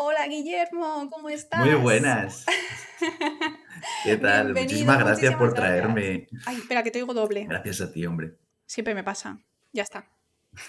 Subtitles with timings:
[0.00, 1.58] Hola Guillermo, ¿cómo estás?
[1.66, 2.46] Muy buenas.
[4.04, 4.44] ¿Qué tal?
[4.54, 5.66] Bienvenido, Muchísimas gracias por gracias.
[5.66, 6.28] traerme.
[6.46, 7.46] Ay, espera, que te oigo doble.
[7.46, 8.34] Gracias a ti, hombre.
[8.64, 9.40] Siempre me pasa.
[9.72, 10.08] Ya está.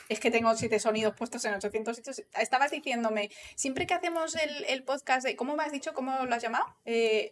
[0.09, 2.23] Es que tengo siete sonidos puestos en 800 sitios.
[2.41, 5.35] Estabas diciéndome, siempre que hacemos el, el podcast de...
[5.35, 5.93] ¿Cómo me has dicho?
[5.93, 6.65] ¿Cómo lo has llamado?
[6.85, 7.31] Eh,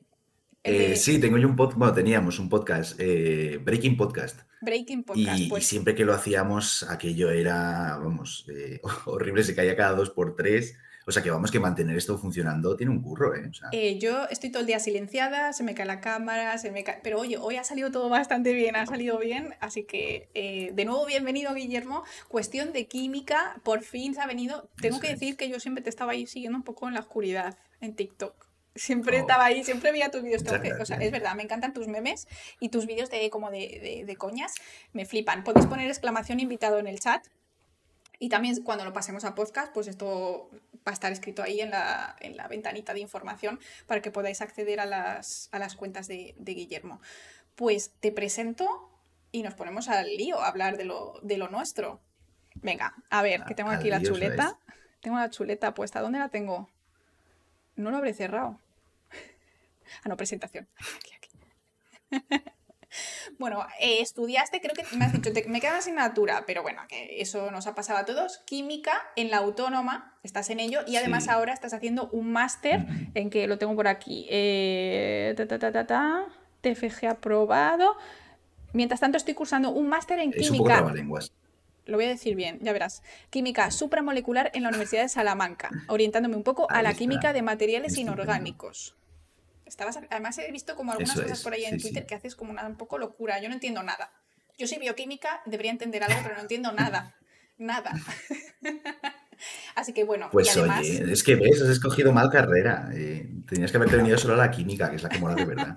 [0.64, 4.42] Eh, sí, tengo yo un podcast, bueno, teníamos un podcast, eh, Breaking Podcast.
[4.62, 5.40] Breaking Podcast.
[5.40, 8.46] Y, y Pues siempre que lo hacíamos, aquello era, vamos,
[9.06, 10.78] horrible, se caía cada dos por tres.
[11.08, 13.48] O sea que vamos, que mantener esto funcionando tiene un curro, ¿eh?
[13.50, 16.70] O sea, eh, yo estoy todo el día silenciada, se me cae la cámara, se
[16.70, 17.00] me cae...
[17.02, 19.56] Pero oye, hoy ha salido todo bastante bien, ha salido bien.
[19.62, 22.04] Así que, eh, de nuevo, bienvenido Guillermo.
[22.28, 24.70] Cuestión de química, por fin se ha venido.
[24.82, 25.20] Tengo Eso que es.
[25.20, 28.46] decir que yo siempre te estaba ahí siguiendo un poco en la oscuridad, en TikTok.
[28.76, 30.44] Siempre Oh, estaba ahí, siempre veía tus vídeos.
[30.44, 32.28] o sea, es verdad, me encantan tus memes
[32.60, 34.54] y tus vídeos de como de, de- de coñas,
[34.92, 35.44] me flipan.
[35.46, 37.26] Podéis poner exclamación invitado en el chat.
[38.20, 40.50] Y también cuando lo pasemos a podcast, pues esto
[40.88, 44.42] va a estar escrito ahí en la, en la ventanita de información para que podáis
[44.42, 47.02] acceder a las, a las cuentas de, de Guillermo.
[47.56, 48.90] Pues te presento
[49.32, 52.00] y nos ponemos al lío a hablar de lo, de lo nuestro.
[52.56, 54.58] Venga, a ver, que tengo Al aquí la chuleta.
[55.02, 56.02] Tengo la chuleta puesta.
[56.02, 56.70] ¿Dónde la tengo?
[57.76, 58.60] No lo habré cerrado.
[60.04, 60.68] Ah, no, presentación.
[60.98, 62.44] Aquí, aquí.
[63.40, 66.82] Bueno, eh, estudiaste, creo que me has dicho, te- me queda una asignatura, pero bueno,
[66.88, 68.40] que eso nos ha pasado a todos.
[68.46, 71.30] Química en la autónoma, estás en ello y además Sí.
[71.30, 74.26] ahora estás haciendo un máster en que lo tengo por aquí.
[74.30, 76.26] eh, ta, ta, ta, ta, ta,
[76.62, 77.96] TFG aprobado.
[78.74, 81.24] Mientras tanto, estoy cursando un máster en es un poco química.
[81.86, 83.02] Lo voy a decir bien, ya verás.
[83.30, 87.00] Química supramolecular en la Universidad de Salamanca, orientándome un poco a la está.
[87.00, 88.96] química de materiales inorgánicos.
[89.68, 92.08] Estabas, además he visto como algunas Eso cosas es, por ahí en sí, Twitter sí.
[92.08, 93.40] que haces como una un poco locura.
[93.42, 94.12] Yo no entiendo nada.
[94.58, 97.16] Yo soy bioquímica, debería entender algo, pero no entiendo nada.
[97.58, 97.92] Nada.
[99.76, 102.90] Así que bueno, y Pues además, oye, es que ves, has escogido mal carrera.
[102.94, 105.46] eh, tenías que haberte venido solo a la química, que es la que mola de
[105.46, 105.76] verdad.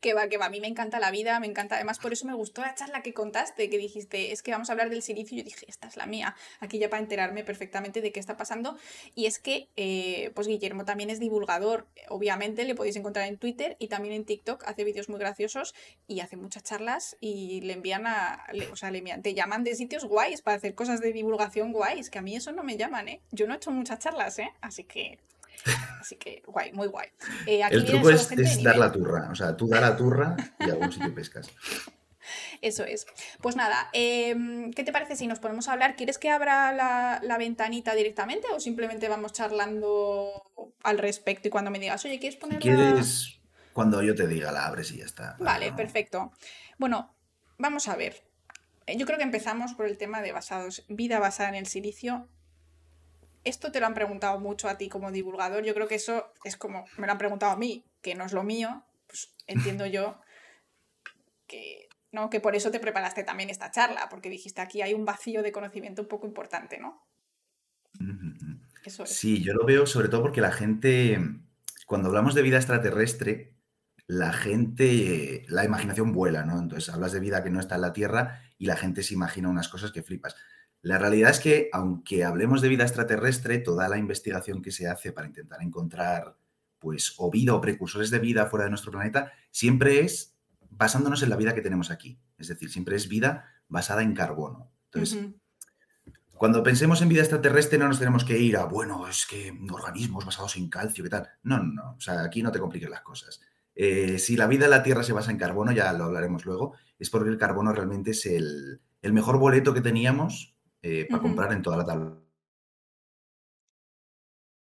[0.00, 2.26] Que va, que va, a mí me encanta la vida, me encanta, además por eso
[2.26, 5.36] me gustó la charla que contaste, que dijiste, es que vamos a hablar del silicio,
[5.36, 8.36] y yo dije, esta es la mía, aquí ya para enterarme perfectamente de qué está
[8.36, 8.76] pasando,
[9.14, 13.76] y es que, eh, pues Guillermo también es divulgador, obviamente le podéis encontrar en Twitter
[13.78, 15.74] y también en TikTok, hace vídeos muy graciosos
[16.06, 19.64] y hace muchas charlas y le envían a, le- o sea, le envían, te llaman
[19.64, 22.76] de sitios guays para hacer cosas de divulgación guays, que a mí eso no me
[22.76, 23.20] llaman, ¿eh?
[23.30, 24.50] Yo no he hecho muchas charlas, ¿eh?
[24.60, 25.18] Así que...
[26.00, 27.08] Así que guay, muy guay.
[27.46, 29.28] Eh, aquí El truco es, dar la turra.
[29.30, 31.48] O sea, tú da la turra y a algún sitio pescas.
[32.60, 33.06] Eso es.
[33.40, 35.96] Pues nada, em, ¿qué te parece si nos ponemos a hablar?
[35.96, 40.44] ¿Quieres que abra la, la ventanita directamente o simplemente vamos charlando
[40.84, 42.60] al respecto y cuando me digas, oye, ¿quieres ponerla?
[42.62, 43.40] quieres,
[43.72, 45.36] cuando yo te diga, la abres y ya está.
[45.40, 46.32] Vale, No- perfecto.
[46.78, 47.12] Bueno,
[47.58, 48.22] vamos a ver.
[48.96, 52.28] Yo creo que empezamos por el tema de basados, vida basada en el silicio.
[53.44, 55.64] Esto te lo han preguntado mucho a ti como divulgador.
[55.64, 58.32] Yo creo que eso es como, me lo han preguntado a mí, que no es
[58.32, 58.84] lo mío.
[59.06, 60.20] Pues entiendo yo
[61.46, 62.30] que, ¿no?
[62.30, 65.52] que por eso te preparaste también esta charla, porque dijiste aquí hay un vacío de
[65.52, 67.06] conocimiento un poco importante, ¿no?
[68.00, 68.32] Ujú.
[68.84, 69.10] Eso es.
[69.10, 71.18] Sí, yo lo veo sobre todo porque la gente,
[71.86, 73.56] cuando hablamos de vida extraterrestre,
[74.06, 76.58] la gente, la imaginación vuela, ¿no?
[76.58, 79.48] Entonces hablas de vida que no está en la Tierra y la gente se imagina
[79.48, 80.36] unas cosas que flipas.
[80.82, 85.12] La realidad es que, aunque hablemos de vida extraterrestre, toda la investigación que se hace
[85.12, 86.36] para intentar encontrar,
[86.80, 90.36] pues, o vida o precursores de vida fuera de nuestro planeta, siempre es
[90.70, 92.18] basándonos en la vida que tenemos aquí.
[92.36, 94.72] Es decir, siempre es vida basada en carbono.
[94.86, 95.30] Entonces,
[96.34, 100.26] cuando pensemos en vida extraterrestre no nos tenemos que ir a, bueno, es que organismos
[100.26, 101.28] basados en calcio, ¿qué tal?
[101.44, 101.90] No, no, no.
[101.96, 103.40] O sea, aquí no te compliques las cosas.
[103.76, 106.74] Eh, si la vida en la Tierra se basa en carbono, ya lo hablaremos luego,
[106.98, 110.51] es porque el carbono realmente es el, el mejor boleto que teníamos
[110.82, 112.16] eh, para comprar en toda la tabla.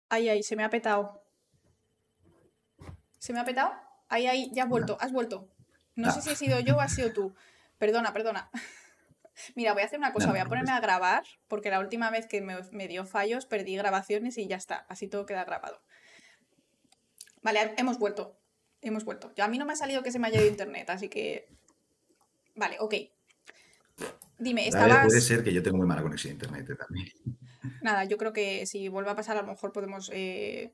[0.10, 1.22] Ay, ay, se me ha petado.
[3.20, 3.74] ¿Se me ha petado?
[4.08, 5.50] Ay, ay, ya has vuelto, has vuelto.
[5.96, 6.22] No sé Ah.
[6.22, 7.36] si he sido yo o has sido tú.
[7.78, 8.50] Perdona, perdona.
[9.56, 12.10] Mira, voy a hacer una cosa, No, voy a ponerme a grabar, porque la última
[12.10, 15.80] vez que me, me dio fallos perdí grabaciones y ya está, así todo queda grabado.
[17.44, 18.40] Vale, hemos vuelto,
[18.82, 19.32] hemos vuelto.
[19.36, 21.48] Yo, a mí no me ha salido que se me haya ido internet, así que...
[22.56, 22.96] Vale, ok.
[24.40, 25.06] Dime, estabas...
[25.06, 27.08] puede ser que yo tengo muy mala conexión a internet también.
[27.82, 30.74] Nada, yo creo que si vuelve a pasar, a lo mejor podemos eh,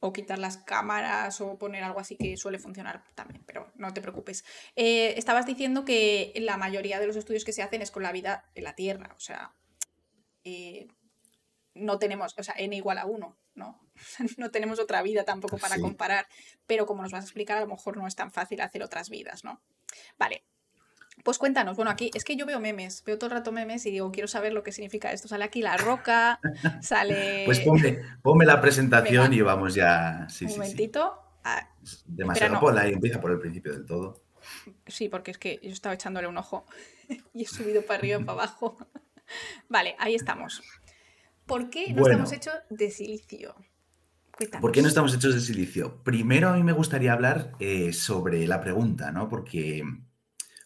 [0.00, 4.00] o quitar las cámaras o poner algo así que suele funcionar también, pero no te
[4.00, 4.44] preocupes.
[4.76, 8.12] Eh, estabas diciendo que la mayoría de los estudios que se hacen es con la
[8.12, 9.52] vida en la Tierra, o sea,
[10.44, 10.88] eh,
[11.74, 13.80] no tenemos, o sea, n igual a 1, ¿no?
[14.38, 15.80] no tenemos otra vida tampoco para Sí.
[15.80, 16.26] comparar,
[16.66, 19.10] pero como nos vas a explicar, a lo mejor no es tan fácil hacer otras
[19.10, 19.62] vidas, ¿no?
[20.18, 20.44] Vale.
[21.24, 23.90] Pues cuéntanos, bueno, aquí es que yo veo memes, veo todo el rato memes y
[23.90, 25.28] digo, quiero saber lo que significa esto.
[25.28, 26.40] Sale aquí la roca,
[26.82, 27.42] sale...
[27.44, 30.26] Pues ponme, ponme la presentación y vamos ya.
[30.30, 30.60] Sí, Un sí, sí.
[30.60, 31.18] momentito.
[31.44, 31.68] Ah,
[32.06, 32.54] Demasiado.
[32.54, 32.60] no.
[32.60, 34.22] Ponla y empieza por el principio del todo.
[34.86, 36.64] sí, porque es que yo estaba echándole un ojo
[37.34, 38.76] y he subido para arriba y para abajo.
[39.68, 40.62] Vale, ahí estamos.
[41.46, 42.24] ¿Por qué no Bueno.
[42.24, 43.54] estamos hechos de silicio?
[44.36, 44.62] Cuéntanos.
[44.62, 46.02] ¿Por qué no estamos hechos de silicio?
[46.04, 49.28] Primero a mí me gustaría hablar eh, sobre la pregunta, ¿no?
[49.28, 49.82] Porque,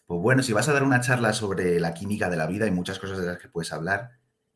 [0.05, 2.71] pues bueno, si vas a dar una charla sobre la química de la vida, hay
[2.71, 4.11] muchas cosas de las que puedes hablar.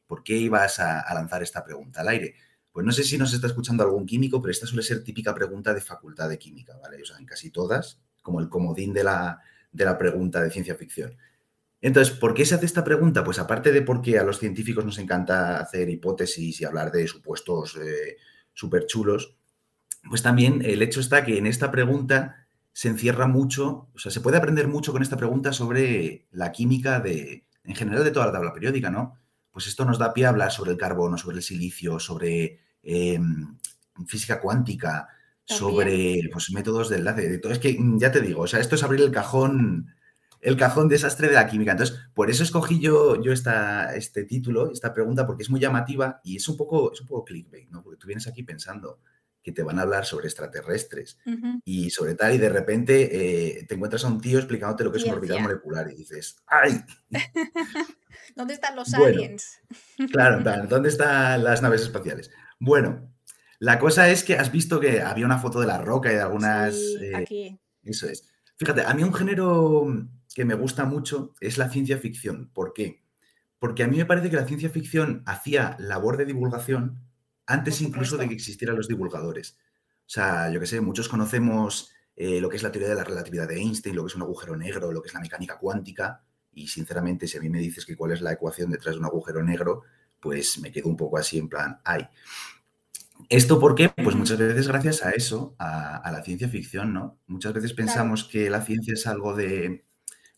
[0.05, 2.35] ¿Por qué ibas a, a lanzar esta pregunta al aire?
[2.71, 5.73] Pues no sé si nos está escuchando algún químico, pero esta suele ser típica pregunta
[5.73, 7.01] de facultad de química, ¿vale?
[7.01, 9.41] O sea, en casi todas, como el comodín de la,
[9.71, 11.17] de la pregunta de ciencia ficción.
[11.81, 13.23] Entonces, ¿por qué se hace esta pregunta?
[13.23, 17.77] Pues aparte de porque a los científicos nos encanta hacer hipótesis y hablar de supuestos
[17.77, 18.17] eh,
[18.53, 19.37] súper chulos,
[20.09, 22.46] pues también el hecho está que en esta pregunta
[22.77, 26.99] se encierra mucho, o sea, se puede aprender mucho con esta pregunta sobre la química
[26.99, 29.17] de, en general, de toda la tabla periódica, ¿no?
[29.49, 33.19] Pues esto nos da pie a hablar sobre el carbono, sobre el silicio, sobre eh,
[34.05, 35.07] física cuántica,
[35.47, 35.59] También.
[35.59, 37.51] sobre pues, métodos de enlace, de todo.
[37.51, 39.87] Es que mm, ya te digo, o sea, esto es abrir el cajón,
[40.39, 41.71] el cajón desastre de la química.
[41.71, 46.21] Entonces, por eso escogí yo, yo esta, este título, esta pregunta, porque es muy llamativa
[46.23, 47.81] y es un poco, es un poco clickbait, ¿no?
[47.81, 48.99] Porque tú vienes aquí pensando
[49.47, 51.17] que te van a hablar sobre extraterrestres
[51.63, 54.97] y sobre tal, y de repente eh, te encuentras a un tío explicándote lo que
[54.97, 56.81] es un orbital molecular y dices, ¡ay!
[58.35, 59.05] ¿Dónde están los Bueno.
[59.05, 59.61] aliens?
[60.11, 62.29] Claro, plan, ¿dónde están las naves espaciales?
[62.59, 63.09] Bueno,
[63.59, 66.21] la cosa es que has visto que había una foto de la roca y de
[66.21, 66.75] algunas...
[66.75, 67.59] Sí, eh, aquí.
[67.83, 68.27] Eso es.
[68.57, 69.87] Fíjate, a mí un género
[70.35, 72.51] que me gusta mucho es la ciencia ficción.
[72.53, 73.01] ¿Por qué?
[73.59, 77.06] Porque a mí me parece que la ciencia ficción hacía labor de divulgación
[77.47, 79.57] antes incluso de que existieran los divulgadores.
[80.05, 83.03] O sea, yo que sé, muchos conocemos eh, lo que es la teoría de la
[83.03, 86.23] relatividad de Einstein, lo que es un agujero negro, lo que es la mecánica cuántica.
[86.53, 89.05] Y sinceramente, si a mí me dices que cuál es la ecuación detrás de un
[89.05, 89.83] agujero negro,
[90.19, 92.07] pues me quedo un poco así en plan, ay.
[93.29, 93.89] ¿Esto por qué?
[93.89, 97.19] Pues muchas veces gracias a eso, a, a la ciencia ficción, ¿no?
[97.27, 99.85] Muchas veces pensamos que la ciencia es algo de,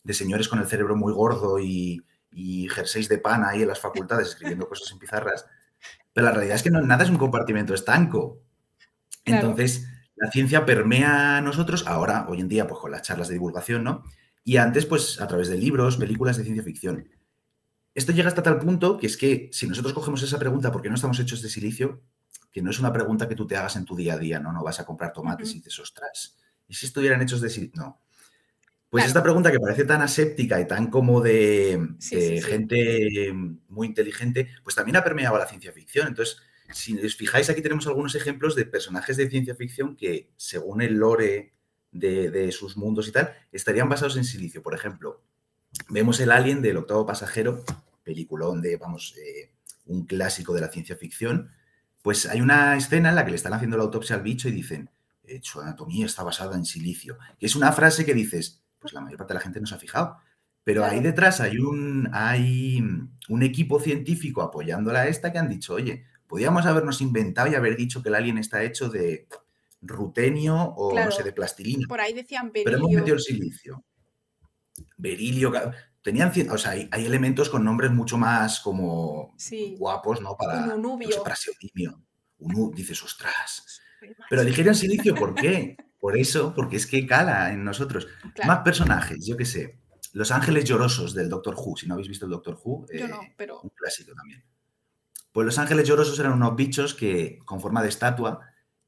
[0.03, 3.79] de señores con el cerebro muy gordo y, y jerseys de pana ahí en las
[3.79, 5.45] facultades escribiendo cosas en pizarras,
[6.13, 8.41] pero la realidad es que no, nada es un compartimento estanco.
[9.23, 9.49] Claro.
[9.49, 13.35] Entonces, la ciencia permea a nosotros, ahora, hoy en día, pues con las charlas de
[13.35, 14.03] divulgación, ¿no?
[14.43, 17.07] Y antes, pues a través de libros, películas de ciencia ficción.
[17.93, 20.89] Esto llega hasta tal punto que es que si nosotros cogemos esa pregunta, ¿por qué
[20.89, 22.01] no estamos hechos de silicio?
[22.51, 24.51] Que no es una pregunta que tú te hagas en tu día a día, ¿no?
[24.51, 27.81] No vas a comprar tomates y dices, ostras, ¿y si estuvieran hechos de silicio?
[27.81, 28.01] No.
[28.89, 29.07] Pues Claro.
[29.09, 32.41] esta pregunta que parece tan aséptica y tan como de, Sí, de sí, sí.
[32.41, 33.33] gente
[33.67, 36.07] muy inteligente, pues también ha permeado a la ciencia ficción.
[36.07, 36.37] Entonces,
[36.73, 40.95] si os fijáis, aquí tenemos algunos ejemplos de personajes de ciencia ficción que, según el
[40.95, 41.53] lore
[41.91, 44.61] de, de sus mundos y tal, estarían basados en silicio.
[44.63, 45.21] Por ejemplo,
[45.89, 47.63] vemos el Alien del octavo pasajero,
[48.03, 49.51] peliculón de, vamos, eh,
[49.85, 51.49] un clásico de la ciencia ficción.
[52.01, 54.51] Pues hay una escena en la que le están haciendo la autopsia al bicho y
[54.51, 54.89] dicen,
[55.25, 57.17] eh, su anatomía está basada en silicio.
[57.39, 59.75] Que es una frase que dices, pues la mayor parte de la gente no se
[59.75, 60.17] ha fijado.
[60.63, 62.81] Pero ahí detrás hay un, hay
[63.29, 67.75] un equipo científico apoyándola a esta que han dicho, oye, podríamos habernos inventado y haber
[67.75, 69.27] dicho que el alien está hecho de
[69.81, 71.87] rutenio o, no sé, de plastilina.
[71.87, 73.13] Por ahí decían Pero hemos metido berilio.
[73.15, 73.83] el silicio.
[74.97, 75.51] Berilio,
[76.01, 79.75] tenían, o sea, hay, hay elementos con nombres mucho más como Sí.
[79.79, 80.35] guapos, ¿no?
[80.37, 82.01] Para, qué sé, para seudimio.
[82.73, 83.81] Dices, ostras.
[84.29, 85.75] Pero eligieron silicio, ¿por qué?
[85.99, 88.07] Por eso, porque es que cala en nosotros.
[88.33, 88.47] Claro.
[88.47, 89.79] Más personajes, yo qué sé.
[90.13, 91.77] Los ángeles llorosos del Doctor Who.
[91.77, 94.43] Si no habéis visto el Doctor Who, Yo eh, no, pero un clásico también.
[95.31, 98.39] Pues los ángeles llorosos eran unos bichos que, con forma de estatua,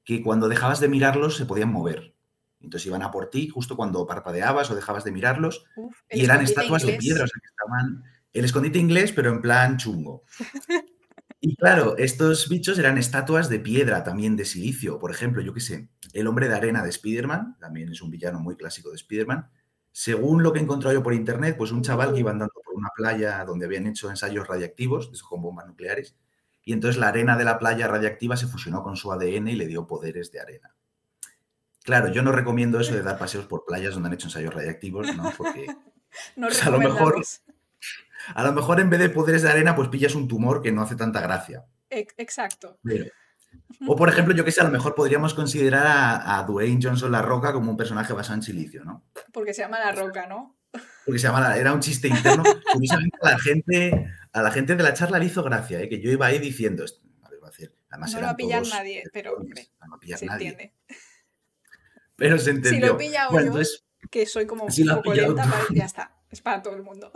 [0.04, 2.16] que cuando dejabas de mirarlos se podían mover.
[2.60, 6.42] Entonces iban a por ti justo cuando parpadeabas o dejabas de mirarlos uf, y eran
[6.42, 8.04] estatuas de piedra, o sea que estaban
[8.34, 10.24] el escondite inglés, pero en plan chungo.
[11.44, 15.00] Y claro, estos bichos eran estatuas de piedra, también de silicio.
[15.00, 18.40] Por ejemplo, yo qué sé, el hombre de arena de Spider-Man, también es un villano
[18.40, 19.50] muy clásico de Spider-Man.
[19.92, 22.74] Según lo que he encontrado yo por internet, pues un chaval que iba andando por
[22.76, 26.16] una playa donde habían hecho ensayos radiactivos, con bombas nucleares,
[26.64, 29.68] y entonces la arena de la playa radiactiva se fusionó con su ADN y le
[29.68, 30.74] dio poderes de arena.
[31.84, 35.16] Claro, yo no recomiendo eso de dar paseos por playas donde han hecho ensayos radiactivos,
[35.16, 35.32] ¿no?
[35.38, 35.66] Porque
[36.36, 37.22] No Pues a lo mejor-
[38.36, 40.82] a lo mejor en vez de poderes de arena, pues pillas un tumor que no
[40.84, 41.66] hace tanta gracia.
[41.90, 42.78] Ex- Exacto.
[42.84, 43.06] Pero-
[43.88, 47.12] O por ejemplo, yo que sé, a lo mejor podríamos considerar a, a Dwayne Johnson
[47.12, 49.06] La Roca como un personaje basado en silicio, ¿no?
[49.34, 50.58] Porque se llama La Roca, ¿no?
[51.06, 52.44] Porque se llama, la- era un chiste interno.
[52.74, 55.90] Curiosamente, a la gente, a la gente de la charla le hizo gracia, ¿eh?
[55.90, 57.74] que yo iba ahí diciendo, "Esto lo iba a hacer".
[57.90, 60.50] Además, No lo va a pillar nadie, pero, hombre, no lo pillar Se nadie.
[60.50, 60.74] entiende.
[62.18, 62.88] Pero se Si entendió.
[62.88, 65.74] lo he pillado Bueno, yo, entonces, que soy como Si un lo poco lenta, tú.
[65.74, 66.16] ya está.
[66.30, 67.12] Es para todo el mundo.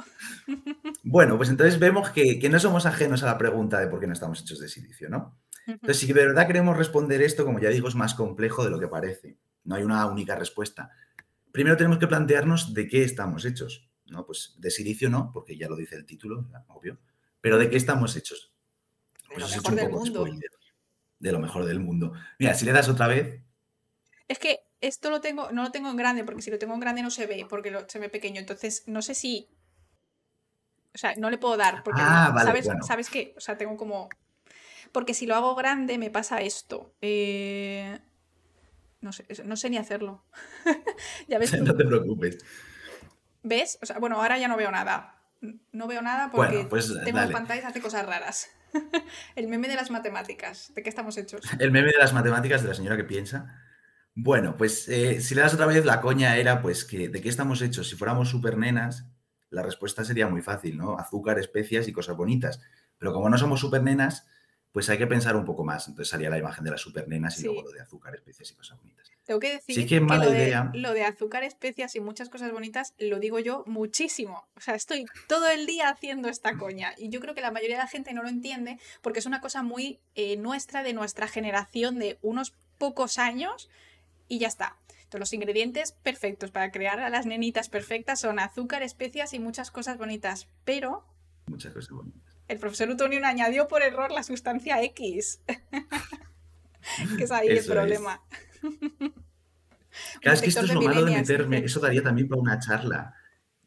[1.04, 4.08] Bueno, pues entonces vemos que, que no somos ajenos a la pregunta de por qué
[4.08, 5.38] no estamos hechos de silicio, ¿no?
[5.68, 8.80] Entonces, si de verdad queremos responder esto, como ya digo, es más complejo de lo
[8.80, 9.38] que parece.
[9.64, 10.92] No hay una única respuesta.
[11.52, 13.90] Primero tenemos que plantearnos de qué estamos hechos.
[14.08, 14.26] ¿no?
[14.26, 16.98] Pues de silicio no, porque ya lo dice el título, obvio.
[17.42, 18.54] Pero ¿de qué estamos hechos?
[19.34, 20.26] Pues de lo mejor del mundo.
[21.20, 22.14] De lo mejor del mundo.
[22.40, 23.42] Mira, si le das otra vez.
[24.28, 26.80] Es que esto lo tengo, no lo tengo en grande, porque si lo tengo en
[26.80, 28.40] grande no se ve, porque lo, se ve pequeño.
[28.40, 29.50] Entonces, no sé si.
[30.94, 33.34] O sea, no le puedo dar, porque ah, ¿sabes, ¿sabes qué?
[33.36, 34.10] O sea, tengo como
[34.96, 36.96] porque si lo hago grande me pasa esto.
[37.02, 38.00] Eh,
[39.02, 40.24] no, sé, no sé ni hacerlo.
[41.28, 41.52] ya ves.
[41.62, 42.38] no te preocupes.
[43.44, 43.78] ¿Ves?
[43.82, 45.22] O sea, bueno, ahora ya no veo nada.
[45.74, 48.50] No veo nada porque pues, tengo las pantallas hace cosas raras.
[49.36, 50.74] El meme de las matemáticas.
[50.74, 51.42] ¿De qué estamos hechos?
[51.60, 53.54] El meme de las matemáticas de la señora que piensa.
[54.14, 57.28] Bueno, pues eh, si le das otra vez la coña era pues que de qué
[57.28, 57.90] estamos hechos.
[57.90, 59.10] Si fuéramos super nenas,
[59.50, 60.98] la respuesta sería muy fácil, ¿no?
[60.98, 62.62] Azúcar, especias y cosas bonitas.
[62.98, 64.26] Pero como no somos super nenas,
[64.76, 65.88] pues hay que pensar un poco más.
[65.88, 68.78] Entonces salía la imagen de las supernenas y luego lo de azúcar, especias y cosas
[68.78, 69.10] bonitas.
[69.24, 73.20] Tengo que decir que, lo, De, lo de azúcar, especias y muchas cosas bonitas lo
[73.20, 74.50] digo yo muchísimo.
[74.54, 76.94] O sea, estoy todo el día haciendo esta coña.
[76.98, 79.40] Y yo creo que la mayoría de la gente no lo entiende porque es una
[79.40, 83.70] cosa muy eh, nuestra, de nuestra generación, de unos pocos años
[84.28, 84.76] y ya está.
[84.90, 89.72] Entonces, los ingredientes perfectos para crear a las nenitas perfectas son azúcar, especias y muchas
[89.72, 90.50] cosas bonitas.
[90.66, 91.06] Pero...
[91.46, 95.42] Muchas cosas bonitas el profesor Utonion añadió por error la sustancia X.
[97.18, 98.22] que es ahí el problema.
[100.22, 101.60] Claro, es que esto es lo malo de meterme.
[101.60, 103.16] Eso daría también para una charla.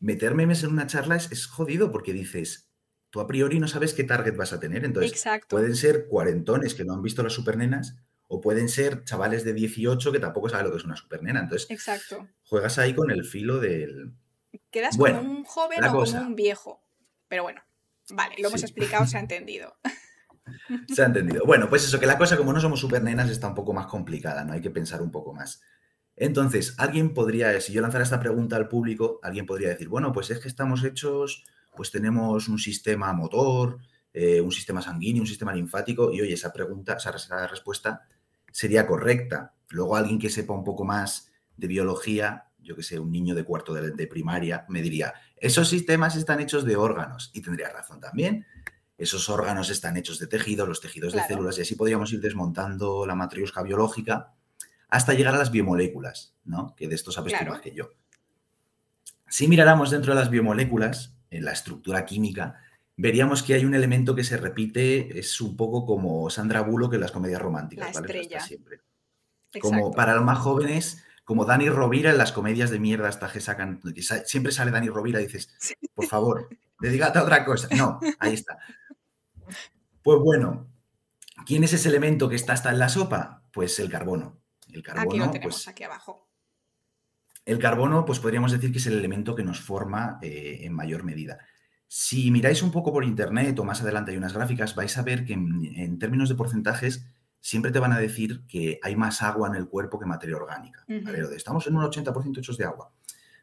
[0.01, 2.71] Meterme en una charla es, jodido porque dices,
[3.11, 4.85] tú a priori no sabes qué target vas a tener.
[4.85, 7.97] Entonces, pueden ser cuarentones que no han visto las supernenas
[8.29, 11.41] o pueden ser chavales de 18 que tampoco saben lo que es una supernena.
[11.41, 12.29] Entonces, Exacto.
[12.45, 14.13] juegas ahí con el filo del.
[14.71, 16.81] Quedas como un joven o como un viejo.
[17.27, 17.63] Pero bueno.
[18.11, 19.75] Vale, lo hemos explicado, se ha entendido.
[20.89, 21.45] Se ha entendido.
[21.45, 23.87] Bueno, pues eso, que la cosa, como no somos super nenas, está un poco más
[23.87, 24.55] complicada, ¿no?
[24.55, 25.61] Hay que pensar un poco más.
[26.17, 30.31] Entonces, alguien podría, si yo lanzara esta pregunta al público, alguien podría decir, bueno, pues
[30.31, 31.45] es que estamos hechos,
[31.77, 33.79] pues tenemos un sistema motor,
[34.15, 38.09] eh, un sistema sanguíneo, un sistema linfático, y oye, esa pregunta, esa respuesta
[38.51, 39.53] sería correcta.
[39.69, 43.45] Luego alguien que sepa un poco más de biología yo que sé, un niño de
[43.45, 47.31] cuarto de, primaria, me diría, esos sistemas están hechos de órganos.
[47.33, 48.47] Y tendría razón también.
[48.97, 53.07] Esos órganos están hechos de tejidos, los tejidos de células, y así podríamos ir desmontando
[53.07, 54.35] la matriosca biológica
[54.89, 56.75] hasta llegar a las biomoléculas, ¿no?
[56.75, 57.93] Que de esto sabes más que yo.
[59.29, 62.57] Si miráramos dentro de las biomoléculas, en la estructura química,
[62.97, 67.01] veríamos que hay un elemento que se repite, es un poco como Sandra Bullock en
[67.01, 68.41] las comedias románticas, la Estrella.
[68.41, 68.81] Siempre.
[69.61, 73.43] Como para los más jóvenes, como Dani Rovira en las comedias de mierda hasta que
[73.43, 73.83] sacan,
[74.25, 75.51] siempre sale Dani Rovira y dices,
[75.95, 76.49] por favor,
[76.81, 77.69] dedícate a otra cosa.
[77.77, 78.59] No, ahí está.
[80.03, 80.71] Pues bueno,
[81.45, 83.43] ¿quién es ese elemento que está hasta en la sopa?
[83.53, 84.41] Pues el carbono.
[84.73, 86.31] El carbono, aquí lo tenemos, pues aquí abajo.
[87.45, 91.03] El carbono, pues podríamos decir que es el elemento que nos forma eh, en mayor
[91.03, 91.41] medida.
[91.89, 95.27] Si miráis un poco por internet o más adelante hay unas gráficas, vais a ver
[95.27, 97.05] que en términos de porcentajes
[97.41, 100.85] siempre te van a decir que hay más agua en el cuerpo que materia orgánica.
[101.35, 102.93] Estamos en un 80% hechos de agua.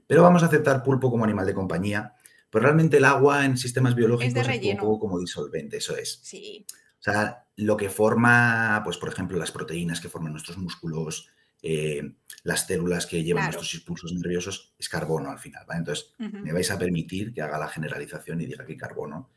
[0.08, 2.16] Pero vamos a aceptar pulpo como animal de compañía.
[2.50, 6.20] Pues realmente el agua en sistemas biológicos es, un poco como disolvente, eso es.
[6.24, 6.66] Sí.
[7.00, 11.30] O sea, lo que forma, pues por ejemplo, las proteínas que forman nuestros músculos,
[11.62, 15.66] eh, las células que llevan nuestros impulsos nerviosos, es carbono al final.
[15.74, 19.30] Entonces, me vais a permitir que haga la generalización y diga que carbono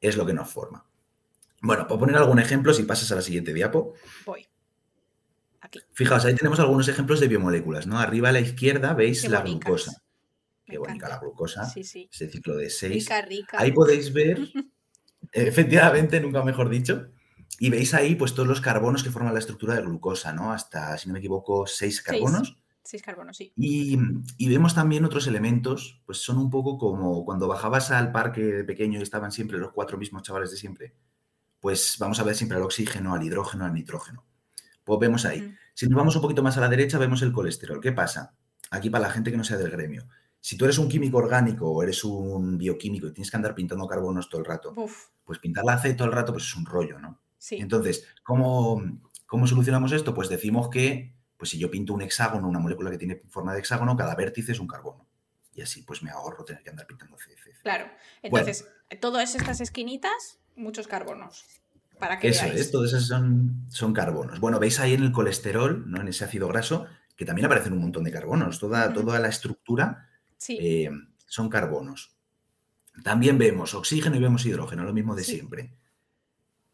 [0.00, 0.86] es lo que nos forma.
[1.64, 3.94] Bueno, por poner algún ejemplo, si pasas a la siguiente diapo.
[4.26, 4.46] Voy.
[5.62, 5.80] Aquí.
[5.94, 7.98] Fijaos, ahí tenemos algunos ejemplos de biomoléculas, ¿no?
[7.98, 10.02] Arriba a la izquierda veis la glucosa.
[10.66, 11.64] Qué bonita la glucosa.
[11.64, 12.06] Sí, sí.
[12.12, 12.92] Ese ciclo de 6.
[12.92, 13.56] Rica, rica.
[13.58, 14.40] Ahí podéis ver,
[15.32, 17.08] efectivamente, nunca mejor dicho,
[17.58, 20.52] y veis ahí pues todos los carbonos que forman la estructura de glucosa, ¿no?
[20.52, 22.58] Hasta, si no me equivoco, 6 carbonos.
[22.82, 23.50] Seis carbonos, sí.
[23.56, 23.98] Y,
[24.36, 28.64] y, vemos también otros elementos, pues son un poco como cuando bajabas al parque de
[28.64, 30.94] pequeño y estaban siempre los cuatro mismos chavales de siempre
[31.64, 34.26] pues vamos a ver siempre al oxígeno, al hidrógeno, al nitrógeno.
[34.84, 35.56] Pues vemos ahí.
[35.72, 37.80] Si nos vamos un poquito más a la derecha, vemos el colesterol.
[37.80, 38.34] ¿Qué pasa?
[38.70, 40.06] Aquí para la gente que no sea del gremio.
[40.40, 43.86] Si tú eres un químico orgánico o eres un bioquímico y tienes que andar pintando
[43.86, 44.74] carbonos todo el rato,
[45.24, 47.22] pues pintar la C todo el rato pues es un rollo, ¿no?
[47.38, 47.56] Sí.
[47.56, 48.82] Entonces, ¿cómo,
[49.24, 50.12] ¿cómo solucionamos esto?
[50.12, 53.60] Pues decimos que pues si yo pinto un hexágono, una molécula que tiene forma de
[53.60, 55.08] hexágono, cada vértice es un carbono.
[55.54, 57.34] Y así pues me ahorro tener que andar pintando C.
[57.62, 57.86] Claro.
[58.20, 58.68] Entonces,
[59.00, 61.44] todas estas esquinitas muchos carbonos.
[61.98, 64.40] Para que Eso es, todos esos son, son carbonos.
[64.40, 66.00] Bueno, veis ahí en el colesterol, ¿no?
[66.00, 68.58] en ese ácido graso, que también aparecen un montón de carbonos.
[68.58, 70.08] Toda, toda la estructura
[70.48, 70.90] eh,
[71.26, 72.16] son carbonos.
[73.02, 75.32] también vemos oxígeno y vemos hidrógeno, lo mismo de Sí.
[75.34, 75.72] siempre.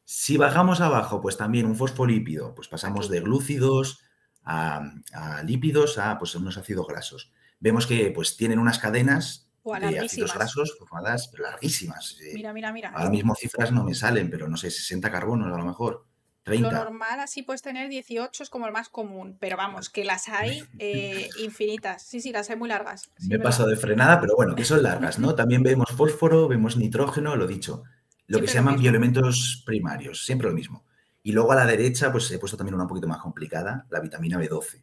[0.05, 3.15] Si bajamos abajo, pues también un fosfolípido, pues pasamos Aquí.
[3.15, 4.01] de glúcidos
[4.43, 7.31] a, a lípidos a pues, unos ácidos grasos.
[7.61, 12.17] Vemos que pues, tienen unas cadenas Buah, de ácidos grasos formadas larguísimas.
[12.23, 12.91] eh, Mira, mira, mira.
[12.91, 16.07] Ahora mismo cifras no me salen, pero no sé, 60 carbonos a lo mejor,
[16.45, 16.71] Lo 30.
[16.73, 20.63] normal así puedes tener 18, es como el más común, pero vamos, que las hay
[20.79, 22.03] eh, infinitas.
[22.03, 23.11] Sí, sí, las hay muy largas.
[23.19, 25.35] sí, Me he pasado de frenada, pero bueno, que son largas, ¿no?
[25.37, 27.83] También vemos fósforo, vemos nitrógeno, lo dicho.
[28.27, 28.83] Lo que se lo llaman mismo.
[28.83, 30.85] bioelementos primarios, siempre lo mismo.
[31.23, 34.01] Y luego a la derecha, pues he puesto también una un poquito más complicada, la
[34.01, 34.83] vitamina B12.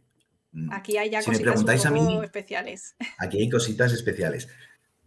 [0.52, 0.72] Mm.
[0.72, 2.96] Aquí hay ya Si me cositas un preguntáis a mí, especiales.
[3.18, 4.48] aquí hay cositas especiales.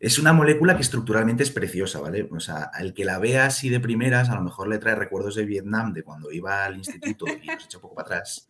[0.00, 2.26] Es una molécula que estructuralmente es preciosa, ¿vale?
[2.33, 5.35] O sea, el que la vea así de primeras, a lo mejor le trae recuerdos
[5.35, 8.49] de Vietnam, de cuando iba al instituto y nos echa un poco para atrás,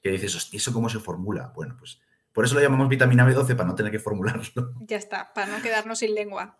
[0.00, 1.52] que dices, hostia, ¿eso cómo se formula?
[1.56, 2.00] Bueno, pues
[2.32, 4.74] por eso lo llamamos vitamina B12, para no tener que formularlo.
[4.86, 6.56] Ya está, para no quedarnos sin lengua.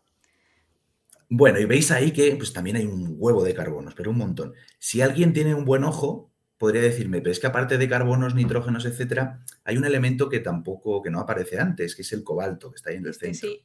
[1.28, 4.54] Bueno, y veis ahí que pues, también hay un huevo de carbonos, pero un montón.
[4.80, 8.86] Si alguien tiene un buen ojo, podría decirme, pero es que aparte de carbonos, nitrógenos,
[8.86, 12.76] etcétera, hay un elemento que tampoco, que no aparece antes, que es el cobalto, que
[12.76, 13.48] está ahí en el centro.
[13.48, 13.64] sí.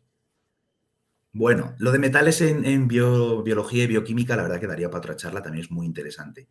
[1.37, 4.99] Bueno, lo de metales en, en bio- biología y bioquímica, la verdad que daría para
[4.99, 6.47] otra charla, también es muy interesante.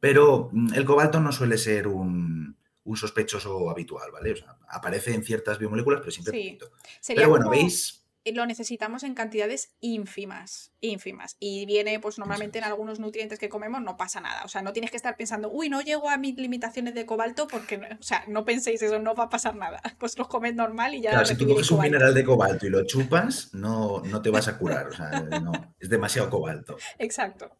[0.00, 4.32] Pero mm, el cobalto no suele ser un, un sospechoso habitual, ¿vale?
[4.32, 6.44] O sea, aparece en ciertas biomoléculas, pero siempre Sí.
[6.58, 6.72] poquito.
[7.00, 7.99] Sería Pero bueno, como veis,
[8.32, 11.36] lo necesitamos en cantidades ínfimas, ínfimas.
[11.40, 14.42] Y viene, pues normalmente en algunos nutrientes que comemos no pasa nada.
[14.44, 17.46] O sea, no tienes que estar pensando, uy, no llego a mis limitaciones de cobalto
[17.46, 17.86] porque, no-".
[17.98, 19.80] o sea, no penséis eso, no va a pasar nada.
[19.98, 22.70] Pues los comed normal y ya Claro, si tú coges un mineral de cobalto y
[22.70, 24.88] lo chupas, no, no te vas a curar.
[24.88, 25.10] O sea,
[25.42, 26.76] no, es demasiado cobalto.
[26.98, 27.56] Exacto.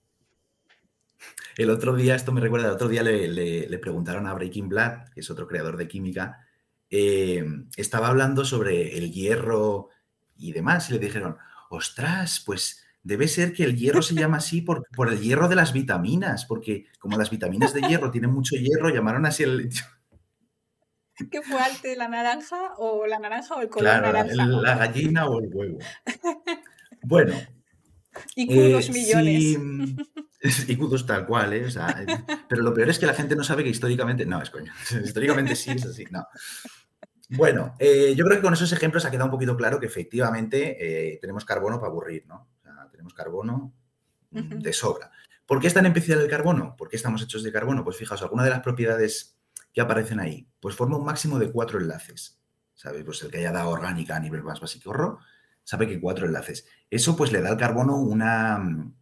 [1.56, 4.68] El otro día, esto me recuerda, el otro día le, le- le preguntaron a Breaking
[4.70, 6.46] Bad, que es otro creador de química,
[6.88, 7.44] eh,
[7.76, 9.88] estaba hablando sobre el hierro
[10.40, 11.36] y demás, y le dijeron,
[11.70, 15.56] ostras, pues debe ser que el hierro se llama así por, por el hierro de
[15.56, 19.68] las vitaminas, porque como las vitaminas de hierro tienen mucho hierro, llamaron así el...
[21.30, 24.46] ¿Qué fue antes, la naranja o la naranja o el color Claro, la, naranja?
[24.46, 25.78] la gallina o el huevo.
[27.02, 27.34] Bueno,
[28.34, 29.58] Y Eh, dos millones.
[30.42, 31.64] sí, y kudos tal cual, ¿eh?
[31.66, 32.06] O sea, eh,
[32.48, 34.26] pero lo peor es que la gente no sabe que históricamente.
[34.26, 34.72] No, es coño.
[35.04, 36.26] Históricamente sí es así, no.
[37.36, 41.12] Bueno, eh, yo creo que con esos ejemplos ha quedado un poquito claro que efectivamente
[41.14, 42.48] eh, tenemos carbono para aburrir, ¿no?
[42.52, 43.72] O sea, tenemos carbono
[44.30, 45.10] mm, de sobra.
[45.46, 46.76] ¿Por qué es tan especial el carbono?
[46.76, 47.84] ¿Por qué estamos hechos de carbono?
[47.84, 49.36] Pues fijaos, alguna de las propiedades
[49.72, 52.38] que aparecen ahí, pues forma un máximo de cuatro enlaces.
[52.74, 53.04] ¿Sabes?
[53.04, 55.18] Pues el que haya dado orgánica a nivel más básico,
[55.62, 56.66] sabe que cuatro enlaces.
[56.88, 58.94] Eso pues le da al carbono una, mm,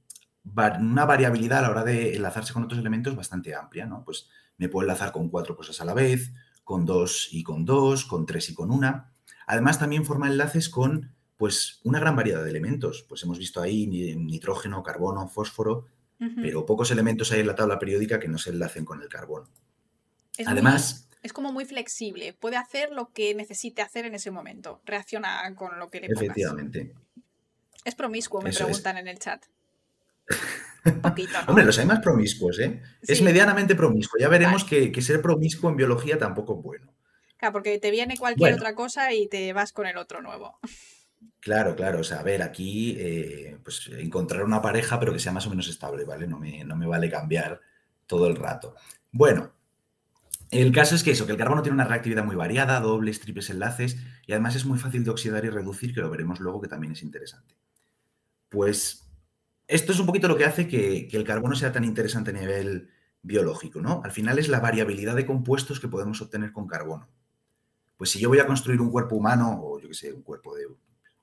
[0.81, 4.05] una variabilidad a la hora de enlazarse con otros elementos bastante amplia, ¿no?
[4.05, 6.33] Pues me puedo enlazar con cuatro cosas a la vez,
[6.69, 9.11] con dos y con dos, con tres y con una.
[9.47, 13.07] Además también forma enlaces con pues una gran variedad de elementos.
[13.09, 15.87] Pues hemos visto ahí ni- nitrógeno, carbono, fósforo,
[16.43, 19.49] pero pocos elementos hay en la tabla periódica que no se enlacen con el carbono.
[20.37, 24.31] Es muy- Además, es como muy flexible, puede hacer lo que necesite hacer en ese
[24.31, 26.23] momento, reacciona con lo que le pongas.
[26.23, 26.93] efectivamente.
[27.83, 28.67] Es promiscuo, me Eso es.
[28.67, 29.43] preguntan en el chat.
[30.85, 31.49] Un poquito, ¿no?
[31.49, 32.81] Hombre, los hay más promiscuos, ¿eh?
[33.03, 34.19] Es medianamente promiscuo.
[34.21, 36.95] Ya veremos que, que ser promiscuo en biología tampoco es bueno.
[37.37, 38.57] Claro, porque te viene cualquier Bueno.
[38.57, 40.59] otra cosa y te vas con el otro nuevo.
[41.41, 42.01] Claro, claro.
[42.01, 45.51] O sea, a ver, aquí, eh, pues encontrar una pareja, pero que sea más o
[45.51, 46.27] menos estable, ¿vale?
[46.27, 47.61] No me, no me vale cambiar
[48.07, 48.75] todo el rato.
[49.12, 49.53] Bueno,
[50.51, 53.51] el caso es que eso, que el carbono tiene una reactividad muy variada, dobles, triples
[53.51, 56.69] enlaces, y además es muy fácil de oxidar y reducir, que lo veremos luego, que
[56.69, 57.55] también es interesante.
[58.49, 59.08] Pues
[59.69, 62.35] esto es un poquito lo que hace que, que el carbono sea tan interesante a
[62.35, 62.91] nivel
[63.23, 64.01] biológico, ¿no?
[64.03, 67.09] Al final es la variabilidad de compuestos que podemos obtener con carbono.
[67.97, 70.55] Pues si yo voy a construir un cuerpo humano, o yo qué sé, un cuerpo
[70.55, 70.67] de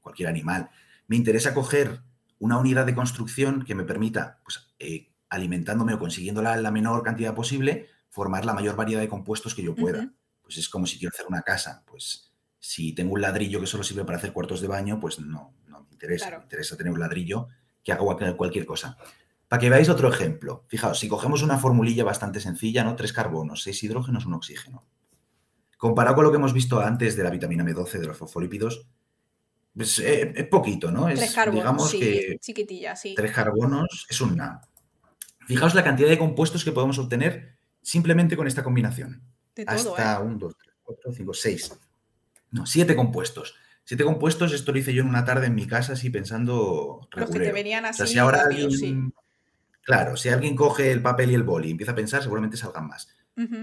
[0.02, 0.70] cualquier animal,
[1.08, 2.02] me interesa coger
[2.38, 7.02] una unidad de construcción que me permita, pues, eh, alimentándome o consiguiéndola en la menor
[7.02, 10.14] cantidad posible, formar la mayor variedad de compuestos que yo pueda.
[10.44, 13.84] Pues es como si quiero hacer una casa, pues si tengo un ladrillo que solo
[13.84, 16.28] sirve para hacer cuartos de baño, pues no, no me interesa.
[16.28, 16.40] Claro.
[16.40, 17.48] Me interesa tener un ladrillo
[17.86, 18.98] que haga cual- cualquier cosa.
[19.48, 22.96] Para que veáis otro ejemplo, fijaos, si cogemos una formulilla bastante sencilla, ¿no?
[22.96, 24.84] Tres carbonos, seis hidrógenos, un oxígeno.
[25.78, 28.88] Comparado con lo que hemos visto antes de la vitamina B12, de los fosfolípidos,
[29.76, 31.08] pues eh, es poquito, ¿no?
[31.10, 33.14] Es, Tres carbonos, digamos sí, que chiquitilla, sí.
[33.16, 34.62] tres carbonos es un nada.
[35.46, 39.22] Fijaos la cantidad de compuestos que podemos obtener simplemente con esta combinación.
[39.56, 40.24] De todo, Hasta ¿eh?
[40.24, 41.72] un, dos, tres, cuatro, cinco, seis.
[42.50, 43.54] No, siete compuestos.
[43.86, 47.30] Siete compuestos, esto lo hice yo en una tarde en mi casa, así pensando Los
[47.30, 48.80] que te venían O así sea, si ahora rápido, alguien.
[48.80, 49.14] sí.
[49.84, 52.88] Claro, si alguien coge el papel y el boli y empieza a pensar, seguramente salgan
[52.88, 53.08] más.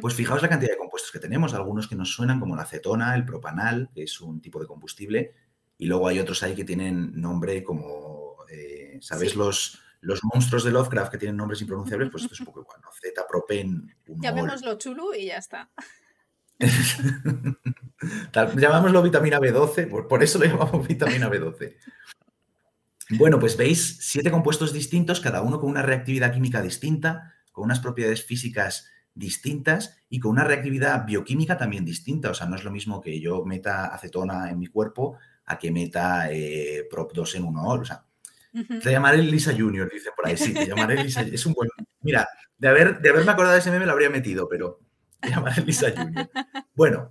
[0.01, 3.15] Pues fijaos la cantidad de compuestos que tenemos, algunos que nos suenan como la acetona,
[3.15, 5.35] el propanal, que es un tipo de combustible,
[5.79, 10.71] y luego hay otros ahí que tienen nombre como Eh, ¿Sabes los, los monstruos de
[10.73, 12.11] Lovecraft que tienen nombres impronunciables?
[12.11, 12.91] Pues esto es un poco igual, ¿no?
[12.93, 15.71] Z-propen, Llamémoslo chulu y ya está.
[18.57, 21.77] llamámoslo vitamina B12, por, por eso lo llamamos vitamina B12.
[23.11, 27.81] Bueno, pues veis siete compuestos distintos, cada uno con una reactividad química distinta, con unas
[27.81, 32.31] propiedades físicas distintas y con una reactividad bioquímica también distinta.
[32.31, 35.71] O sea, no es lo mismo que yo meta acetona en mi cuerpo a que
[35.71, 37.69] meta eh, prop2 en uno.
[37.69, 38.05] O sea,
[38.83, 40.37] te llamaré Lisa Junior, dice por ahí.
[40.37, 41.23] Sí, te llamaré Lisa.
[41.23, 41.69] Es un buen.
[42.01, 44.81] Mira, de, haber, de haberme acordado de ese meme lo habría metido, pero
[45.27, 46.31] te llamaré Lisa Junior.
[46.75, 47.11] Bueno,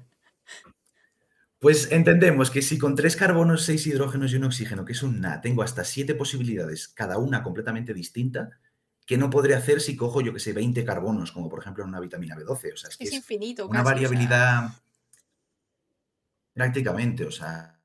[1.60, 5.22] pues entendemos que si con tres carbonos, seis hidrógenos y un oxígeno, que es un
[5.22, 8.60] Na, tengo hasta siete posibilidades, cada una completamente distinta,
[9.06, 11.90] ¿qué no podré hacer si cojo, yo que sé, 20 carbonos, como por ejemplo en
[11.90, 12.74] una vitamina B12?
[12.74, 13.68] O sea, es, que es, infinito.
[13.68, 14.72] Una variabilidad
[16.54, 17.80] prácticamente, o sea,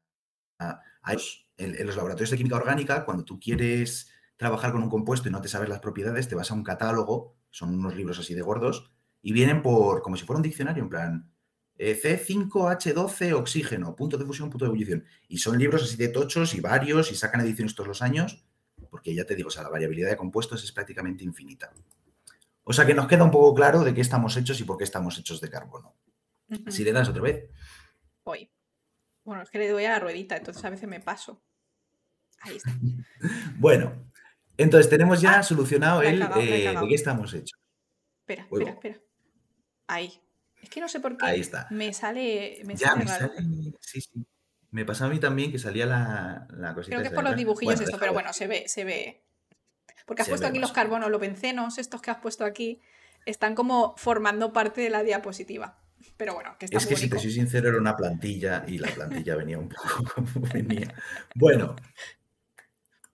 [1.56, 5.40] en, los laboratorios de química orgánica, cuando tú quieres trabajar con un compuesto y no
[5.40, 8.90] te sabes las propiedades, te vas a un catálogo, son unos libros así de gordos,
[9.26, 11.32] y vienen por, como si fuera un diccionario, en plan,
[11.78, 15.04] eh, C5H12 oxígeno, punto de fusión, punto de ebullición.
[15.26, 18.44] Y son libros así de tochos y varios y sacan ediciones todos los años,
[18.88, 21.72] porque ya te digo, o sea, la variabilidad de compuestos es prácticamente infinita.
[22.62, 24.84] O sea que nos queda un poco claro de qué estamos hechos y por qué
[24.84, 25.96] estamos hechos de carbono.
[26.68, 27.50] Si le das otra vez.
[28.24, 28.48] Voy.
[29.24, 31.42] Bueno, es que le doy a la ruedita, entonces a veces me paso.
[32.42, 32.72] Ahí está.
[33.58, 34.06] bueno,
[34.56, 37.58] entonces tenemos ya ah, solucionado el eh, de qué estamos hechos.
[38.20, 39.05] Espera, espera, espera.
[39.86, 40.20] Ahí.
[40.62, 41.26] Es que no sé por qué.
[41.26, 41.66] Ahí está.
[41.70, 42.60] Me sale.
[42.64, 43.32] Me ya, sale me sale.
[43.80, 44.26] Sí, sí.
[44.70, 46.96] Me pasó a mí también que salía la, la cosita.
[46.96, 49.22] Creo que es por los dibujillos esto, pero bueno, se ve, se ve.
[50.06, 52.80] Porque has puesto aquí los carbonos, los bencenos, estos que has puesto aquí,
[53.24, 55.80] están como formando parte de la diapositiva.
[56.16, 58.88] Pero bueno, que está Es que si te soy sincero, era una plantilla y la
[58.88, 60.94] plantilla venía un poco como venía.
[61.34, 61.76] Bueno,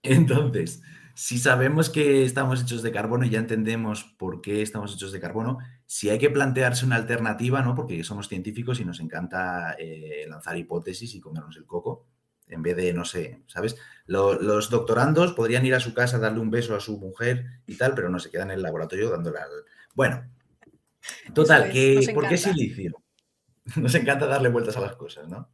[0.03, 0.83] entonces,
[1.15, 5.21] si sabemos que estamos hechos de carbono y ya entendemos por qué estamos hechos de
[5.21, 5.59] carbono,
[5.93, 7.75] si hay que plantearse una alternativa, ¿no?
[7.75, 12.07] Porque somos científicos y nos encanta eh, lanzar hipótesis y comernos el coco,
[12.47, 13.77] en vez de, no sé, ¿sabes?
[14.07, 17.95] los doctorandos podrían ir a su casa, darle un beso a su mujer y tal,
[17.95, 19.51] pero no se quedan en el laboratorio dándole al...
[19.95, 20.25] Bueno,
[21.35, 22.95] total, que, ¿por qué silicio?
[23.77, 25.51] Nos encanta darle vueltas a las cosas, ¿no?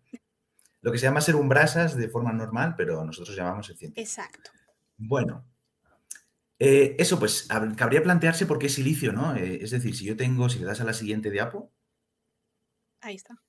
[0.83, 4.09] Lo que se llama ser un brasas de forma normal, pero nosotros llamamos el científico.
[4.09, 4.53] Exacto.
[4.99, 5.45] Bueno,
[6.59, 9.37] eh, eso pues cabría plantearse por qué silicio, ¿no?
[9.37, 11.73] Eh, es decir, si yo tengo, si le das a la siguiente diapo.
[13.01, 13.41] Ahí está.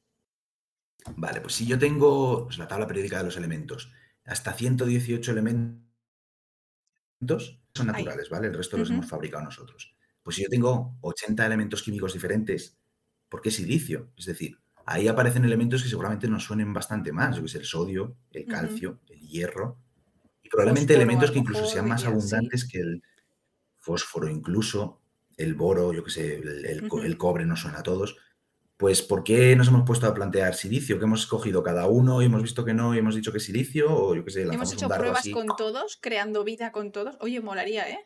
[1.15, 3.91] Vale, pues si yo tengo pues, la tabla periódica de los elementos,
[4.25, 5.81] hasta 118 elementos
[7.73, 8.47] son naturales, ¿vale?
[8.47, 9.95] El resto los hemos fabricado nosotros.
[10.21, 12.77] Pues si yo tengo 80 elementos químicos diferentes,
[13.27, 14.11] ¿por qué silicio?
[14.17, 17.65] Es decir, ahí aparecen elementos que seguramente nos suenen bastante más, yo que sé, el
[17.65, 19.79] sodio, el calcio, el hierro,
[20.49, 23.03] probablemente elementos que incluso sean más abundantes que el
[23.77, 25.01] fósforo, incluso
[25.37, 28.17] el boro, yo que sé, el, cobre no suena a todos.
[28.77, 30.99] Pues, ¿por qué nos hemos puesto a plantear silicio?
[30.99, 33.45] ¿Que hemos escogido cada uno y hemos visto que no y hemos dicho que es
[33.45, 33.93] silicio?
[33.93, 37.17] O yo que sé, Hemos hecho pruebas con todos, creando vida con todos.
[37.19, 37.99] Oye, molaría, ¿eh?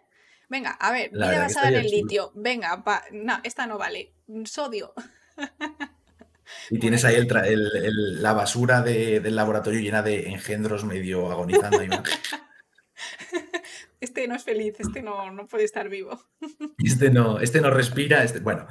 [0.49, 2.31] Venga, a ver, vida basada en el litio.
[2.35, 4.13] Venga, no, esta no vale.
[4.45, 4.93] Sodio.
[6.69, 11.79] Y tienes ahí la basura del laboratorio llena de engendros medio agonizando.
[13.99, 16.19] este no es feliz, este no, puede estar vivo.
[16.83, 18.23] Este no, este no respira.
[18.23, 18.67] Este, bueno,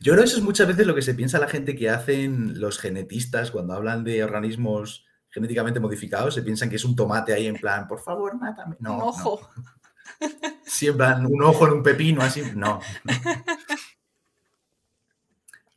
[0.00, 2.60] yo creo que eso es muchas veces lo que se piensa la gente que hacen
[2.60, 6.34] los genetistas cuando hablan de organismos genéticamente modificados.
[6.34, 8.76] Se piensan que es un tomate ahí en plan, por favor, mátame.
[8.80, 9.40] No, un ojo.
[10.20, 11.28] No.
[11.28, 12.42] un ojo en un pepino, así.
[12.54, 12.80] No.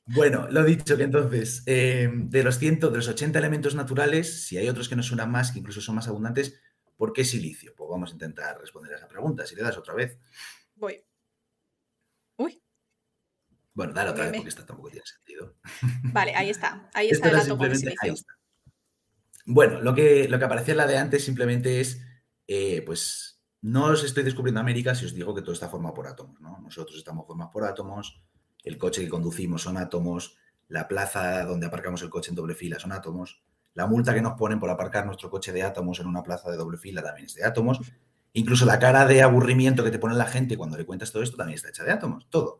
[0.05, 4.57] Bueno, lo dicho, que entonces, eh, de los 100, de los 80 elementos naturales, si
[4.57, 6.59] hay otros que nos suenan más, que incluso son más abundantes,
[6.97, 7.73] ¿por qué silicio?
[7.75, 9.45] Pues vamos a intentar responder a esa pregunta.
[9.45, 10.19] Si le das otra vez.
[10.75, 11.01] Voy.
[12.37, 12.61] Uy.
[13.73, 15.55] Bueno, dale otra vez porque esta tampoco tiene sentido.
[16.03, 16.89] Vale, ahí está.
[16.93, 18.15] Ahí está el átomo de silicio.
[19.45, 22.01] Bueno, lo que, lo que aparecía en la de antes simplemente es,
[22.47, 26.07] eh, pues, no os estoy descubriendo América si os digo que todo está formado por
[26.07, 26.59] átomos, ¿no?
[26.61, 28.21] Nosotros estamos formados por átomos,
[28.63, 32.80] el coche que conducimos son átomos, la plaza donde aparcamos el coche en doble fila
[32.80, 36.23] son átomos, la multa que nos ponen por aparcar nuestro coche de átomos en una
[36.23, 37.80] plaza de doble fila también es de átomos,
[38.34, 41.38] incluso la cara de aburrimiento que te pone la gente cuando le cuentas todo esto
[41.38, 42.60] también está hecha de átomos, todo.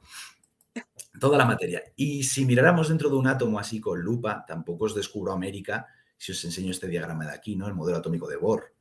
[1.20, 1.84] Toda la materia.
[1.96, 5.88] Y si miráramos dentro de un átomo así con lupa, tampoco os descubro América
[6.18, 7.68] si os enseño este diagrama de aquí, ¿no?
[7.68, 8.74] El modelo atómico de Bohr.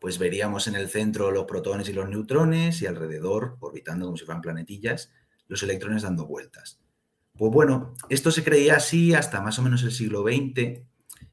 [0.00, 4.24] Pues veríamos en el centro los protones y los neutrones y alrededor, orbitando como si
[4.24, 5.12] fueran planetillas,
[5.54, 6.80] los electrones dando vueltas.
[7.36, 10.82] Pues bueno, esto se creía así hasta más o menos el siglo XX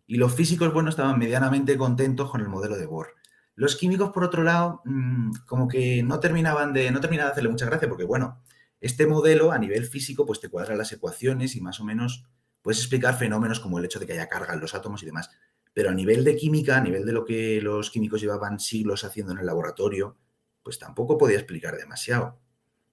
[0.07, 3.15] y los físicos, bueno, estaban medianamente contentos con el modelo de Bohr.
[3.55, 7.49] Los químicos, por otro lado, mm, como que no terminaban de, no terminaban de hacerle
[7.49, 8.41] mucha gracia, porque bueno,
[8.79, 12.25] este modelo a nivel físico, pues te cuadra las ecuaciones y más o menos
[12.61, 15.29] puedes explicar fenómenos como el hecho de que haya carga en los átomos y demás.
[15.73, 19.33] Pero a nivel de química, a nivel de lo que los químicos llevaban siglos haciendo
[19.33, 20.17] en el laboratorio,
[20.63, 22.39] pues tampoco podía explicar demasiado.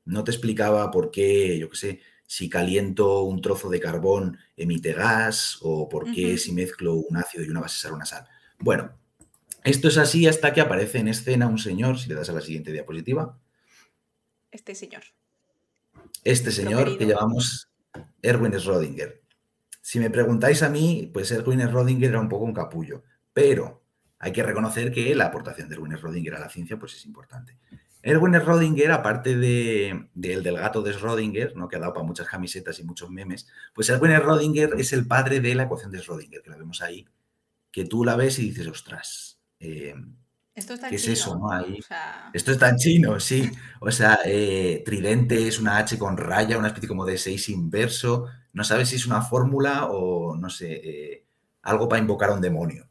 [0.09, 4.95] No te explicaba por qué, yo qué sé, si caliento un trozo de carbón emite
[4.95, 8.27] gas o por qué si mezclo un ácido y una base sal una sal.
[8.59, 8.93] Bueno,
[9.65, 12.41] esto es así hasta que aparece en escena un señor, si le das a la
[12.41, 13.39] siguiente diapositiva.
[14.51, 15.03] Este señor.
[16.25, 17.69] Este señor que llamamos
[18.23, 19.21] Erwin Schrödinger.
[19.83, 23.85] Si me preguntáis a mí, pues Erwin Schrödinger era un poco un capullo, pero
[24.19, 27.59] hay que reconocer que la aportación de Erwin Schrödinger a la ciencia pues es importante.
[28.03, 31.69] Erwin Schrödinger, aparte de, del gato de Schrödinger, ¿no?
[31.69, 35.41] que ha dado para muchas camisetas y muchos memes, pues Erwin Schrödinger es el padre
[35.41, 37.07] de la ecuación de Schrödinger, que la vemos ahí,
[37.71, 39.95] que tú la ves y dices, ostras, eh,
[40.59, 41.39] esto está ¿qué es chino, eso?
[41.39, 41.53] ¿no?
[41.53, 43.49] Ahí, o sea, esto está en chino, sí.
[43.81, 48.27] O sea, eh, tridente es una H con raya, una especie como de 6 inverso.
[48.53, 51.25] No sabes si es una fórmula o, no sé, eh,
[51.63, 52.89] algo para invocar a un demonio.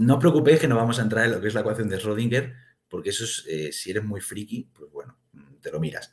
[0.00, 1.98] No os preocupéis que no vamos a entrar en lo que es la ecuación de
[1.98, 2.54] Schrödinger,
[2.94, 5.18] porque eso es, eh, si eres muy friki, pues bueno,
[5.60, 6.12] te lo miras.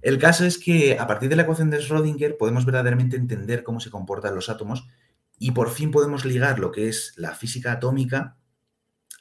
[0.00, 3.80] El caso es que a partir de la ecuación de Schrödinger podemos verdaderamente entender cómo
[3.80, 4.86] se comportan los átomos
[5.40, 8.36] y por fin podemos ligar lo que es la física atómica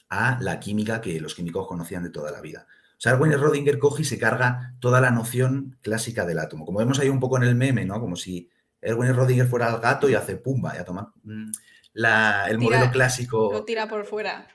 [0.08, 2.68] a la química que los químicos conocían de toda la vida.
[2.92, 6.64] O sea, Erwin Schrödinger coge y se carga toda la noción clásica del átomo.
[6.64, 8.00] Como vemos ahí un poco en el meme, ¿no?
[8.00, 11.50] Como si Erwin Schrödinger fuera el gato y hace pumba, ya toma mm,
[11.94, 13.50] la- el Tira- modelo clásico.
[13.52, 14.48] lo tira por fuera.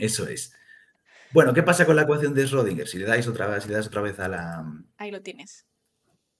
[0.00, 0.52] Eso es.
[1.32, 2.86] Bueno, ¿qué pasa con la ecuación de Schrödinger?
[2.86, 4.64] Si le dais otra, si le das otra vez a la,
[4.96, 5.66] Ahí lo tienes.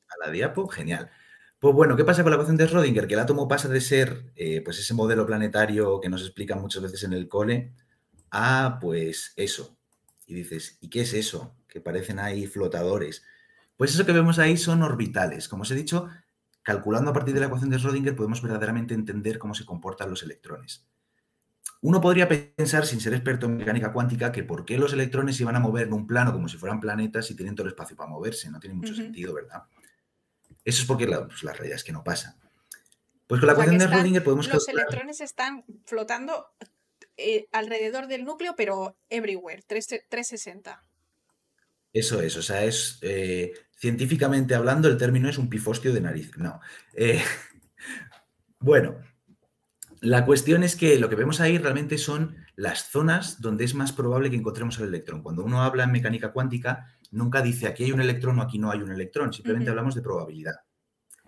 [0.08, 1.10] a la diapo, genial.
[1.58, 3.06] Pues bueno, ¿qué pasa con la ecuación de Schrödinger?
[3.06, 6.82] Que el átomo pasa de ser eh, pues ese modelo planetario que nos explican muchas
[6.82, 7.72] veces en el cole
[8.30, 9.76] a pues eso.
[10.26, 11.56] Y dices, ¿y qué es eso?
[11.68, 13.24] Que parecen ahí flotadores.
[13.76, 15.48] Pues eso que vemos ahí son orbitales.
[15.48, 16.08] Como os he dicho,
[16.62, 20.22] calculando a partir de la ecuación de Schrödinger podemos verdaderamente entender cómo se comportan los
[20.22, 20.86] electrones.
[21.80, 25.44] Uno podría pensar, sin ser experto en mecánica cuántica, que por qué los electrones se
[25.44, 27.96] iban a mover en un plano como si fueran planetas y tienen todo el espacio
[27.96, 28.50] para moverse.
[28.50, 29.62] No tiene mucho sentido, ¿verdad?
[30.64, 32.36] Eso es porque la, pues, la realidad es que no pasa.
[33.28, 36.46] Pues con la O sea, ecuación de Schrödinger podemos los calcular- electrones están flotando
[37.16, 40.82] eh, alrededor del núcleo, pero everywhere, 3 360.
[41.92, 46.36] Eso es, o sea, es eh, científicamente hablando, el término es un pifostio de nariz.
[46.36, 46.60] No.
[46.94, 47.22] Eh,
[48.60, 48.98] bueno,
[50.00, 53.92] la cuestión es que lo que vemos ahí realmente son las zonas donde es más
[53.92, 55.22] probable que encontremos el electrón.
[55.22, 58.70] Cuando uno habla en mecánica cuántica, nunca dice aquí hay un electrón o aquí no
[58.70, 60.54] hay un electrón, simplemente hablamos de probabilidad.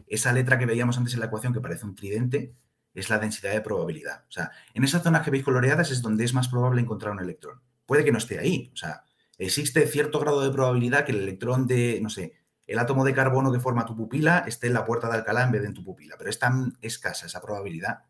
[0.06, 2.54] Esa letra que veíamos antes en la ecuación que parece un tridente
[2.94, 4.24] es la densidad de probabilidad.
[4.28, 7.20] O sea, en esas zonas que veis coloreadas es donde es más probable encontrar un
[7.20, 7.60] electrón.
[7.86, 9.02] Puede que no esté ahí, o sea,
[9.38, 12.34] existe cierto grado de probabilidad que el electrón de, no sé,
[12.66, 15.50] el átomo de carbono que forma tu pupila esté en la puerta de Alcalá en
[15.50, 18.04] vez de en tu pupila, pero es tan escasa esa probabilidad.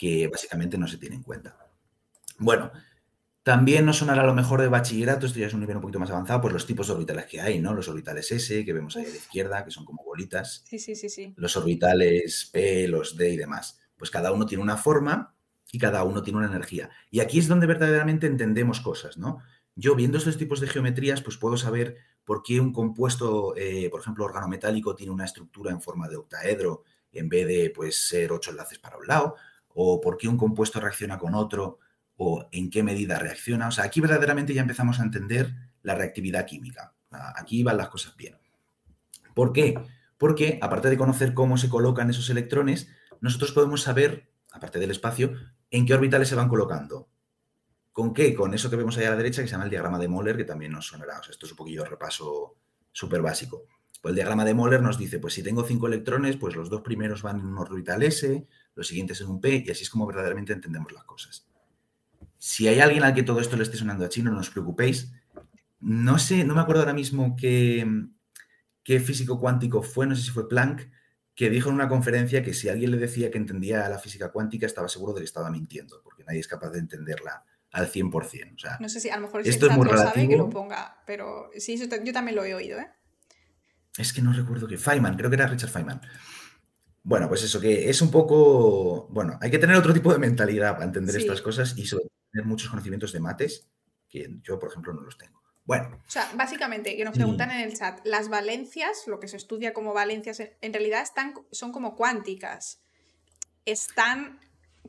[0.00, 1.58] Que básicamente no se tiene en cuenta.
[2.38, 2.72] Bueno,
[3.42, 5.98] también nos sonará a lo mejor de bachillerato, esto ya es un nivel un poquito
[5.98, 7.74] más avanzado, pues los tipos de orbitales que hay, ¿no?
[7.74, 10.96] Los orbitales S, que vemos ahí a la izquierda, que son como bolitas, Sí, sí,
[10.96, 11.34] sí, sí.
[11.36, 13.78] los orbitales P, los D y demás.
[13.98, 15.34] Pues cada uno tiene una forma
[15.70, 16.88] y cada uno tiene una energía.
[17.10, 19.40] Y aquí es donde verdaderamente entendemos cosas, ¿no?
[19.76, 24.00] Yo viendo estos tipos de geometrías, pues puedo saber por qué un compuesto, eh, por
[24.00, 28.50] ejemplo, organometálico, tiene una estructura en forma de octaedro en vez de pues, ser ocho
[28.50, 29.36] enlaces para un lado,
[29.74, 31.78] o por qué un compuesto reacciona con otro,
[32.16, 33.68] o en qué medida reacciona.
[33.68, 36.94] O sea, aquí verdaderamente ya empezamos a entender la reactividad química.
[37.10, 38.36] Aquí van las cosas bien.
[39.34, 39.78] ¿Por qué?
[40.18, 42.88] Porque, aparte de conocer cómo se colocan esos electrones,
[43.22, 45.32] nosotros podemos saber, aparte del espacio,
[45.70, 47.08] en qué orbitales se van colocando.
[47.92, 48.34] ¿Con qué?
[48.34, 50.36] Con eso que vemos ahí a la derecha, que se llama el diagrama de Moller,
[50.36, 51.20] que también nos sonará.
[51.20, 52.56] O sea, esto es un poquillo de repaso
[52.92, 53.64] súper básico.
[54.02, 56.82] Pues el diagrama de Moller nos dice, pues si tengo cinco electrones, pues los dos
[56.82, 58.46] primeros van en un orbital S,
[58.80, 61.46] los siguientes en un P, y así es como verdaderamente entendemos las cosas.
[62.38, 65.12] Si hay alguien al que todo esto le esté sonando a chino, no os preocupéis.
[65.80, 67.86] No sé, no me acuerdo ahora mismo qué,
[68.82, 70.90] qué físico cuántico fue, no sé si fue Planck,
[71.34, 74.66] que dijo en una conferencia que si alguien le decía que entendía la física cuántica,
[74.66, 78.54] estaba seguro de que estaba mintiendo, porque nadie es capaz de entenderla al 100%.
[78.54, 80.44] O sea, No sé si a lo mejor Esto es muy lo sabe que relativo.
[80.44, 82.88] lo ponga, pero sí, yo también lo he oído, ¿eh?
[83.96, 86.00] es que no recuerdo que Feynman, creo que era Richard Feynman.
[87.10, 90.74] Bueno, pues eso, que es un poco, bueno, hay que tener otro tipo de mentalidad
[90.74, 91.22] para entender Sí.
[91.22, 93.66] estas cosas y sobre todo tener muchos conocimientos de mates,
[94.08, 95.42] que yo, por ejemplo, no los tengo.
[95.64, 99.38] Bueno, O sea, básicamente, que nos preguntan en el chat, las valencias, lo que se
[99.38, 102.80] estudia como valencias, en en realidad están, son como cuánticas.
[103.64, 104.38] Están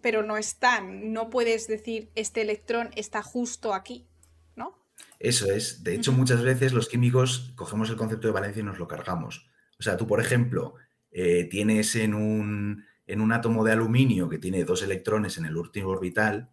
[0.01, 1.11] pero no están.
[1.13, 4.07] No puedes decir este electrón está justo aquí,
[4.55, 4.77] ¿no?
[5.17, 5.83] Eso es.
[5.83, 9.49] De hecho, muchas veces los químicos cogemos el concepto de valencia y nos lo cargamos.
[9.79, 10.75] O sea, tú, por ejemplo,
[11.11, 15.57] eh, tienes en un, en un átomo de aluminio que tiene dos electrones en el
[15.57, 16.49] último orbital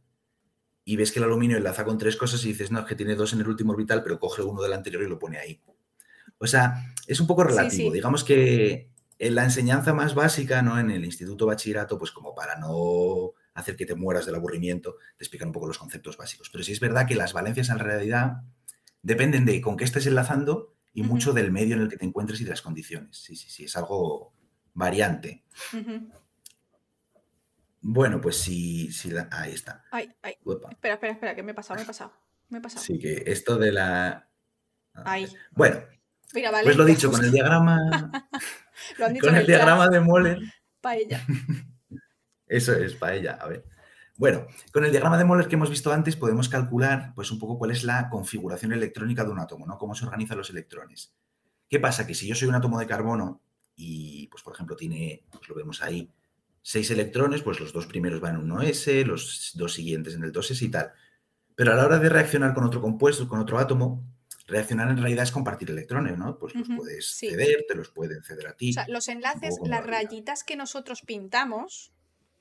[0.84, 3.14] y ves que el aluminio enlaza con tres cosas y dices, no, es que tiene
[3.14, 5.60] dos en el último orbital, pero coge uno del anterior y lo pone ahí.
[6.38, 7.92] O sea, es un poco relativo.
[7.92, 10.78] Digamos que en la enseñanza más básica, ¿no?
[10.78, 15.24] En el instituto bachillerato, pues como para no hacer que te mueras del aburrimiento, te
[15.24, 16.48] explican un poco los conceptos básicos.
[16.50, 18.42] Pero sí es verdad que las valencias en realidad
[19.02, 22.40] dependen de con qué estés enlazando y mucho del medio en el que te encuentres
[22.40, 23.18] y de las condiciones.
[23.18, 24.32] Sí, sí, sí, es algo
[24.78, 25.42] variante.
[27.80, 29.84] Bueno, pues sí, sí ahí está.
[29.90, 30.36] Ay, ay.
[30.70, 32.12] Espera, espera, espera, que me he pasado, me he pasado.
[32.48, 32.84] Me he pasado.
[32.84, 34.28] Sí, que esto de la.
[34.94, 35.28] Ahí.
[35.50, 35.80] Bueno,
[36.32, 38.10] pues lo dicho, con el diagrama.
[39.20, 40.38] con el diagrama de Moller.
[40.80, 41.24] Paella.
[42.46, 43.34] Eso es, paella.
[43.40, 43.64] A ver.
[44.16, 47.58] Bueno, con el diagrama de Moller que hemos visto antes podemos calcular pues un poco
[47.58, 49.76] cuál es la configuración electrónica de un átomo, ¿no?
[49.76, 51.14] Cómo se organizan los electrones.
[51.68, 52.06] ¿Qué pasa?
[52.06, 53.42] Que si yo soy un átomo de carbono
[53.78, 56.10] y, pues por ejemplo, tiene, pues lo vemos ahí,
[56.60, 60.60] seis electrones, pues los dos primeros van en 1s, los dos siguientes en el 2s
[60.62, 60.92] y tal.
[61.54, 64.04] Pero a la hora de reaccionar con otro compuesto, con otro átomo,
[64.48, 66.38] reaccionar en realidad es compartir electrones, ¿no?
[66.38, 68.70] Pues los puedes ceder, te los pueden ceder a ti.
[68.70, 71.92] O sea, los enlaces, las rayitas que nosotros pintamos,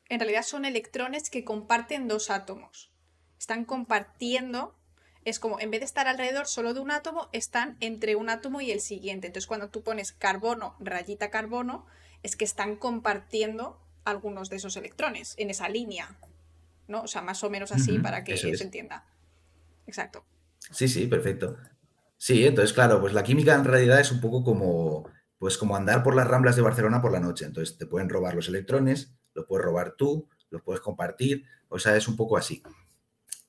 [0.10, 2.92] en realidad son electrones que comparten dos átomos.
[3.38, 4.77] Están compartiendo,
[5.28, 8.62] es como, en vez de estar alrededor solo de un átomo, están entre un átomo
[8.62, 9.28] y el siguiente.
[9.28, 11.86] Entonces, cuando tú pones carbono, rayita carbono,
[12.24, 16.18] es que están compartiendo algunos de esos electrones en esa línea.
[16.88, 17.02] ¿No?
[17.02, 19.06] O sea, más o menos así para que se entienda.
[19.86, 20.24] Exacto.
[20.72, 21.58] Sí, sí, perfecto.
[22.18, 26.04] Sí, entonces, claro, pues la química en realidad es un poco como, pues como andar
[26.04, 27.44] por las ramblas de Barcelona por la noche.
[27.44, 31.98] Entonces, te pueden robar los electrones, los puedes robar tú, los puedes compartir, o sea,
[31.98, 32.64] es un poco así.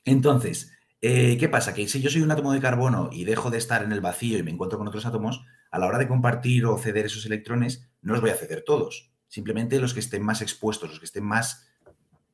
[0.04, 1.74] Entonces, eh, ¿qué pasa?
[1.74, 4.38] Que si yo soy un átomo de carbono y dejo de estar en el vacío
[4.38, 7.88] y me encuentro con otros átomos, a la hora de compartir o ceder esos electrones,
[8.02, 9.12] no los voy a ceder todos.
[9.28, 11.68] Simplemente los que estén más expuestos, los que estén más,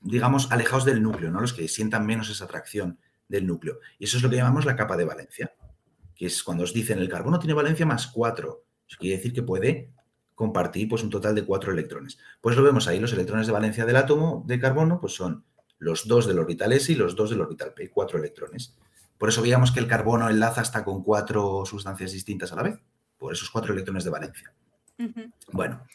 [0.00, 1.40] digamos, alejados del núcleo, ¿no?
[1.40, 2.98] Los que sientan menos esa atracción
[3.28, 3.80] del núcleo.
[3.98, 5.52] Y eso es lo que llamamos la capa de valencia
[6.14, 8.64] que es cuando os dicen el carbono tiene valencia más 4.
[8.86, 9.92] Eso quiere decir que puede
[10.34, 12.18] compartir pues, un total de 4 electrones.
[12.40, 15.44] Pues lo vemos ahí, los electrones de valencia del átomo de carbono pues son
[15.84, 18.74] los dos del orbital S y los dos del orbital P, 4 electrones.
[19.18, 22.78] Por eso veíamos que el carbono enlaza hasta con cuatro sustancias distintas a la vez,
[23.18, 24.52] por esos cuatro electrones de valencia.
[25.52, 25.86] Bueno,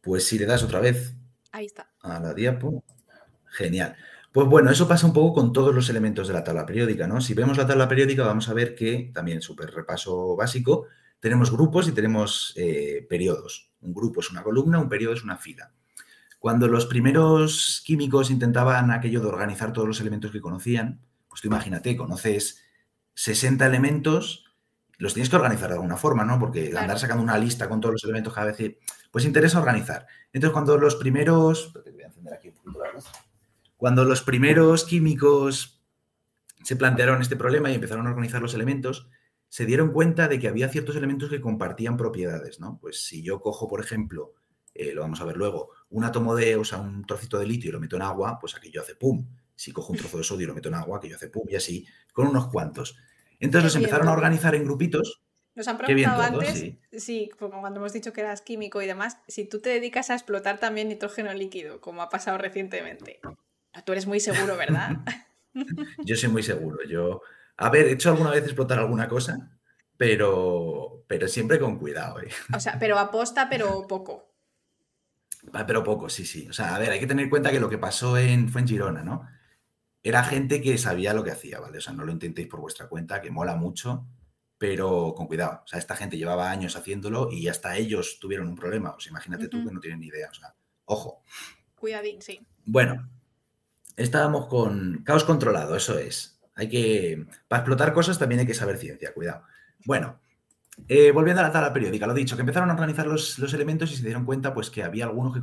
[0.00, 1.14] pues si le das otra vez
[1.52, 1.90] Ahí está.
[2.00, 2.82] a la diapo,
[3.46, 3.94] genial.
[4.32, 7.20] Pues bueno, eso pasa un poco con todos los elementos de la tabla periódica, ¿no?
[7.20, 10.86] Si vemos la tabla periódica vamos a ver que, también súper repaso básico,
[11.20, 13.70] tenemos grupos y tenemos eh, periodos.
[13.82, 15.73] Un grupo es una columna, un periodo es una fila.
[16.44, 21.48] Cuando los primeros químicos intentaban aquello de organizar todos los elementos que conocían, pues tú
[21.48, 22.62] imagínate, conoces
[23.14, 24.44] 60 elementos,
[24.98, 26.38] los tienes que organizar de alguna forma, ¿no?
[26.38, 28.76] Porque andar sacando una lista con todos los elementos cada vez,
[29.10, 30.06] pues interesa organizar.
[30.34, 31.72] Entonces, cuando los primeros...
[31.72, 33.06] Voy a encender aquí un poquito la luz
[33.78, 35.82] cuando los primeros químicos
[36.62, 39.08] se plantearon este problema y empezaron a organizar los elementos,
[39.48, 42.78] se dieron cuenta de que había ciertos elementos que compartían propiedades, ¿no?
[42.82, 44.34] Pues si yo cojo, por ejemplo,
[44.74, 47.68] eh, lo vamos a ver luego, un átomo de, o sea, un trocito de litio
[47.68, 49.24] y lo meto en agua, pues aquello hace pum.
[49.54, 51.54] Si cojo un trozo de sodio y lo meto en agua, aquello hace pum, y
[51.54, 52.96] así, con unos cuantos.
[53.38, 55.22] Entonces los empezaron a organizar en grupitos.
[55.54, 57.30] Nos han preguntado antes, sí.
[57.38, 60.88] cuando hemos dicho que eras químico y demás, si tú te dedicas a explotar también
[60.88, 63.20] nitrógeno líquido, como ha pasado recientemente.
[63.84, 64.96] Tú eres muy seguro, ¿verdad?
[66.04, 66.78] yo soy muy seguro.
[66.88, 67.22] Yo,
[67.56, 69.60] a ver, he hecho alguna vez explotar alguna cosa,
[69.96, 72.20] pero, pero siempre con cuidado.
[72.20, 72.30] ¿eh?
[72.52, 74.33] O sea, pero aposta, pero poco.
[75.52, 76.48] Pero poco, sí, sí.
[76.48, 78.62] O sea, a ver, hay que tener en cuenta que lo que pasó en, fue
[78.62, 79.28] en Girona, ¿no?
[80.02, 81.78] Era gente que sabía lo que hacía, ¿vale?
[81.78, 84.06] O sea, no lo intentéis por vuestra cuenta, que mola mucho,
[84.58, 85.62] pero con cuidado.
[85.64, 88.90] O sea, esta gente llevaba años haciéndolo y hasta ellos tuvieron un problema.
[88.90, 90.28] O sea, imagínate tú que no tienen ni idea.
[90.30, 90.54] O sea,
[90.84, 91.22] ojo.
[91.76, 92.46] Cuidadín, sí.
[92.64, 93.08] Bueno,
[93.96, 96.40] estábamos con caos controlado, eso es.
[96.54, 99.44] Hay que, para explotar cosas también hay que saber ciencia, cuidado.
[99.84, 100.20] Bueno,
[100.88, 103.96] eh, volviendo a la tabla periódica, lo dicho, que empezaron a organizar los, elementos y
[103.96, 105.40] se dieron cuenta pues que había algunos que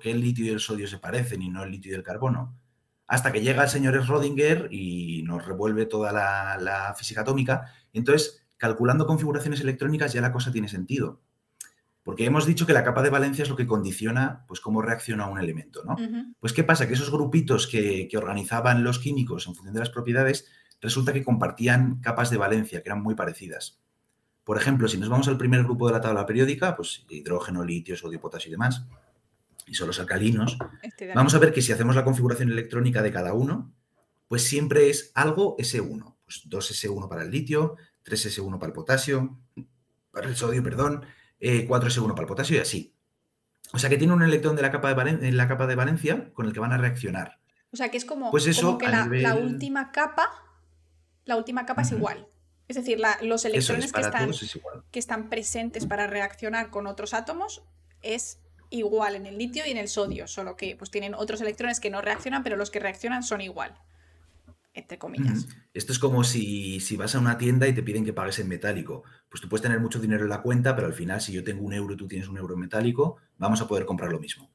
[0.00, 2.58] que el litio y el sodio se parecen y no el litio y el carbono.
[3.06, 7.72] Hasta que llega el señor Schrödinger y nos revuelve toda la, la física atómica.
[7.92, 11.20] Entonces, calculando configuraciones electrónicas ya la cosa tiene sentido.
[12.02, 15.28] Porque hemos dicho que la capa de valencia es lo que condiciona pues, cómo reacciona
[15.28, 15.96] un elemento, ¿no?
[16.38, 16.86] Pues, ¿qué pasa?
[16.86, 20.50] Que esos grupitos que, organizaban los químicos en función de las propiedades,
[20.80, 23.80] resulta que compartían capas de valencia que eran muy parecidas.
[24.44, 27.96] Por ejemplo, si nos vamos al primer grupo de la tabla periódica, pues hidrógeno, litio,
[27.96, 28.86] sodio, potasio y demás,
[29.66, 30.58] y son los alcalinos,
[31.14, 33.72] vamos a ver que si hacemos la configuración electrónica de cada uno,
[34.26, 36.16] pues siempre es algo S1.
[36.24, 39.38] Pues 2S1 para el litio, 3S1 para el potasio,
[40.10, 41.04] para el sodio, perdón,
[41.40, 42.94] 4S1 eh, para el potasio y así.
[43.72, 46.32] O sea que tiene un electrón de la capa de, en la capa de valencia
[46.32, 47.38] con el que van a reaccionar.
[47.72, 50.30] O sea que es como, pues eso, que la, última capa,
[51.24, 52.26] la última capa es igual.
[52.68, 54.30] Es decir, los electrones que, están,
[54.90, 57.62] que están presentes para reaccionar con otros átomos
[58.02, 58.38] es
[58.70, 61.90] igual en el litio y en el sodio, solo que pues tienen otros electrones que
[61.90, 63.74] no reaccionan, pero los que reaccionan son igual
[64.74, 65.48] entre comillas.
[65.74, 69.04] Esto es como si, vas a una tienda y te piden que pagues en metálico.
[69.28, 71.64] Pues tú puedes tener mucho dinero en la cuenta, pero al final, si yo tengo
[71.64, 74.50] un euro y tú tienes un euro en metálico, vamos a poder comprar lo mismo.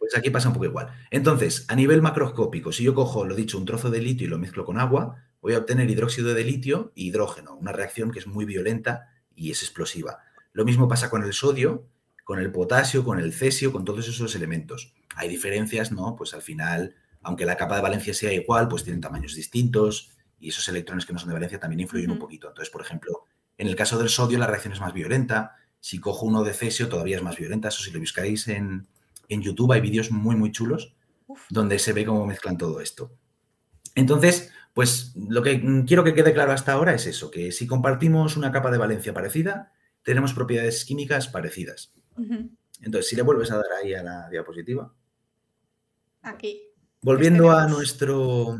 [0.00, 0.88] Pues aquí pasa un poco igual.
[1.12, 4.38] Entonces, a nivel macroscópico, si yo cojo, lo dicho, un trozo de litio y lo
[4.38, 8.26] mezclo con agua, voy a obtener hidróxido de litio y hidrógeno, una reacción que es
[8.26, 10.18] muy violenta y es explosiva.
[10.52, 11.86] Lo mismo pasa con el sodio,
[12.24, 14.92] con el potasio, con el cesio, con todos esos elementos.
[15.14, 16.16] Hay diferencias, ¿no?
[16.16, 20.48] Pues al final aunque la capa de valencia sea igual, pues tienen tamaños distintos y
[20.48, 22.48] esos electrones que no son de valencia también influyen un poquito.
[22.48, 23.24] Entonces, por ejemplo,
[23.58, 25.56] en el caso del sodio la reacción es más violenta.
[25.80, 27.68] Si cojo uno de cesio todavía es más violenta.
[27.68, 28.86] Eso si lo buscáis en,
[29.42, 30.96] YouTube hay vídeos muy, muy chulos
[31.48, 33.12] donde se ve cómo mezclan todo esto.
[33.94, 38.36] Entonces, pues lo que quiero que quede claro hasta ahora es eso, que si compartimos
[38.36, 39.72] una capa de valencia parecida,
[40.02, 41.92] tenemos propiedades químicas parecidas.
[42.80, 44.92] Entonces, si le vuelves a dar ahí a la diapositiva.
[46.22, 46.62] Aquí.
[47.02, 48.58] Volviendo a nuestro,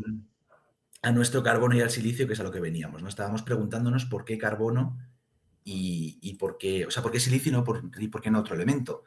[1.01, 3.09] a nuestro carbono y al silicio, que es a lo que veníamos, ¿no?
[3.09, 4.97] Estábamos preguntándonos por qué carbono
[5.63, 8.39] y, por qué, o sea, por qué silicio y, no por, y por qué no
[8.39, 9.03] otro elemento.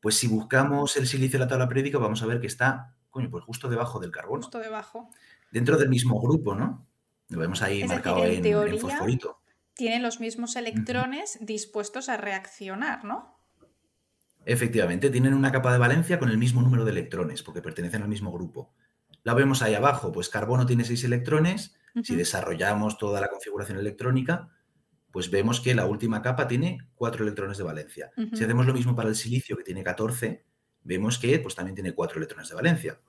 [0.00, 3.30] Pues si buscamos el silicio en la tabla periódica, vamos a ver que está, coño,
[3.30, 4.42] pues justo debajo del carbono.
[4.42, 5.10] Justo debajo.
[5.50, 6.86] Dentro del mismo grupo, ¿no?
[7.28, 9.40] Lo vemos ahí marcado en, fosforito.
[9.74, 13.38] Tienen los mismos electrones dispuestos a reaccionar, ¿no?
[14.44, 18.08] Efectivamente, tienen una capa de valencia con el mismo número de electrones, porque pertenecen al
[18.08, 18.72] mismo grupo.
[19.24, 21.76] La vemos ahí abajo, pues carbono tiene seis electrones.
[22.02, 24.50] Si desarrollamos toda la configuración electrónica,
[25.10, 28.10] pues vemos que la última capa tiene cuatro electrones de valencia.
[28.34, 30.44] Si hacemos lo mismo para el silicio, que tiene 14,
[30.84, 33.00] vemos que pues, también tiene cuatro electrones de valencia.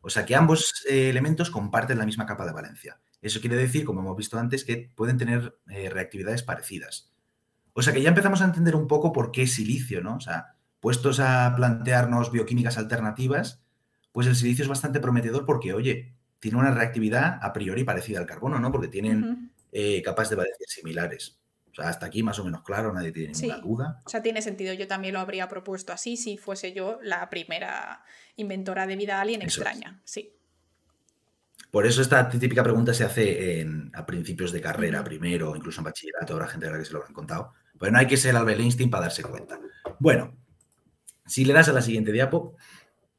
[0.00, 2.98] O sea que ambos eh, elementos comparten la misma capa de valencia.
[3.20, 7.10] Eso quiere decir, como hemos visto antes, que pueden tener eh, reactividades parecidas.
[7.72, 10.16] O sea que ya empezamos a entender un poco por qué silicio, ¿no?
[10.16, 13.62] O sea, puestos a plantearnos bioquímicas alternativas,
[14.12, 18.26] pues el silicio es bastante prometedor porque, oye, tiene una reactividad a priori parecida al
[18.26, 18.70] carbono, ¿no?
[18.70, 21.40] Porque tienen eh, capas de valencia similares.
[21.72, 24.00] O sea, hasta aquí más o menos claro, nadie tiene ninguna duda.
[24.06, 24.72] O sea, tiene sentido.
[24.72, 28.04] Yo también lo habría propuesto así si fuese yo la primera
[28.36, 30.00] inventora de vida alien extraña.
[30.04, 30.32] Sí.
[31.72, 36.34] Por eso esta típica pregunta se hace a principios de carrera, primero, incluso en bachillerato,
[36.34, 37.52] habrá gente a la que se lo habrán contado.
[37.76, 39.58] Pero no hay que ser Albert Einstein para darse cuenta.
[39.98, 40.36] Bueno,
[41.26, 42.56] si le das a la siguiente diapo.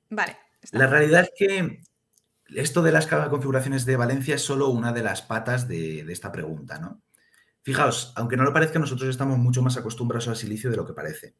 [0.09, 0.37] Vale.
[0.71, 1.81] La realidad es que
[2.53, 6.79] esto de las configuraciones de Valencia es solo una de las patas de, esta pregunta,
[6.79, 7.01] ¿no?
[7.63, 10.93] Fijaos, aunque no lo parezca, nosotros estamos mucho más acostumbrados al silicio de lo que
[10.93, 11.35] parece.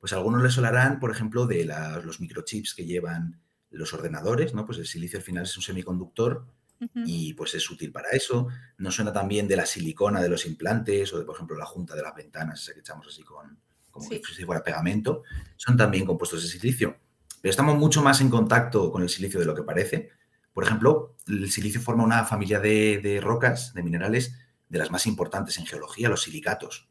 [0.00, 1.66] Pues a algunos les solarán, por ejemplo, de
[2.02, 4.64] los microchips que llevan los ordenadores, ¿no?
[4.64, 6.46] Pues el silicio al final es un semiconductor
[6.94, 8.48] y pues es útil para eso.
[8.78, 11.94] Nos suena también de la silicona de los implantes o de, por ejemplo, la junta
[11.94, 13.58] de las ventanas, esa que echamos así con,
[13.90, 15.22] como si fuera pegamento,
[15.56, 16.96] son también compuestos de silicio.
[17.40, 20.10] Pero estamos mucho más en contacto con el silicio de lo que parece.
[20.52, 24.34] Por ejemplo, el silicio forma una familia de, rocas, de minerales,
[24.68, 26.88] de las más importantes en geología, los silicatos.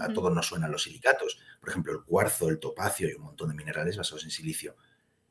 [0.00, 1.38] A todos nos suenan los silicatos.
[1.60, 4.76] Por ejemplo, el cuarzo, el topacio y un montón de minerales basados en silicio.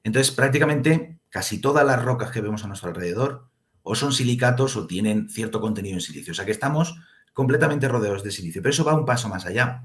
[0.04, 3.50] Entonces, prácticamente casi todas las rocas que vemos a nuestro alrededor
[3.84, 6.32] o son silicatos o tienen cierto contenido en silicio.
[6.32, 6.96] O sea que estamos
[7.34, 8.62] completamente rodeados de silicio.
[8.62, 9.84] Pero eso va un paso más allá.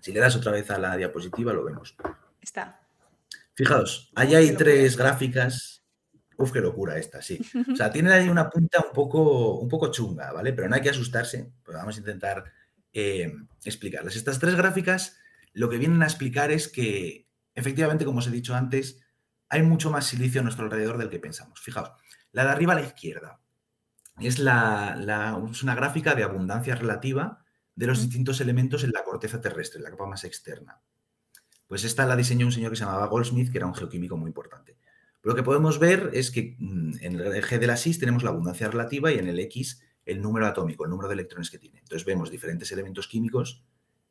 [0.00, 1.96] Si le das otra vez a la diapositiva, lo vemos.
[2.40, 2.80] Está.
[3.54, 5.79] Fijaos, ahí hay tres gráficas.
[6.40, 7.38] Uf, qué locura esta, sí.
[7.70, 10.54] O sea, tienen ahí una punta un poco, un poco chunga, ¿vale?
[10.54, 12.44] Pero no hay que asustarse, pues vamos a intentar
[12.94, 13.30] eh,
[13.62, 14.16] explicarlas.
[14.16, 15.18] Estas tres gráficas
[15.52, 19.00] lo que vienen a explicar es que, efectivamente, como os he dicho antes,
[19.50, 21.60] hay mucho más silicio a nuestro alrededor del que pensamos.
[21.60, 21.92] Fijaos,
[22.32, 23.40] la de arriba a la izquierda
[24.18, 24.96] es, la,
[25.50, 29.90] es una gráfica de abundancia relativa de los distintos elementos en la corteza terrestre, la
[29.90, 30.80] capa más externa.
[31.66, 34.28] Pues esta la diseñó un señor que se llamaba Goldsmith, que era un geoquímico muy
[34.28, 34.78] importante.
[35.22, 38.30] Lo que podemos ver es que mm, en el eje de la SIS tenemos la
[38.30, 41.78] abundancia relativa y en el X el número atómico, el número de electrones que tiene.
[41.80, 43.62] Entonces vemos diferentes elementos químicos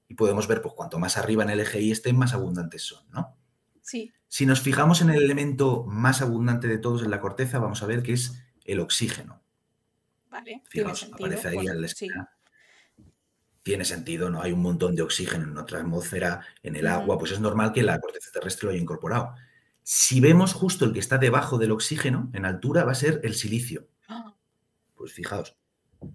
[0.07, 3.10] y podemos ver, pues cuanto más arriba en el eje Y estén, más abundantes son,
[3.12, 3.36] ¿no?
[3.82, 4.12] Sí.
[4.28, 7.88] Si nos fijamos en el elemento más abundante de todos en la corteza, vamos a
[7.88, 9.41] ver que es el oxígeno.
[10.30, 10.62] Vale.
[10.70, 12.30] Fijaos, aparece ahí en la esquina
[13.64, 14.41] tiene sentido, ¿no?
[14.41, 17.84] Hay un montón de oxígeno en nuestra atmósfera, en el agua, pues es normal que
[17.84, 19.36] la corteza terrestre lo haya incorporado.
[19.92, 23.34] Si vemos justo el que está debajo del oxígeno, en altura, va a ser el
[23.34, 23.88] silicio.
[24.08, 24.36] Ah,
[24.94, 25.58] Pues fijaos.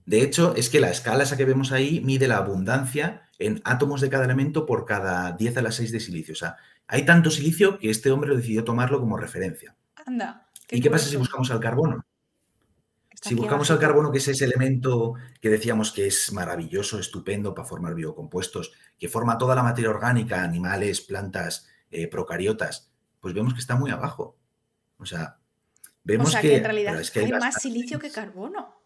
[0.06, 4.00] De hecho, es que la escala esa que vemos ahí mide la abundancia en átomos
[4.00, 6.34] de cada elemento por cada 10 a la 6 de silicio.
[6.34, 6.54] O sea,
[6.86, 9.74] hay tanto silicio que este hombre decidió tomarlo como referencia.
[10.06, 10.46] Anda.
[10.70, 12.06] ¿Y qué pasa si buscamos al carbono?
[13.10, 17.52] Está Si buscamos al carbono, que es ese elemento que decíamos que es maravilloso, estupendo
[17.52, 22.93] para formar biocompuestos, que forma toda la materia orgánica, animales, plantas, eh, procariotas,
[23.24, 24.36] pues vemos que está muy abajo.
[24.98, 27.98] O sea, O vemos sea que, que en realidad es que hay hay más silicio
[27.98, 28.82] que carbono.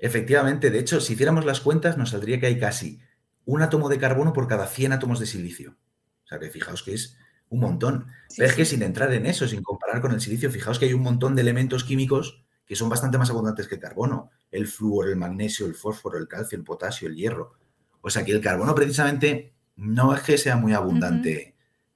[0.00, 3.00] Efectivamente, de hecho, si hiciéramos las cuentas, nos saldría que hay casi
[3.44, 5.76] un átomo de carbono por cada 100 átomos de silicio.
[6.24, 7.18] O sea, que fijaos que es
[7.50, 8.08] un montón.
[8.28, 10.86] Sí, Pero es que sin entrar en eso, sin comparar con el silicio, fijaos que
[10.86, 14.32] hay un montón de elementos químicos que son bastante más abundantes que el carbono.
[14.50, 17.52] El flúor, el magnesio, el fósforo, el calcio, el potasio, el hierro.
[18.00, 21.54] O sea que el carbono precisamente no es que sea muy abundante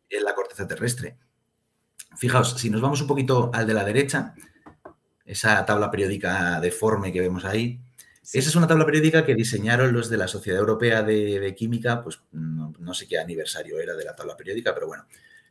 [0.08, 1.18] en la corteza terrestre.
[2.16, 4.34] Fijaos, si nos vamos un poquito al de la derecha,
[5.24, 7.80] esa tabla periódica deforme que vemos ahí,
[8.22, 8.38] Sí.
[8.38, 12.02] esa es una tabla periódica que diseñaron los de la Sociedad Europea de, de Química,
[12.02, 15.04] pues no, no sé qué aniversario era de la tabla periódica, pero bueno.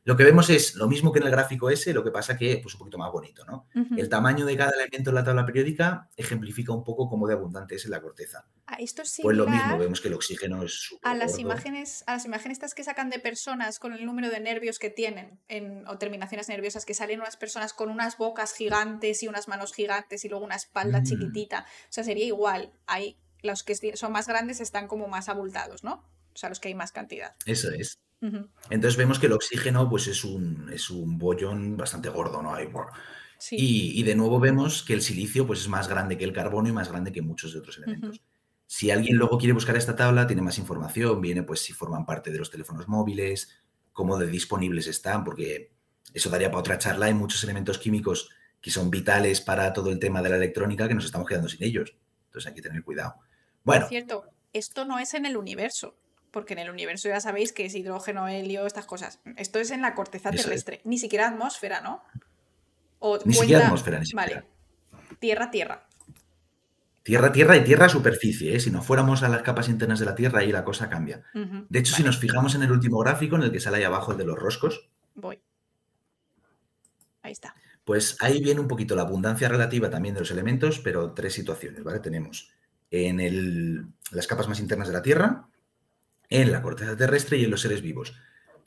[0.06, 2.60] Lo que vemos es lo mismo que en el gráfico ese, lo que pasa que
[2.62, 3.68] pues un poquito más bonito, ¿no?
[3.98, 7.76] El tamaño de cada elemento en la tabla periódica ejemplifica un poco cómo de abundante
[7.76, 8.46] es en la corteza.
[8.66, 11.42] Ah, Esto es Pues lo mismo, vemos que el oxígeno es a las gordo.
[11.42, 14.90] imágenes, a las imágenes estas que sacan de personas con el número de nervios que
[14.90, 19.48] tienen en, o terminaciones nerviosas, que salen unas personas con unas bocas gigantes y unas
[19.48, 21.04] manos gigantes y luego una espalda Mm.
[21.06, 21.66] chiquitita.
[21.90, 22.74] O sea, sería igual.
[22.88, 26.06] Hay los que son más grandes están como más abultados, ¿no?
[26.34, 27.36] O sea, los que hay más cantidad.
[27.46, 28.00] Eso es.
[28.70, 32.56] Entonces vemos que el oxígeno pues es un, es un bollón bastante gordo, ¿no?
[33.38, 33.58] Sí.
[33.60, 36.70] Y, y de nuevo vemos que el silicio pues, es más grande que el carbono
[36.70, 38.22] y más grande que muchos de otros elementos.
[38.66, 42.32] Si alguien luego quiere buscar esta tabla, tiene más información, viene pues si forman parte
[42.32, 43.50] de los teléfonos móviles,
[43.92, 45.72] cómo de disponibles están, porque
[46.14, 47.08] eso daría para otra charla.
[47.08, 48.30] Hay muchos elementos químicos
[48.62, 51.64] que son vitales para todo el tema de la electrónica que nos estamos quedando sin
[51.64, 51.96] ellos.
[52.28, 53.16] Entonces hay que tener cuidado.
[53.64, 55.96] Bueno, Por cierto, esto no es en el universo,
[56.34, 59.20] porque en el universo ya sabéis que es hidrógeno, helio, estas cosas.
[59.38, 60.44] Esto es en la corteza Eso es.
[60.46, 62.04] terrestre, ni siquiera atmósfera, ¿no?
[63.00, 64.42] O ni siquiera atmósfera, ni siquiera.
[64.92, 65.16] Vale.
[65.20, 65.88] Tierra, tierra.
[67.04, 68.56] Tierra, tierra y tierra superficie.
[68.56, 68.60] ¿eh?
[68.60, 71.22] Si nos fuéramos a las capas internas de la Tierra, ahí la cosa cambia.
[71.34, 74.14] De hecho, si nos fijamos en el último gráfico, en el que sale ahí abajo
[74.14, 75.40] el de los roscos, Voy.
[77.22, 77.56] Ahí está.
[77.84, 81.84] Pues ahí viene un poquito la abundancia relativa también de los elementos, pero tres situaciones,
[81.84, 82.00] ¿vale?
[82.00, 82.50] Tenemos
[82.90, 85.48] en el- las capas más internas de la Tierra,
[86.34, 88.16] en la corteza terrestre y en los seres vivos.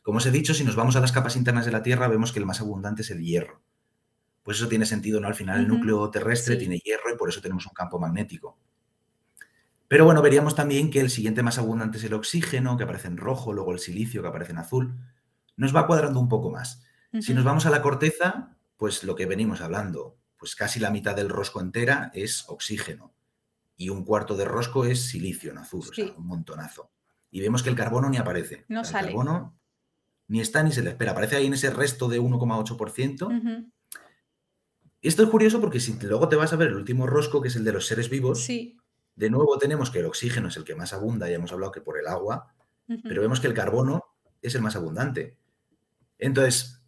[0.02, 2.32] Como os he dicho, si nos vamos a las capas internas de la Tierra, vemos
[2.32, 3.60] que el más abundante es el hierro.
[4.44, 5.26] Pues eso tiene sentido, ¿no?
[5.26, 6.60] Al final el núcleo terrestre sí.
[6.60, 8.56] tiene hierro y por eso tenemos un campo magnético.
[9.88, 13.16] Pero bueno, veríamos también que el siguiente más abundante es el oxígeno, que aparece en
[13.16, 14.96] rojo, luego el silicio, que aparece en azul.
[15.56, 16.84] Nos va cuadrando un poco más.
[17.20, 21.16] Si nos vamos a la corteza, pues lo que venimos hablando, pues casi la mitad
[21.16, 23.12] del rosco entera es oxígeno
[23.76, 26.92] y un cuarto de rosco es silicio en azul, o sea, un montonazo.
[27.36, 28.64] Y vemos que el carbono ni aparece.
[28.68, 29.08] No O sea, sale.
[29.08, 29.58] El carbono
[30.28, 31.10] ni está ni se le espera.
[31.12, 33.26] Aparece ahí en ese resto de 1,8%.
[33.26, 33.70] ujú,
[35.02, 37.56] Esto es curioso porque si luego te vas a ver el último rosco, que es
[37.56, 38.78] el de los seres vivos, Sí.
[39.16, 41.82] de nuevo tenemos que el oxígeno es el que más abunda, ya hemos hablado que
[41.82, 42.54] por el agua,
[43.04, 44.02] pero vemos que el carbono
[44.40, 45.36] es el más abundante.
[46.18, 46.80] Entonces,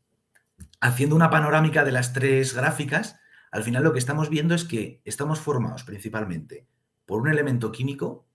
[0.80, 3.16] haciendo una panorámica de las tres gráficas,
[3.50, 6.66] al final lo que estamos viendo es que estamos formados principalmente
[7.04, 8.27] por un elemento químico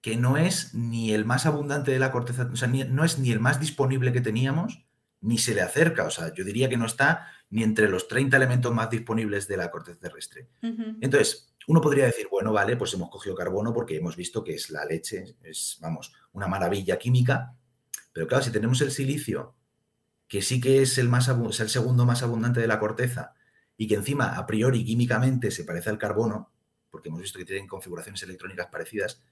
[0.00, 3.18] que no es ni el más abundante de la corteza, o sea, ni- no es
[3.18, 4.84] ni el más disponible que teníamos,
[5.20, 8.36] ni se le acerca, o sea, yo diría que no está ni entre los 30
[8.36, 10.48] elementos más disponibles de la corteza terrestre.
[11.00, 14.70] Entonces, uno podría decir, bueno, vale, pues hemos cogido carbono porque hemos visto que es
[14.70, 17.54] la leche, es, vamos, una maravilla química,
[18.12, 19.54] pero claro, si tenemos el silicio,
[20.28, 23.34] que sí que es el, más, es el segundo más abundante de la corteza,
[23.76, 26.52] y que encima, a priori, químicamente se parece al carbono,
[26.90, 29.22] porque hemos visto que tienen configuraciones electrónicas parecidas,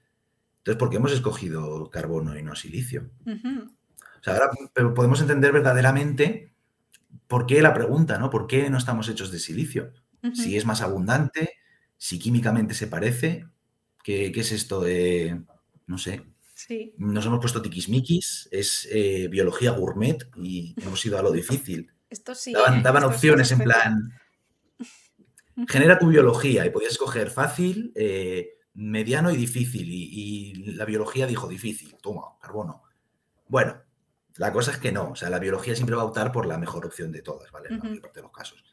[0.67, 3.09] entonces, ¿por qué hemos escogido carbono y no silicio?
[3.25, 3.71] Ujú,
[4.19, 4.51] O sea, ahora
[4.93, 6.51] podemos entender verdaderamente
[7.27, 8.29] por qué la pregunta, ¿no?
[8.29, 9.93] ¿Por qué no estamos hechos de silicio?
[10.33, 11.53] si es más abundante,
[11.95, 13.47] si químicamente se parece.
[14.03, 15.41] ¿Qué, qué es esto de.?
[15.85, 16.25] No sé.
[16.53, 16.93] Sí.
[16.97, 21.93] Nos hemos puesto tiquismiquis, es eh, biología gourmet y hemos ido a lo difícil.
[22.09, 22.51] Esto sí.
[22.51, 24.11] Daban, daban Esto es opciones en plan.
[25.69, 29.89] Genera tu biología y podías escoger fácil, eh, mediano y difícil.
[29.89, 32.83] Y, y la biología dijo difícil, toma, carbono.
[33.47, 33.81] Bueno,
[34.37, 35.11] la cosa es que no.
[35.11, 37.69] O sea, la biología siempre va a optar por la mejor opción de todas, ¿vale?
[37.69, 38.63] En la mayor parte de los casos.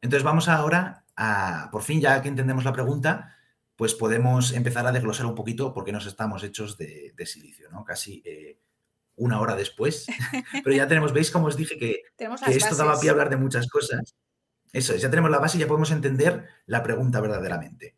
[0.00, 3.36] Entonces vamos ahora a, por fin, ya que entendemos la pregunta,
[3.76, 7.84] pues podemos empezar a desglosar un poquito por qué nos estamos hechos de, silicio, ¿no?
[7.84, 8.58] Casi eh,
[9.16, 10.06] una hora después.
[10.64, 12.02] Pero ya tenemos, ¿veis cómo os dije que,
[12.48, 14.14] esto daba pie a hablar de muchas cosas?
[14.72, 17.96] Eso es, ya tenemos la base y ya podemos entender la pregunta verdaderamente.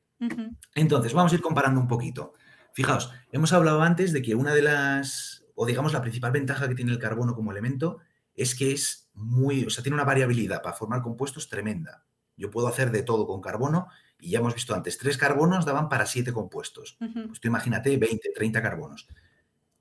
[0.74, 2.32] Entonces, vamos a ir comparando un poquito.
[2.74, 6.74] Fijaos, hemos hablado antes de que una de las, o digamos la principal ventaja que
[6.74, 7.98] tiene el carbono como elemento
[8.34, 12.04] es que es muy, o sea, tiene una variabilidad para formar compuestos tremenda.
[12.36, 15.88] Yo puedo hacer de todo con carbono y ya hemos visto antes, tres carbonos daban
[15.88, 16.96] para siete compuestos.
[16.98, 19.08] Pues tú imagínate 20, 30 carbonos.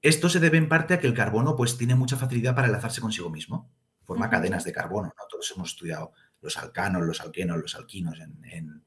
[0.02, 3.02] Esto se debe en parte a que el carbono pues, tiene mucha facilidad para enlazarse
[3.02, 3.70] consigo mismo.
[4.04, 5.14] Forma cadenas de carbono.
[5.16, 5.24] ¿no?
[5.30, 6.12] Todos hemos estudiado
[6.42, 8.84] los alcanos, los alquenos, los alquinos en,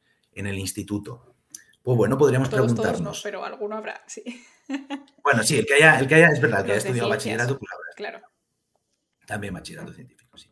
[0.46, 1.33] el instituto.
[1.84, 3.20] Pues bueno, podríamos preguntarnos.
[3.22, 4.24] pero alguno habrá, sí.
[5.22, 7.58] Bueno, sí, el que haya, el que haya es verdad, el que haya estudiado bachillerato,
[7.58, 7.86] pues habrá.
[7.94, 8.26] Claro.
[9.26, 10.48] También bachillerato científico, sí.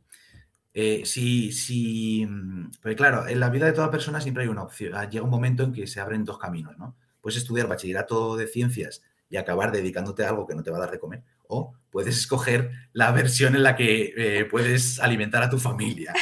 [0.74, 4.62] Eh, si, si, mm, pero claro, en la vida de toda persona siempre hay una
[4.62, 4.94] opción.
[4.94, 6.96] Ah, llega un momento en que se abren dos caminos, ¿no?
[7.22, 10.80] Puedes estudiar bachillerato de ciencias y acabar dedicándote a algo que no te va a
[10.80, 15.48] dar de comer, o puedes escoger la versión en la que eh, puedes alimentar a
[15.48, 16.12] tu familia.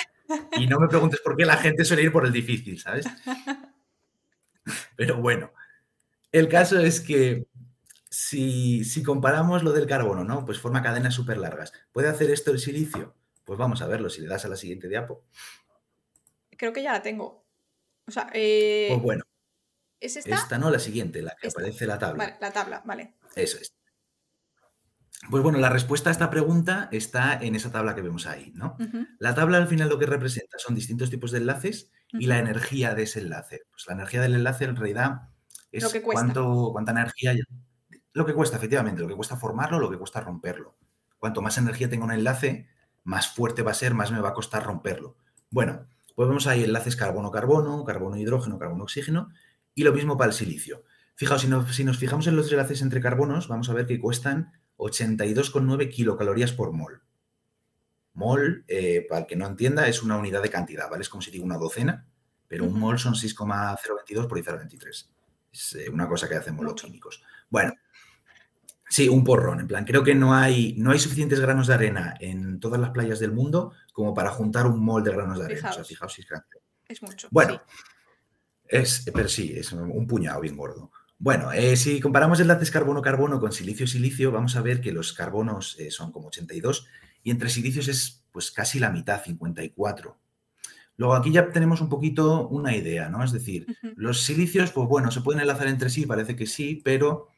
[0.53, 3.07] Y no me preguntes por qué la gente suele ir por el difícil, ¿sabes?
[4.97, 5.53] Pero bueno,
[6.33, 7.47] el caso es que
[8.09, 10.45] si, si comparamos lo del carbono, ¿no?
[10.45, 11.73] Pues forma cadenas súper largas.
[11.93, 13.15] ¿Puede hacer esto el silicio?
[13.45, 15.25] Pues vamos a verlo, si le das a la siguiente diapo.
[16.57, 17.45] Creo que ya la tengo.
[18.07, 19.25] O sea, eh, Pues bueno.
[20.01, 20.35] ¿Es esta?
[20.35, 22.25] Esta no, la siguiente, la que aparece la tabla.
[22.25, 23.15] Vale, la tabla, vale.
[23.37, 23.75] Eso es.
[25.29, 28.79] Pues bueno, la respuesta a esta pregunta está en esa tabla que vemos ahí, ¿no?
[29.19, 32.95] La tabla al final lo que representa son distintos tipos de enlaces y la energía
[32.95, 33.63] de ese enlace.
[33.71, 35.29] Pues la energía del enlace en realidad
[35.73, 37.35] es lo que cuánto, cuánta energía...
[38.13, 40.77] Lo que cuesta, efectivamente, lo que cuesta formarlo, lo que cuesta romperlo.
[41.19, 42.69] Cuanto más energía tenga un enlace,
[43.05, 45.17] más fuerte va a ser, más me va a costar romperlo.
[45.51, 49.29] Bueno, pues vemos ahí enlaces carbono-carbono, carbono-hidrógeno, carbono-oxígeno,
[49.75, 50.85] y lo mismo para el silicio.
[51.15, 55.91] Fijaos, si nos, fijamos en los enlaces entre carbonos, vamos a ver que cuestan 82,9
[55.91, 57.03] kilocalorías por mol.
[58.21, 61.01] Mol, eh, para el que no entienda, es una unidad de cantidad, ¿vale?
[61.01, 62.07] Es como si digo una docena,
[62.47, 65.11] pero un mol son 6,022 por 1023.
[65.51, 67.23] Es eh, una cosa que hacen químicos.
[67.49, 67.73] Bueno,
[68.91, 69.61] Sí, un porrón.
[69.61, 72.91] En plan, creo que no hay, no hay suficientes granos de arena en todas las
[72.91, 75.71] playas del mundo como para juntar un mol de granos de arena.
[75.71, 76.49] O sea, fijaos si es grande.
[76.89, 77.29] Es mucho.
[77.31, 77.63] Bueno,
[78.67, 80.91] es, pero sí, es un puñado bien gordo.
[81.19, 86.11] Bueno, eh, si comparamos enlaces carbono-carbono con silicio-silicio, vamos a ver que los carbonos son
[86.11, 86.89] como 82
[87.23, 90.17] y entre silicios es pues casi la mitad, 54.
[90.97, 93.25] Luego aquí ya tenemos un poquito una idea, ¿no?
[93.25, 93.67] Es decir,
[93.97, 97.29] los silicios, pues bueno, se pueden enlazar entre sí, parece que sí, pero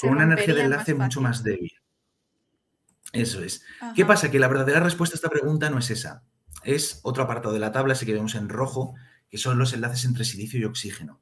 [0.00, 1.72] con una energía de enlace mucho más débil.
[3.12, 3.64] Eso es.
[3.94, 4.30] ¿Qué pasa?
[4.30, 6.24] Que la verdadera respuesta a esta pregunta no es esa.
[6.64, 8.94] Es otro apartado de la tabla, así que vemos en rojo,
[9.28, 11.20] que son los enlaces entre silicio y oxígeno.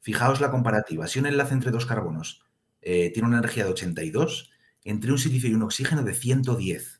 [0.00, 1.06] Fijaos la comparativa.
[1.06, 2.42] Si un enlace entre dos carbonos
[2.80, 4.50] eh, tiene una energía de 82,
[4.84, 6.99] entre un silicio y un oxígeno de 110.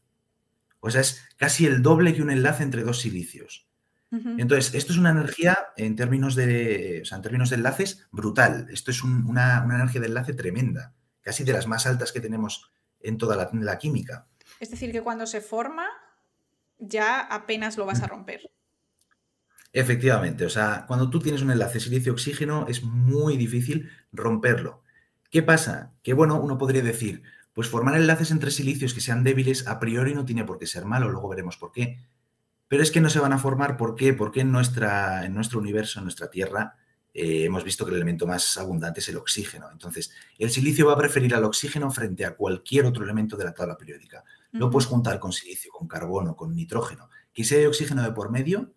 [0.80, 3.70] O sea, es casi el doble que un enlace entre dos silicios.
[4.12, 8.66] Entonces, esto es una energía en términos de, en términos de enlaces brutal.
[8.72, 13.18] Esto es una, energía de enlace tremenda, casi de las más altas que tenemos en
[13.18, 14.26] toda la, química.
[14.58, 15.86] Es decir, que cuando se forma,
[16.78, 18.50] ya apenas lo vas a romper.
[19.72, 24.82] Efectivamente, o sea, cuando tú tienes un enlace silicio-oxígeno es muy difícil romperlo.
[25.30, 25.92] ¿Qué pasa?
[26.02, 27.22] Que bueno, uno podría decir,
[27.52, 30.84] pues formar enlaces entre silicios que sean débiles a priori no tiene por qué ser
[30.84, 31.98] malo, luego veremos por qué.
[32.68, 34.14] Pero es que no se van a formar, ¿por qué?
[34.14, 36.76] Porque en, nuestra, en nuestro universo, en nuestra Tierra,
[37.12, 39.68] eh, hemos visto que el elemento más abundante es el oxígeno.
[39.72, 43.54] Entonces, el silicio va a preferir al oxígeno frente a cualquier otro elemento de la
[43.54, 44.22] tabla periódica.
[44.52, 47.10] No puedes juntar con silicio, con carbono, con nitrógeno.
[47.32, 48.72] Que si hay oxígeno de por medio,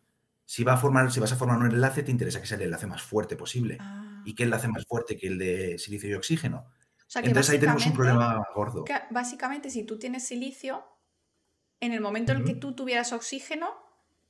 [0.46, 2.64] si, va a formar, si vas a formar un enlace, te interesa que sea el
[2.64, 3.78] enlace más fuerte posible.
[3.80, 4.24] Ah.
[4.26, 6.66] ¿Y qué enlace más fuerte que el de silicio y oxígeno?
[7.16, 8.86] Entonces ahí tenemos un problema gordo.
[9.10, 10.84] básicamente, si tú tienes silicio,
[11.80, 13.70] en el momento en el que tú tuvieras oxígeno,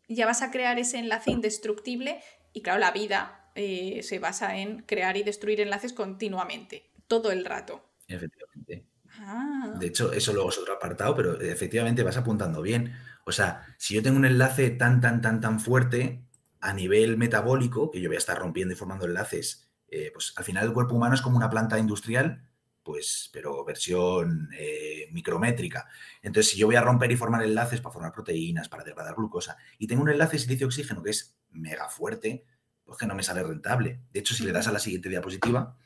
[0.07, 2.19] ya vas a crear ese enlace indestructible
[2.51, 7.45] y claro, la vida eh, se basa en crear y destruir enlaces continuamente, todo el
[7.45, 7.87] rato.
[8.07, 8.87] Efectivamente.
[9.19, 9.73] Ah.
[9.79, 12.93] De hecho, eso luego es otro apartado, pero efectivamente vas apuntando bien.
[13.25, 16.25] O sea, si yo tengo un enlace tan, tan, tan, tan fuerte
[16.59, 20.43] a nivel metabólico, que yo voy a estar rompiendo y formando enlaces, eh, pues al
[20.43, 22.49] final el cuerpo humano es como una planta industrial
[22.83, 25.87] pues, pero versión eh, micrométrica.
[26.21, 29.57] Entonces, si yo voy a romper y formar enlaces para formar proteínas, para degradar glucosa,
[29.77, 32.45] y tengo un enlace silicio-oxígeno que es mega fuerte,
[32.83, 34.01] pues que no me sale rentable.
[34.11, 35.77] De hecho, si le das a la siguiente diapositiva.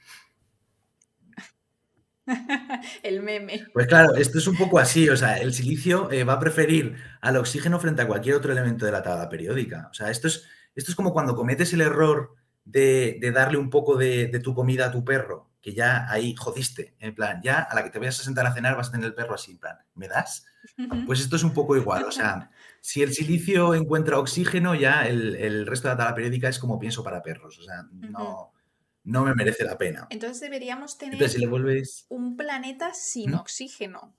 [3.04, 3.68] el meme.
[3.74, 6.98] Pues claro, esto es un poco así, o sea, el silicio eh, va a preferir
[7.22, 9.88] al oxígeno frente a cualquier otro elemento de la tabla periódica.
[9.92, 10.46] O sea, esto es,
[10.76, 12.36] esto es como cuando cometes el error
[12.66, 17.16] de, darle un poco de, tu comida a tu perro, que ya ahí jodiste, en
[17.16, 19.14] plan, ya a la que te vayas a sentar a cenar vas a tener el
[19.14, 20.46] perro así, en plan, ¿me das?
[21.06, 22.52] Pues esto es un poco igual, o sea,
[22.82, 27.04] si el silicio encuentra oxígeno, ya el, resto de la tabla periódica es como pienso
[27.04, 28.54] para perros, o sea, no,
[29.04, 30.08] no me merece la pena.
[30.10, 31.18] Entonces deberíamos tener
[32.10, 34.14] un planeta sin oxígeno.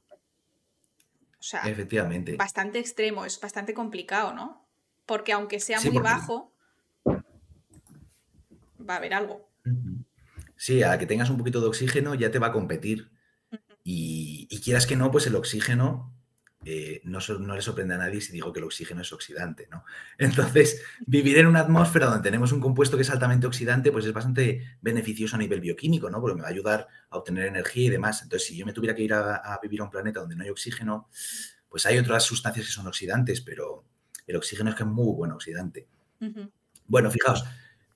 [1.38, 2.36] O sea, Efectivamente.
[2.36, 4.66] bastante extremo, es bastante complicado, ¿no?
[5.06, 6.52] Porque aunque sea muy bajo,
[7.06, 9.48] va a haber algo.
[10.58, 13.10] Sí, a que tengas un poquito de oxígeno ya te va a competir.
[13.82, 16.12] y, y, quieras que no, pues el oxígeno
[16.64, 17.20] eh, no,
[17.54, 19.84] le sorprende a nadie si digo que el oxígeno es oxidante, ¿no?
[20.18, 24.12] Entonces, vivir en una atmósfera donde tenemos un compuesto que es altamente oxidante, pues es
[24.12, 26.20] bastante beneficioso a nivel bioquímico, ¿no?
[26.20, 28.22] Porque me va a ayudar a obtener energía y demás.
[28.22, 30.50] Entonces, si yo me tuviera que ir a, vivir a un planeta donde no hay
[30.50, 31.08] oxígeno,
[31.68, 33.84] pues hay otras sustancias que son oxidantes, pero
[34.26, 35.86] el oxígeno es que es muy buen oxidante.
[36.86, 37.44] Bueno, fijaos,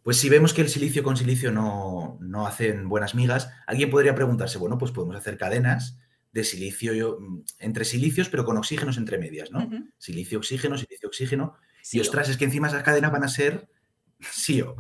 [0.03, 4.15] pues si vemos que el silicio con silicio no, no hacen buenas migas, alguien podría
[4.15, 5.99] preguntarse, bueno, pues podemos hacer cadenas
[6.33, 9.69] de silicio, mm, entre silicios, pero con oxígenos entre medias, ¿no?
[9.99, 11.57] Silicio, oxígeno, silicio, oxígeno.
[11.93, 13.69] y ostras, es que encima esas cadenas van a ser
[14.21, 14.77] SIO.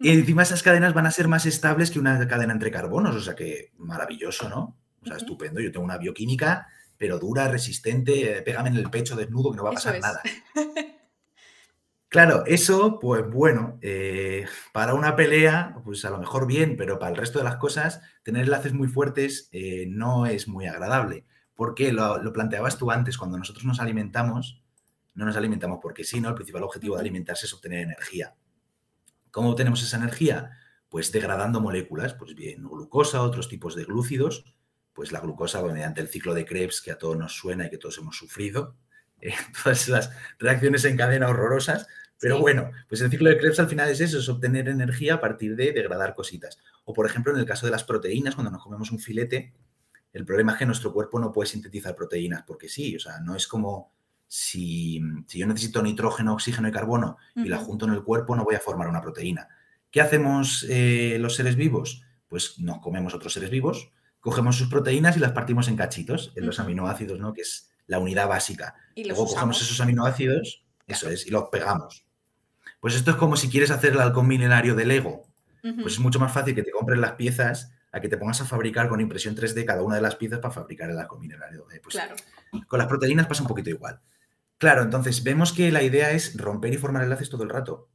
[0.00, 3.20] Y encima esas cadenas van a ser más estables que una cadena entre carbonos, o
[3.20, 4.76] sea que maravilloso, ¿no?
[5.00, 5.60] O sea, estupendo.
[5.60, 6.66] Yo tengo una bioquímica,
[6.98, 10.22] pero dura, resistente, pégame en el pecho desnudo que no va a pasar nada.
[12.14, 17.10] Claro, eso, pues bueno, eh, para una pelea, pues a lo mejor bien, pero para
[17.10, 21.24] el resto de las cosas, tener enlaces muy fuertes eh, no es muy agradable.
[21.56, 24.62] Porque lo, planteabas tú antes, cuando nosotros nos alimentamos,
[25.14, 26.28] no nos alimentamos porque sí, ¿no?
[26.28, 28.36] El principal objetivo de alimentarse es obtener energía.
[29.32, 30.52] ¿Cómo obtenemos esa energía?
[30.88, 34.54] Pues degradando moléculas, pues bien, glucosa, otros tipos de glúcidos,
[34.92, 37.78] pues la glucosa mediante el ciclo de Krebs que a todos nos suena y que
[37.78, 38.76] todos hemos sufrido,
[39.20, 39.34] eh,
[39.64, 41.88] todas las reacciones en cadena horrorosas,
[42.24, 45.20] pero bueno, pues el ciclo de Krebs al final es eso, es obtener energía a
[45.20, 46.58] partir de degradar cositas.
[46.86, 49.52] O por ejemplo, en el caso de las proteínas, cuando nos comemos un filete,
[50.10, 53.36] el problema es que nuestro cuerpo no puede sintetizar proteínas, porque sí, o sea, no
[53.36, 53.92] es como
[54.26, 58.54] si, yo necesito nitrógeno, oxígeno y carbono y la junto en el cuerpo, no voy
[58.54, 59.46] a formar una proteína.
[59.90, 62.04] ¿Qué hacemos eh, los seres vivos?
[62.26, 66.46] Pues nos comemos otros seres vivos, cogemos sus proteínas y las partimos en cachitos, en
[66.46, 67.34] los aminoácidos, ¿no?
[67.34, 68.76] Que es la unidad básica.
[68.94, 72.03] ¿Y Luego cogemos esos aminoácidos, eso es, y los pegamos.
[72.84, 75.26] Pues esto es como si quieres hacer el halcón milenario del Lego.
[75.62, 78.44] Pues es mucho más fácil que te compres las piezas a que te pongas a
[78.44, 81.64] fabricar con impresión 3D cada una de las piezas para fabricar el halcón milenario.
[81.82, 82.14] Pues claro.
[82.68, 84.00] Con las proteínas pasa un poquito igual.
[84.58, 87.88] Claro, entonces vemos que la idea es romper y formar enlaces todo el rato.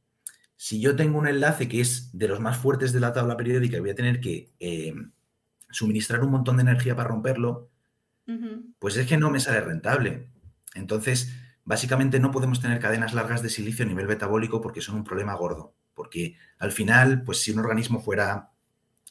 [0.56, 3.76] Si yo tengo un enlace que es de los más fuertes de la tabla periódica
[3.76, 4.92] y voy a tener que eh,
[5.70, 7.70] suministrar un montón de energía para romperlo,
[8.80, 10.26] pues es que no me sale rentable.
[10.74, 11.32] Entonces,
[11.70, 15.34] Básicamente no podemos tener cadenas largas de silicio a nivel metabólico porque son un problema
[15.34, 15.76] gordo.
[15.94, 18.50] Porque al final, pues si un organismo fuera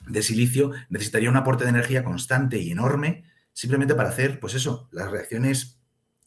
[0.05, 4.89] de silicio, necesitaría un aporte de energía constante y enorme simplemente para hacer, pues eso,
[4.91, 5.79] las reacciones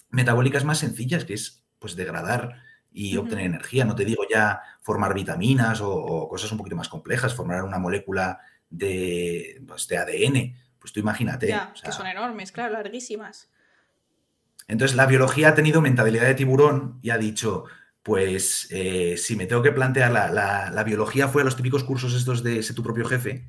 [0.08, 3.84] metabólicas más sencillas, que es pues degradar y obtener energía.
[3.84, 8.40] No te digo ya formar vitaminas o, cosas un poquito más complejas, formar una molécula
[8.70, 10.56] de, pues, de ADN.
[10.78, 11.54] Pues tú imagínate.
[11.84, 13.50] que son enormes, claro, larguísimas.
[14.68, 17.64] Entonces, la biología ha tenido mentalidad de tiburón y ha dicho,
[18.02, 22.42] pues eh, si me tengo que plantear, la, biología fue a los típicos cursos estos
[22.42, 23.46] de ser tu propio jefe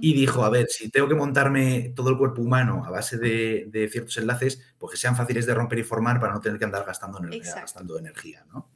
[0.00, 3.88] y dijo, a ver, si tengo que montarme todo el cuerpo humano a base de,
[3.92, 6.86] ciertos enlaces, pues que sean fáciles de romper y formar para no tener que andar
[6.86, 8.70] gastando, energía, gastando energía, ¿no?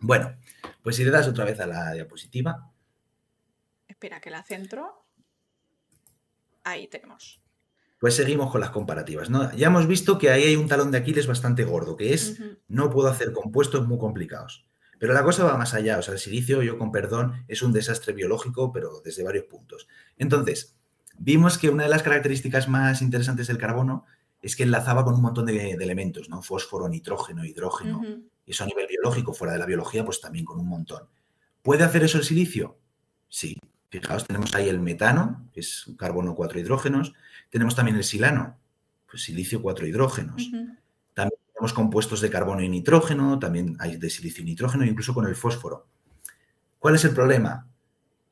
[0.00, 0.34] Bueno,
[0.82, 2.68] pues si le das otra vez a la diapositiva.
[3.86, 5.06] Espera, que la centro.
[6.64, 7.41] Ahí tenemos.
[8.02, 9.30] Pues seguimos con las comparativas.
[9.30, 9.54] ¿no?
[9.54, 12.36] Ya hemos visto que ahí hay un talón de Aquiles bastante gordo, que es
[12.66, 14.66] no puedo hacer compuestos muy complicados.
[14.98, 16.00] Pero la cosa va más allá.
[16.00, 19.86] O sea, el silicio, yo con perdón, es un desastre biológico, pero desde varios puntos.
[20.18, 20.74] Entonces,
[21.16, 24.04] vimos que una de las características más interesantes del carbono
[24.40, 26.42] es que enlazaba con un montón de, elementos, ¿no?
[26.42, 28.02] Fósforo, nitrógeno, hidrógeno.
[28.44, 31.04] Y eso a nivel biológico, fuera de la biología, pues también con un montón.
[31.62, 32.80] ¿Puede hacer eso el silicio?
[33.28, 33.56] Sí.
[33.90, 37.12] Fijaos, tenemos ahí el metano, que es carbono, cuatro hidrógenos.
[37.52, 38.58] Tenemos también el silano,
[39.10, 40.50] pues silicio, cuatro hidrógenos.
[41.12, 45.26] También tenemos compuestos de carbono y nitrógeno, también hay de silicio y nitrógeno, incluso con
[45.26, 45.86] el fósforo.
[46.78, 47.68] ¿Cuál es el problema?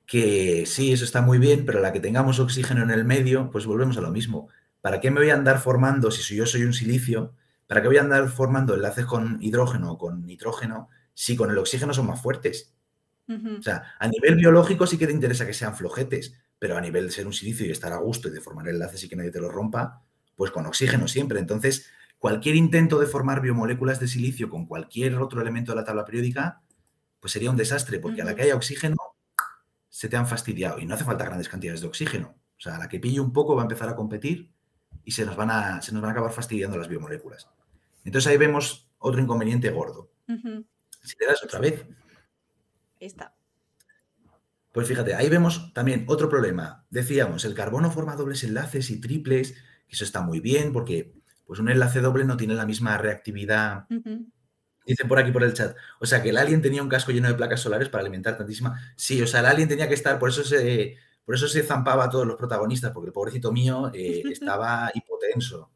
[0.06, 3.66] Que sí, eso está muy bien, pero la que tengamos oxígeno en el medio, pues
[3.66, 4.48] volvemos a lo mismo.
[4.80, 7.34] ¿Para qué me voy a andar formando, si yo soy un silicio,
[7.66, 11.58] para qué voy a andar formando enlaces con hidrógeno o con nitrógeno si con el
[11.58, 12.72] oxígeno son más fuertes?
[13.28, 17.06] O sea, a nivel biológico sí que te interesa que sean flojetes, pero a nivel
[17.06, 19.30] de ser un silicio y estar a gusto y de formar enlaces y que nadie
[19.30, 20.04] te lo rompa,
[20.36, 21.40] pues con oxígeno siempre.
[21.40, 26.04] Entonces, cualquier intento de formar biomoléculas de silicio con cualquier otro elemento de la tabla
[26.04, 26.60] periódica,
[27.18, 28.96] pues sería un desastre, porque a la que haya oxígeno,
[29.88, 32.34] se te han fastidiado y no hace falta grandes cantidades de oxígeno.
[32.58, 34.52] O sea, la que pille un poco va a empezar a competir
[35.02, 37.48] y se nos van a, se nos van a acabar fastidiando las biomoléculas.
[38.04, 40.10] Entonces ahí vemos otro inconveniente gordo.
[41.02, 41.86] Si te das otra vez.
[43.00, 43.34] Está.
[44.72, 46.86] Pues fíjate, ahí vemos también otro problema.
[46.90, 49.52] Decíamos, el carbono forma dobles enlaces y triples,
[49.88, 51.12] que eso está muy bien porque
[51.44, 53.86] pues un enlace doble no tiene la misma reactividad.
[54.86, 55.76] Dicen por aquí por el chat.
[55.98, 58.80] O sea, que el alien tenía un casco lleno de placas solares para alimentar tantísima.
[58.96, 62.04] Sí, o sea, el alien tenía que estar, por eso se, por eso se zampaba
[62.04, 65.70] a todos los protagonistas, porque el pobrecito mío eh, estaba hipotenso.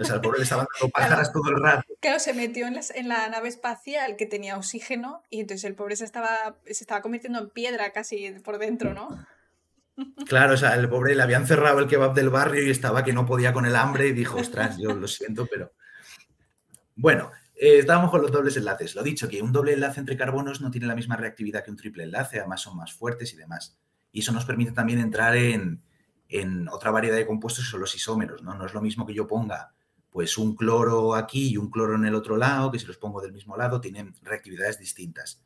[0.00, 1.92] O sea, el pobre le estaban dando pájaras todo el rato.
[2.00, 5.96] Claro, se metió en, en, la nave espacial que tenía oxígeno y entonces el pobre
[5.96, 9.08] se estaba, se estaba convirtiendo en piedra casi por dentro, ¿no?
[10.26, 13.12] Claro, o sea, el pobre le habían cerrado el kebab del barrio y estaba que
[13.12, 15.72] no podía con el hambre y dijo, ostras, yo lo siento, pero...
[16.94, 18.94] Bueno, eh, estábamos con los dobles enlaces.
[18.94, 21.76] Lo dicho, que un doble enlace entre carbonos no tiene la misma reactividad que un
[21.76, 23.78] triple enlace, además son más fuertes y demás.
[24.12, 25.82] Y eso nos permite también entrar en,
[26.40, 28.54] en otra variedad de compuestos son los isómeros, ¿no?
[28.54, 29.72] No es lo mismo que yo ponga
[30.12, 33.22] pues un cloro aquí y un cloro en el otro lado, que si los pongo
[33.22, 35.42] del mismo lado tienen reactividades distintas.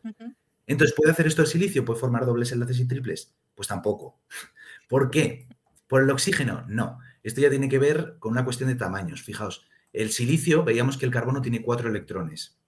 [0.66, 1.84] Entonces, ¿puede hacer esto el silicio?
[1.84, 3.32] ¿Puede formar dobles enlaces y triples?
[3.55, 4.18] Pues tampoco.
[4.89, 5.47] ¿Por qué?
[5.87, 6.64] ¿Por el oxígeno?
[6.66, 6.99] No.
[7.22, 9.22] Esto ya tiene que ver con una cuestión de tamaños.
[9.22, 12.59] Fijaos, el silicio, veíamos que el carbono tiene cuatro electrones.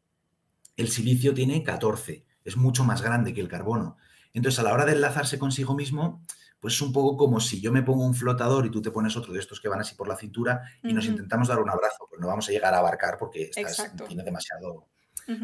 [0.76, 2.24] El silicio tiene 14.
[2.44, 3.96] Es mucho más grande que el carbono.
[4.32, 6.22] Entonces, a la hora de enlazarse consigo mismo,
[6.60, 9.16] pues es un poco como si yo me pongo un flotador y tú te pones
[9.16, 12.06] otro de estos que van así por la cintura y nos intentamos dar un abrazo,
[12.08, 14.86] pues no vamos a llegar a abarcar porque estás, tiene demasiado...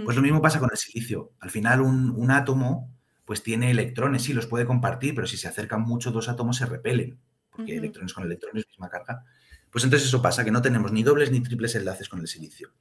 [0.03, 1.33] Pues lo mismo pasa con el silicio.
[1.41, 2.91] Al final un, átomo
[3.27, 6.67] pues tiene electrones, sí, los puede compartir, pero si se acercan mucho dos átomos se
[6.67, 7.19] repelen,
[7.51, 9.25] porque electrones con electrones, misma carga.
[9.71, 12.73] Pues entonces eso pasa, que no tenemos ni dobles ni triples enlaces con el silicio.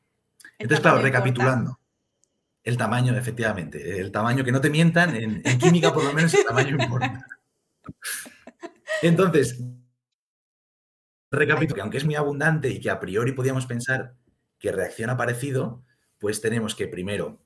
[0.57, 1.79] Entonces, claro, recapitulando.
[2.63, 3.99] El tamaño, efectivamente.
[3.99, 7.25] El tamaño, que no te mientan, en, en química por lo menos el tamaño importa.
[9.01, 9.61] Entonces,
[11.31, 14.15] recapitulo que aunque es muy abundante y que a priori podíamos pensar
[14.59, 15.83] que reacciona parecido,
[16.19, 17.43] pues tenemos que primero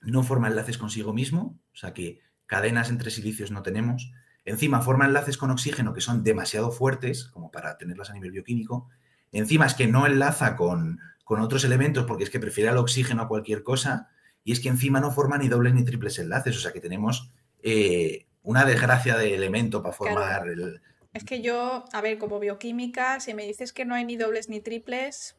[0.00, 4.12] no forma enlaces consigo mismo, o sea que cadenas entre silicios no tenemos.
[4.44, 8.88] Encima forma enlaces con oxígeno que son demasiado fuertes como para tenerlas a nivel bioquímico.
[9.32, 13.28] Encima es que no enlaza con, otros elementos porque es que prefiere al oxígeno a
[13.28, 14.08] cualquier cosa.
[14.44, 16.56] Y es que encima no forma ni dobles ni triples enlaces.
[16.56, 17.32] O sea que tenemos
[17.62, 20.80] eh, una desgracia de elemento para formar el...
[21.12, 24.48] Es que yo, a ver, como bioquímica, si me dices que no hay ni dobles
[24.48, 25.36] ni triples,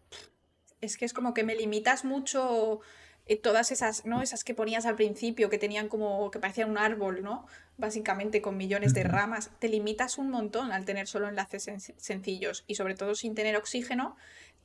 [0.81, 2.81] es que es como que me limitas mucho
[3.27, 4.21] eh, todas esas, ¿no?
[4.21, 7.45] Esas que ponías al principio, que tenían como, que parecían un árbol, ¿no?
[7.77, 9.51] Básicamente con millones de ramas.
[9.59, 14.15] Te limitas un montón al tener solo enlaces sencillos y sobre todo sin tener oxígeno,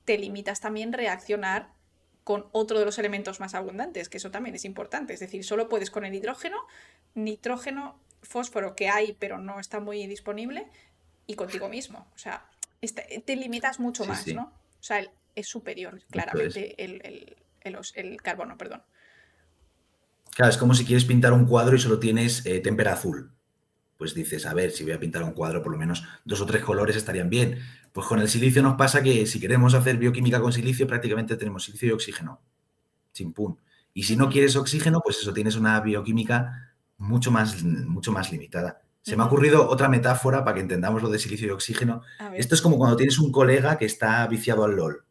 [0.05, 1.73] te limitas también reaccionar
[2.23, 5.13] con otro de los elementos más abundantes, que eso también es importante.
[5.13, 6.59] Es decir, solo puedes con el hidrógeno,
[7.15, 10.67] nitrógeno fósforo que hay, pero no está muy disponible,
[11.31, 12.07] y contigo mismo.
[12.15, 12.45] O sea,
[12.81, 14.53] este, te limitas mucho más, ¿no?
[14.81, 15.05] O sea,
[15.35, 18.83] es superior, claramente, el, el, carbono, perdón.
[20.35, 23.33] Claro, es como si quieres pintar un cuadro y solo tienes eh, témpera azul.
[23.97, 26.47] Pues dices, a ver, si voy a pintar un cuadro, por lo menos dos o
[26.47, 27.59] tres colores estarían bien.
[27.93, 31.65] Pues con el silicio nos pasa que si queremos hacer bioquímica con silicio, prácticamente tenemos
[31.65, 32.41] silicio y oxígeno.
[33.13, 33.61] Chimpún.
[33.93, 36.70] Y si no quieres oxígeno, pues eso, tienes una bioquímica
[37.01, 38.83] mucho más, mucho más limitada.
[39.03, 42.03] Se me ha ocurrido otra metáfora para que entendamos lo de silicio y oxígeno.
[42.35, 45.07] Esto es como cuando tienes un colega que está viciado al LOL,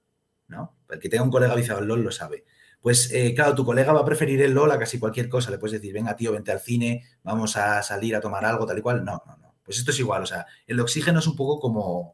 [0.47, 0.77] ¿no?
[0.89, 2.45] El que tenga un colega viciado al LOL lo sabe.
[2.81, 5.49] Pues eh, claro, tu colega va a preferir el LOL a casi cualquier cosa.
[5.49, 8.77] Le puedes decir, venga tío, vente al cine, vamos a salir a tomar algo, tal
[8.77, 9.03] y cual.
[9.03, 9.55] No, no, no.
[9.63, 10.21] Pues esto es igual.
[10.21, 12.13] O sea, el oxígeno es un poco como,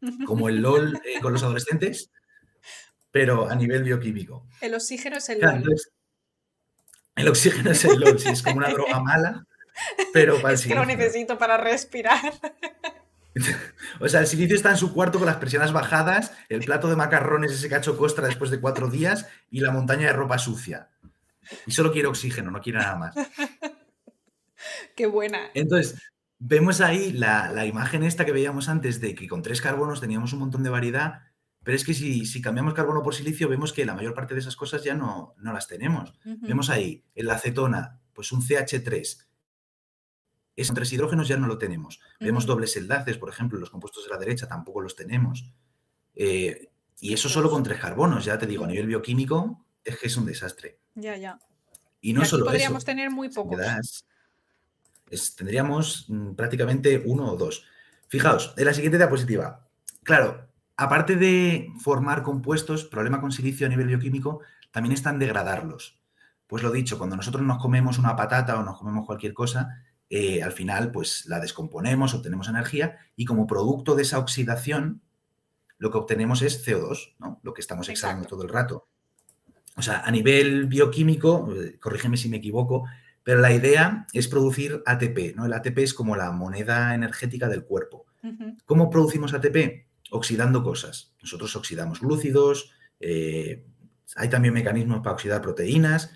[0.26, 2.10] como el LOL eh, con los adolescentes,
[3.12, 4.46] pero a nivel bioquímico.
[4.60, 5.64] El oxígeno es el LOL.
[7.16, 9.46] El oxígeno es el LOL, sí, es como una droga mala,
[10.12, 12.32] pero para Es que lo necesito para respirar.
[14.00, 16.96] O sea, el silicio está en su cuarto con las presiones bajadas, el plato de
[16.96, 20.88] macarrones ese cacho costra después de cuatro días y la montaña de ropa sucia.
[21.66, 23.14] Y solo quiere oxígeno, no quiere nada más.
[24.96, 25.50] Qué buena.
[25.52, 26.00] Entonces,
[26.38, 30.32] vemos ahí la, la, imagen esta que veíamos antes de que con tres carbonos teníamos
[30.32, 31.25] un montón de variedad
[31.66, 34.54] pero es que si, cambiamos carbono por silicio, vemos que la mayor parte de esas
[34.54, 36.14] cosas ya no, las tenemos.
[36.22, 39.26] Vemos ahí en la acetona, pues un CH3.
[40.54, 41.98] Esos tres hidrógenos ya no lo tenemos.
[42.20, 45.52] Vemos dobles enlaces, por ejemplo, los compuestos de la derecha tampoco los tenemos.
[46.14, 50.06] Eh, y eso solo con tres carbonos, ya te digo, a nivel bioquímico es que
[50.06, 50.78] es un desastre.
[50.94, 51.40] Ya, ya.
[52.00, 53.58] Y no solo podríamos tener muy pocos.
[55.36, 57.64] tendríamos mm, prácticamente uno o dos.
[58.06, 59.66] Fijaos, en la siguiente diapositiva.
[60.04, 60.46] Claro,
[60.76, 66.00] aparte de formar compuestos, problema con silicio a nivel bioquímico, también está en degradarlos.
[66.46, 70.42] Pues lo dicho, cuando nosotros nos comemos una patata o nos comemos cualquier cosa, eh,
[70.42, 75.02] al final pues la descomponemos, obtenemos energía y como producto de esa oxidación
[75.78, 77.40] lo que obtenemos es CO2, ¿no?
[77.42, 78.88] lo que estamos exhalando todo el rato.
[79.76, 82.86] O sea, a nivel bioquímico, eh, corrígeme si me equivoco,
[83.22, 85.44] pero la idea es producir ATP, ¿no?
[85.46, 88.06] El ATP es como la moneda energética del cuerpo.
[88.64, 89.85] ¿Cómo producimos ATP?
[90.10, 91.14] Oxidando cosas.
[91.20, 93.66] Nosotros oxidamos glúcidos, eh,
[94.14, 96.12] hay también mecanismos para oxidar proteínas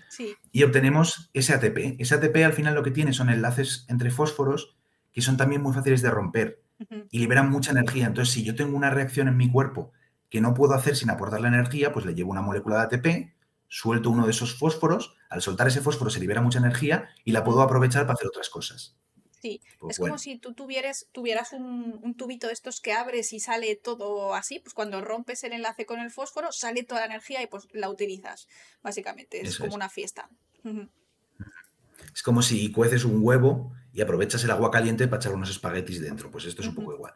[0.51, 1.97] y obtenemos ese ATP.
[1.99, 4.77] Ese ATP al final lo que tiene son enlaces entre fósforos
[5.11, 6.63] que son también muy fáciles de romper
[7.11, 8.07] y liberan mucha energía.
[8.07, 9.91] Entonces, si yo tengo una reacción en mi cuerpo
[10.29, 13.33] que no puedo hacer sin aportar la energía, pues le llevo una molécula de ATP,
[13.67, 17.43] suelto uno de esos fósforos, al soltar ese fósforo se libera mucha energía y la
[17.43, 18.97] puedo aprovechar para hacer otras cosas.
[19.41, 23.39] Sí, pues es como si tú tuvieras, tuvieras un, tubito de estos que abres y
[23.39, 27.41] sale todo así, pues cuando rompes el enlace con el fósforo sale toda la energía
[27.41, 28.47] y pues la utilizas,
[28.83, 30.29] básicamente, es como una fiesta.
[32.13, 36.01] Es como si cueces un huevo y aprovechas el agua caliente para echar unos espaguetis
[36.01, 37.15] dentro, pues esto es un poco igual.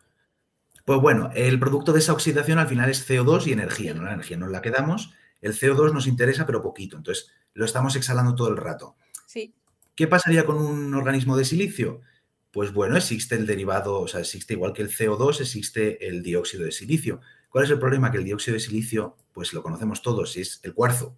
[0.83, 4.03] Pues bueno, el producto de esa oxidación al final es CO2 y energía, ¿no?
[4.03, 8.33] La energía nos la quedamos, el CO2 nos interesa pero poquito, entonces lo estamos exhalando
[8.33, 8.95] todo el rato.
[9.27, 9.53] Sí.
[9.95, 12.01] ¿Qué pasaría con un organismo de silicio?
[12.55, 16.63] Pues bueno, existe el derivado, o sea, existe igual que el CO2, existe el dióxido
[16.63, 17.19] de silicio.
[17.49, 18.11] ¿Cuál es el problema?
[18.11, 21.17] Que el dióxido de silicio, pues lo conocemos todos, es el cuarzo.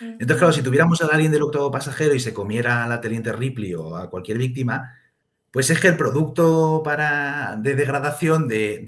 [0.00, 3.30] Entonces, claro, si tuviéramos a alguien del octavo pasajero y se comiera a la teniente
[3.30, 4.96] Ripley o a cualquier víctima,
[5.50, 8.86] pues es que el producto para, de degradación del,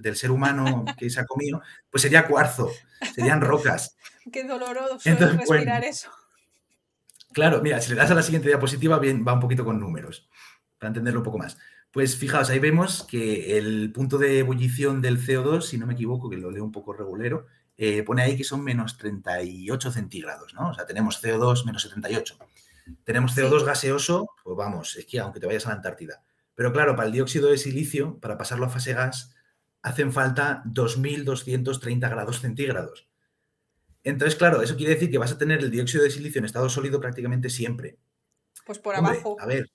[0.00, 1.60] del, ser humano que se ha comido,
[1.90, 2.70] pues sería cuarzo,
[3.16, 3.96] serían rocas.
[4.32, 6.08] Qué doloroso Entonces, respirar eso.
[7.32, 10.28] Claro, mira, si le das a la siguiente diapositiva, bien, va un poquito con números
[10.78, 11.58] para entenderlo un poco más.
[11.90, 16.28] Pues fijaos, ahí vemos que el punto de ebullición del CO2, si no me equivoco,
[16.28, 17.46] que lo leo un poco regulero,
[17.76, 20.70] eh, pone ahí que son menos 38 centígrados, ¿no?
[20.70, 22.38] O sea, tenemos CO2 menos 78.
[23.04, 26.22] Tenemos CO2 gaseoso, pues vamos, es que aunque te vayas a la Antártida.
[26.54, 29.34] Pero claro, para el dióxido de silicio, para pasarlo a fase gas,
[29.82, 33.08] hacen falta 2.230 grados centígrados.
[34.02, 36.68] Entonces, claro, eso quiere decir que vas a tener el dióxido de silicio en estado
[36.68, 37.98] sólido prácticamente siempre.
[38.64, 39.36] Pues por abajo.
[39.38, 39.70] A ver,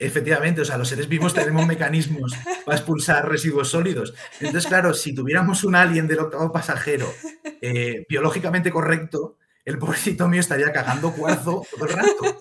[0.00, 2.32] Efectivamente, o sea, los seres vivos tenemos mecanismos
[2.64, 4.14] para expulsar residuos sólidos.
[4.38, 7.12] Entonces, claro, si tuviéramos un alien del octavo pasajero
[7.60, 12.40] eh, biológicamente correcto, el pobrecito mío estaría cagando cuarzo todo el rato.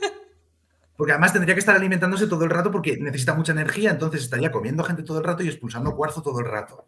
[0.95, 4.51] Porque además tendría que estar alimentándose todo el rato porque necesita mucha energía, entonces estaría
[4.51, 6.87] comiendo gente todo el rato y expulsando cuarzo todo el rato.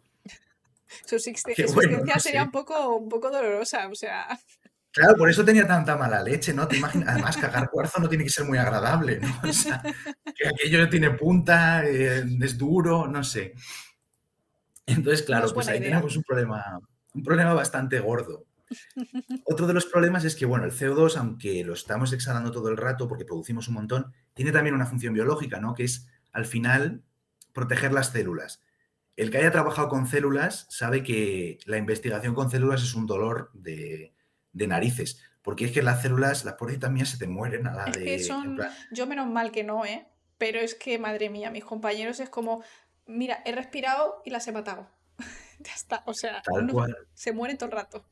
[1.04, 4.26] Su existencia sería un, poco, un poco dolorosa, o sea.
[4.92, 6.66] Claro, por eso tenía tanta mala leche, ¿no?
[6.66, 9.40] Te imaginas, además, cagar cuarzo no tiene que ser muy agradable, ¿no?
[9.48, 13.54] O sea, que aquello tiene punta, eh, es duro, no sé.
[14.86, 16.80] Entonces, claro, pues ahí tenemos un problema,
[17.14, 18.46] un problema bastante gordo.
[19.44, 22.76] Otro de los problemas es que, bueno, el CO2, aunque lo estamos exhalando todo el
[22.76, 25.74] rato porque producimos un montón, tiene también una función biológica, ¿no?
[25.74, 27.02] Que es, al final,
[27.52, 28.60] proteger las células.
[29.16, 33.50] El que haya trabajado con células sabe que la investigación con células es un dolor
[33.54, 34.14] de,
[34.52, 35.22] de narices.
[35.42, 38.04] Porque es que las células, las pobrecitas mías se te mueren a la es de.
[38.04, 38.60] Que son...
[38.90, 40.06] Yo menos mal que no, ¿eh?
[40.38, 42.62] Pero es que, madre mía, mis compañeros es como,
[43.06, 44.88] mira, he respirado y las he matado.
[45.60, 46.42] ya está, o sea,
[47.14, 48.06] se mueren todo el rato.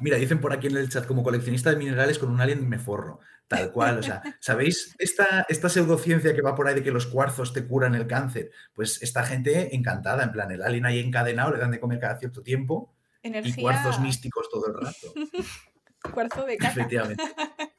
[0.00, 2.78] Mira, dicen por aquí en el chat, como coleccionista de minerales con un alien me
[2.78, 3.20] forro.
[3.46, 7.06] Tal cual, o sea, ¿sabéis esta, esta pseudociencia que va por ahí de que los
[7.06, 8.50] cuarzos te curan el cáncer?
[8.72, 12.18] Pues esta gente encantada, en plan, el alien ahí encadenado, le dan de comer cada
[12.18, 12.93] cierto tiempo
[13.24, 15.12] y cuarzos místicos todo el rato.
[16.12, 16.72] Cuarzo de caca.
[16.72, 17.22] Efectivamente.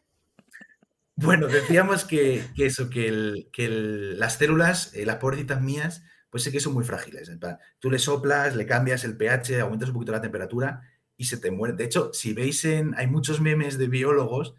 [1.18, 3.50] Bueno, decíamos que, eso, que,
[4.18, 7.32] las células, eh, las pobrecitas mías, pues sé que son muy frágiles.
[7.80, 10.82] Tú le soplas, le cambias el pH, aumentas un poquito la temperatura
[11.16, 11.74] y se te muere.
[11.74, 14.56] De hecho, si veis en, hay muchos memes de biólogos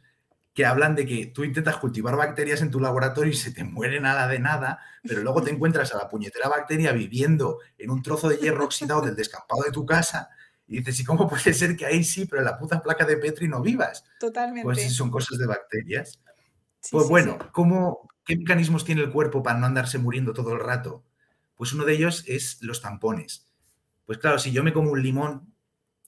[0.55, 4.07] que hablan de que tú intentas cultivar bacterias en tu laboratorio y se te mueren
[4.07, 8.03] a la de nada, pero luego te encuentras a la puñetera bacteria viviendo en un
[8.03, 10.31] trozo de hierro oxidado del descampado de tu casa
[10.69, 13.17] y dices, ¿y cómo puede ser que ahí sí, pero en la puta placa de
[13.17, 14.05] Petri no vivas?
[14.19, 14.65] Totalmente.
[14.65, 16.21] Pues son cosas de bacterias.
[16.91, 21.05] pues bueno, ¿cómo, ¿qué mecanismos tiene el cuerpo para no andarse muriendo todo el rato?
[21.57, 23.47] Pues uno de ellos es los tampones.
[24.05, 25.53] Pues claro, si yo me como un limón,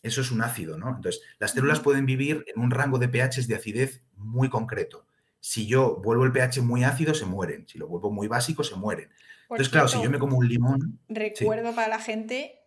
[0.02, 0.88] eso es un ácido, ¿no?
[0.88, 5.06] Entonces, las células pueden vivir en un rango de pHs de acidez muy concreto.
[5.40, 7.66] Si yo vuelvo el pH muy ácido, se mueren.
[7.66, 9.10] Si lo vuelvo muy básico, se mueren.
[9.42, 11.00] Entonces, claro, si yo me como un limón...
[11.08, 12.57] Recuerdo para la gente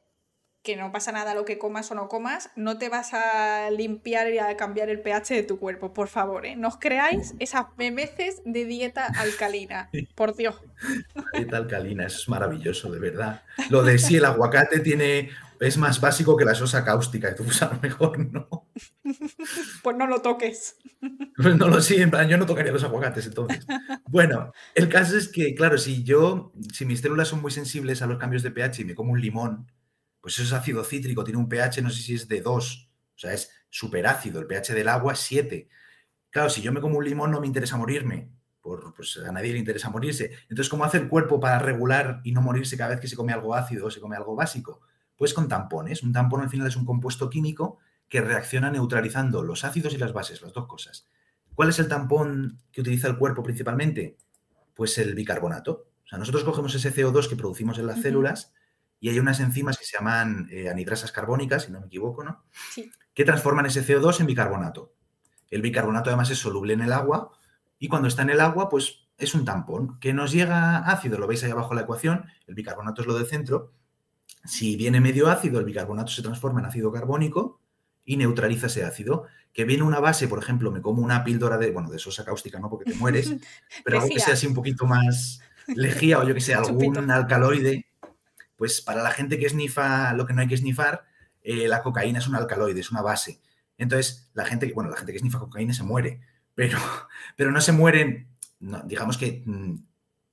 [0.63, 4.31] que no pasa nada lo que comas o no comas, no te vas a limpiar
[4.31, 6.55] y a cambiar el pH de tu cuerpo, por favor, ¿eh?
[6.55, 10.55] No os creáis esas memeces de dieta alcalina, por Dios.
[11.33, 13.43] Dieta alcalina, eso es maravilloso, de verdad.
[13.69, 17.43] Lo de si el aguacate tiene es más básico que la sosa cáustica, y tú
[17.43, 18.67] pues a lo mejor no.
[19.83, 20.75] Pues no lo toques.
[21.35, 23.65] Pues no lo sé, en plan, yo no tocaría los aguacates entonces.
[24.07, 28.07] Bueno, el caso es que, claro, si yo, si mis células son muy sensibles a
[28.07, 29.67] los cambios de pH y me como un limón,
[30.21, 33.19] pues eso es ácido cítrico, tiene un pH, no sé si es de 2, o
[33.19, 35.67] sea, es súper ácido, el pH del agua es 7.
[36.29, 39.53] Claro, si yo me como un limón no me interesa morirme, por, pues a nadie
[39.53, 40.31] le interesa morirse.
[40.43, 43.33] Entonces, ¿cómo hace el cuerpo para regular y no morirse cada vez que se come
[43.33, 44.81] algo ácido o se come algo básico?
[45.17, 46.03] Pues con tampones.
[46.03, 50.13] Un tampón al final es un compuesto químico que reacciona neutralizando los ácidos y las
[50.13, 51.07] bases, las dos cosas.
[51.55, 54.17] ¿Cuál es el tampón que utiliza el cuerpo principalmente?
[54.73, 55.87] Pues el bicarbonato.
[56.05, 58.53] O sea, nosotros cogemos ese CO2 que producimos en las células
[59.01, 62.45] y hay unas enzimas que se llaman eh, anidrasas carbónicas, si no me equivoco, ¿no?
[62.71, 62.89] Sí.
[63.15, 64.93] Que transforman ese CO2 en bicarbonato.
[65.49, 67.31] El bicarbonato además es soluble en el agua
[67.79, 69.99] y cuando está en el agua, pues es un tampón.
[69.99, 73.15] Que nos llega ácido, lo veis ahí abajo en la ecuación, el bicarbonato es lo
[73.15, 73.73] del centro.
[74.45, 77.59] Si viene medio ácido, el bicarbonato se transforma en ácido carbónico
[78.05, 79.25] y neutraliza ese ácido.
[79.51, 82.59] Que viene una base, por ejemplo, me como una píldora de, bueno, de sosa cáustica,
[82.59, 82.69] ¿no?
[82.69, 83.33] Porque te mueres,
[83.83, 87.87] pero algo que sea así un poquito más lejía o yo que sé, algún alcaloide,
[88.61, 91.03] pues para la gente que esnifa lo que no hay que esnifar,
[91.41, 93.41] eh, la cocaína es un alcaloide, es una base.
[93.75, 96.21] Entonces, la gente que, bueno, la gente que esnifa cocaína se muere,
[96.53, 96.77] pero,
[97.35, 98.27] pero no se mueren,
[98.85, 99.77] digamos que mm,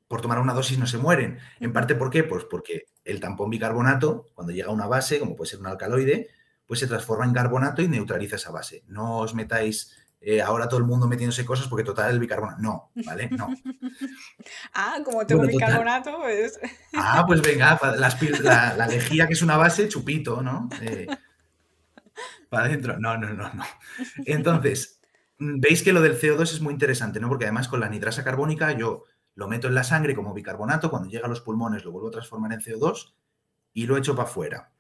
[0.08, 1.38] por tomar una dosis no se mueren.
[1.58, 2.22] En parte, ¿por qué?
[2.22, 6.28] Pues porque el tampón bicarbonato, cuando llega a una base, como puede ser un alcaloide,
[6.66, 8.84] pues se transforma en carbonato y neutraliza esa base.
[8.88, 12.60] No os metáis eh, ahora todo el mundo metiéndose cosas porque total el bicarbonato.
[12.60, 13.28] No, ¿vale?
[13.30, 13.48] No.
[14.74, 16.58] ah, como tengo bicarbonato, pues.
[16.94, 17.78] ah, pues venga,
[18.42, 20.68] la, la, lejía que es una base, chupito, ¿no?
[20.80, 21.06] Eh,
[22.48, 22.98] para adentro.
[22.98, 23.64] No, no, no, no.
[24.24, 25.00] Entonces,
[25.38, 27.28] mm, veis que lo del CO2 es muy interesante, ¿no?
[27.28, 29.04] Porque además con la nitrasa carbónica yo
[29.34, 32.12] lo meto en la sangre como bicarbonato, cuando llega a los pulmones lo vuelvo a
[32.12, 33.14] transformar en CO2
[33.72, 34.72] y lo echo para afuera.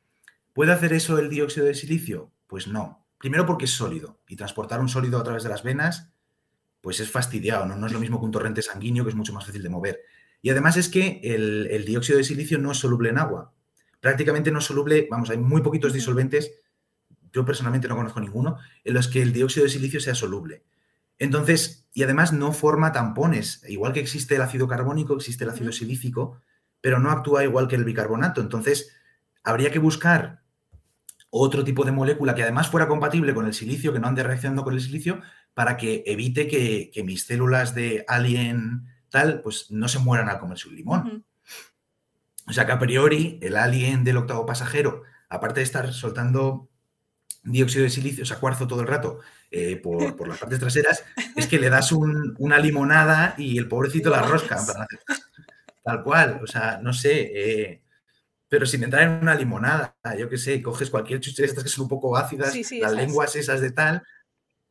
[0.52, 2.32] ¿Puede hacer eso el dióxido de silicio?
[2.48, 2.97] Pues no.
[3.18, 6.12] Primero porque es sólido y transportar un sólido a través de las venas,
[6.80, 7.76] pues es fastidiado, ¿no?
[7.76, 10.00] No es lo mismo que un torrente sanguíneo que es mucho más fácil de mover.
[10.40, 13.52] Y además es que el, dióxido de silicio no es soluble en agua.
[14.00, 16.52] Prácticamente no es soluble, vamos, hay muy poquitos disolventes,
[17.32, 20.62] yo personalmente no conozco ninguno, en los que el dióxido de silicio sea soluble.
[21.18, 23.64] Entonces, y además no forma tampones.
[23.68, 26.40] Igual que existe el ácido carbónico, existe el ácido silícico,
[26.80, 28.40] pero no actúa igual que el bicarbonato.
[28.40, 28.94] Entonces,
[29.42, 30.42] habría que buscar
[31.30, 34.64] otro tipo de molécula que además fuera compatible con el silicio, que no ande reaccionando
[34.64, 35.20] con el silicio,
[35.54, 40.68] para que evite que, mis células de alien tal, pues no se mueran al comerse
[40.68, 41.24] un limón.
[42.46, 46.68] O sea que a priori el alien del octavo pasajero, aparte de estar soltando
[47.42, 49.20] dióxido de silicio, o sea, cuarzo todo el rato
[49.50, 51.04] eh, por, las partes traseras,
[51.36, 54.58] es que le das una limonada y el pobrecito la rosca.
[55.84, 57.30] Tal cual, o sea, no sé.
[57.34, 57.82] Eh,
[58.48, 61.70] pero sin entrar en una limonada, yo qué sé, coges cualquier chuche de estas que
[61.70, 64.02] son un poco ácidas, las lenguas esas de tal,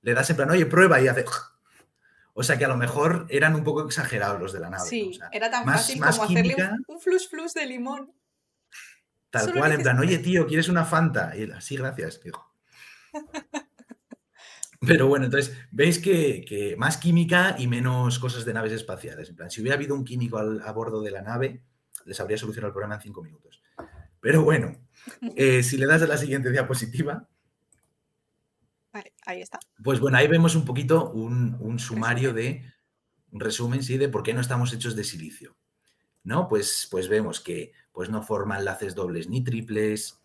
[0.01, 1.25] le das en plan, oye, prueba y hace...
[2.33, 4.87] O sea que a lo mejor eran un poco exagerados los de la nave.
[4.87, 6.55] Sí, era tan fácil como hacerle
[6.87, 8.13] un, flus flus de limón.
[9.31, 11.35] Tal cual, en plan, oye, tío, ¿quieres una Fanta?
[11.35, 12.55] Y así, gracias, hijo.
[14.85, 19.29] Pero bueno, entonces, veis que, más química y menos cosas de naves espaciales.
[19.29, 21.63] En plan, si hubiera habido un químico a bordo de la nave,
[22.05, 23.61] les habría solucionado el problema en cinco minutos.
[24.19, 24.75] Pero bueno,
[25.35, 27.27] eh, si le das a la siguiente diapositiva.
[28.91, 29.59] Vale, ahí está.
[29.83, 32.63] Pues bueno, ahí vemos un poquito un, sumario de,
[33.31, 35.55] un resumen, sí, de por qué no estamos hechos de silicio.
[36.23, 36.47] ¿No?
[36.47, 40.19] Pues, pues vemos que pues no forma enlaces dobles ni triples,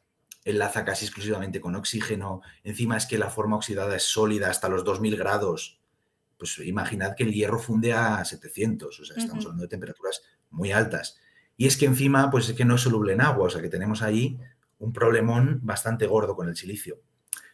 [0.45, 4.85] enlaza casi exclusivamente con oxígeno, encima es que la forma oxidada es sólida hasta los
[4.85, 5.81] 2000 grados.
[6.36, 10.73] Pues imaginad que el hierro funde a 700, o sea, estamos hablando de temperaturas muy
[10.73, 11.20] altas.
[11.62, 13.68] Y es que encima, pues es que no es soluble en agua, o sea que
[13.68, 14.36] tenemos ahí
[14.80, 16.98] un problemón bastante gordo con el silicio.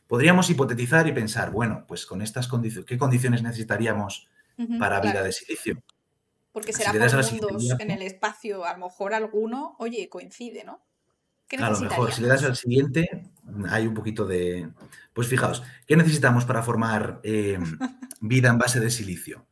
[0.07, 4.27] Podríamos hipotetizar y pensar, bueno, pues con estas condiciones, ¿qué condiciones necesitaríamos
[4.79, 5.83] para vida de silicio?
[6.53, 10.81] Porque será por mundos en el espacio, a lo mejor alguno, oye, coincide, ¿no?
[11.59, 13.31] a lo mejor, si le das al siguiente,
[13.69, 14.71] hay un poquito de...
[15.13, 17.79] Pues fijaos, ¿qué necesitamos para formar em,
[18.23, 19.45] vida en base de silicio?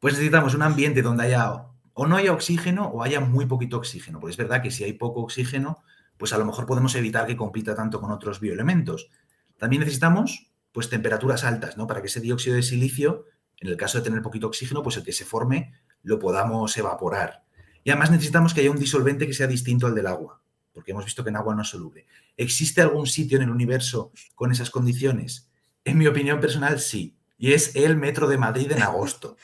[0.00, 4.20] Pues necesitamos un ambiente donde haya o no haya oxígeno o haya muy poquito oxígeno.
[4.20, 5.82] Porque es verdad que si hay poco oxígeno,
[6.16, 9.10] pues a lo mejor podemos evitar que compita tanto con otros bioelementos.
[9.58, 11.86] También necesitamos pues temperaturas altas, ¿no?
[11.86, 13.26] Para que ese dióxido de silicio,
[13.58, 17.44] en el caso de tener poquito oxígeno, pues el que se forme lo podamos evaporar.
[17.84, 20.40] Y además necesitamos que haya un disolvente que sea distinto al del agua,
[20.72, 22.06] porque hemos visto que en agua no es soluble.
[22.36, 25.50] ¿Existe algún sitio en el universo con esas condiciones?
[25.84, 27.16] En mi opinión personal, sí.
[27.36, 29.36] Y es el metro de Madrid en agosto.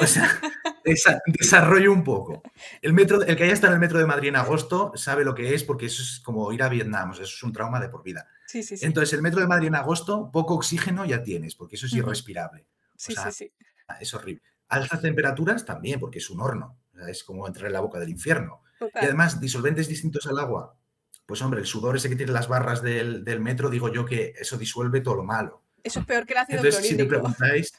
[0.00, 0.28] O sea,
[1.26, 2.42] desarrollo un poco.
[2.82, 5.34] El, metro, el que haya estado en el metro de Madrid en agosto sabe lo
[5.34, 8.02] que es, porque eso es como ir a Vietnam, eso es un trauma de por
[8.02, 8.26] vida.
[8.52, 12.66] Entonces, el metro de Madrid en agosto, poco oxígeno ya tienes, porque eso es irrespirable.
[12.96, 13.52] Sí, sí, sí.
[14.00, 14.42] Es horrible.
[14.68, 16.78] Altas temperaturas también, porque es un horno.
[17.06, 18.62] es como entrar en la boca del infierno.
[18.80, 20.76] Y además, disolventes distintos al agua.
[21.26, 24.56] Pues hombre, el sudor ese que tiene las barras del, metro, digo yo que eso
[24.56, 25.62] disuelve todo lo malo.
[25.82, 27.72] Eso es peor que el ácido Entonces, si me preguntáis,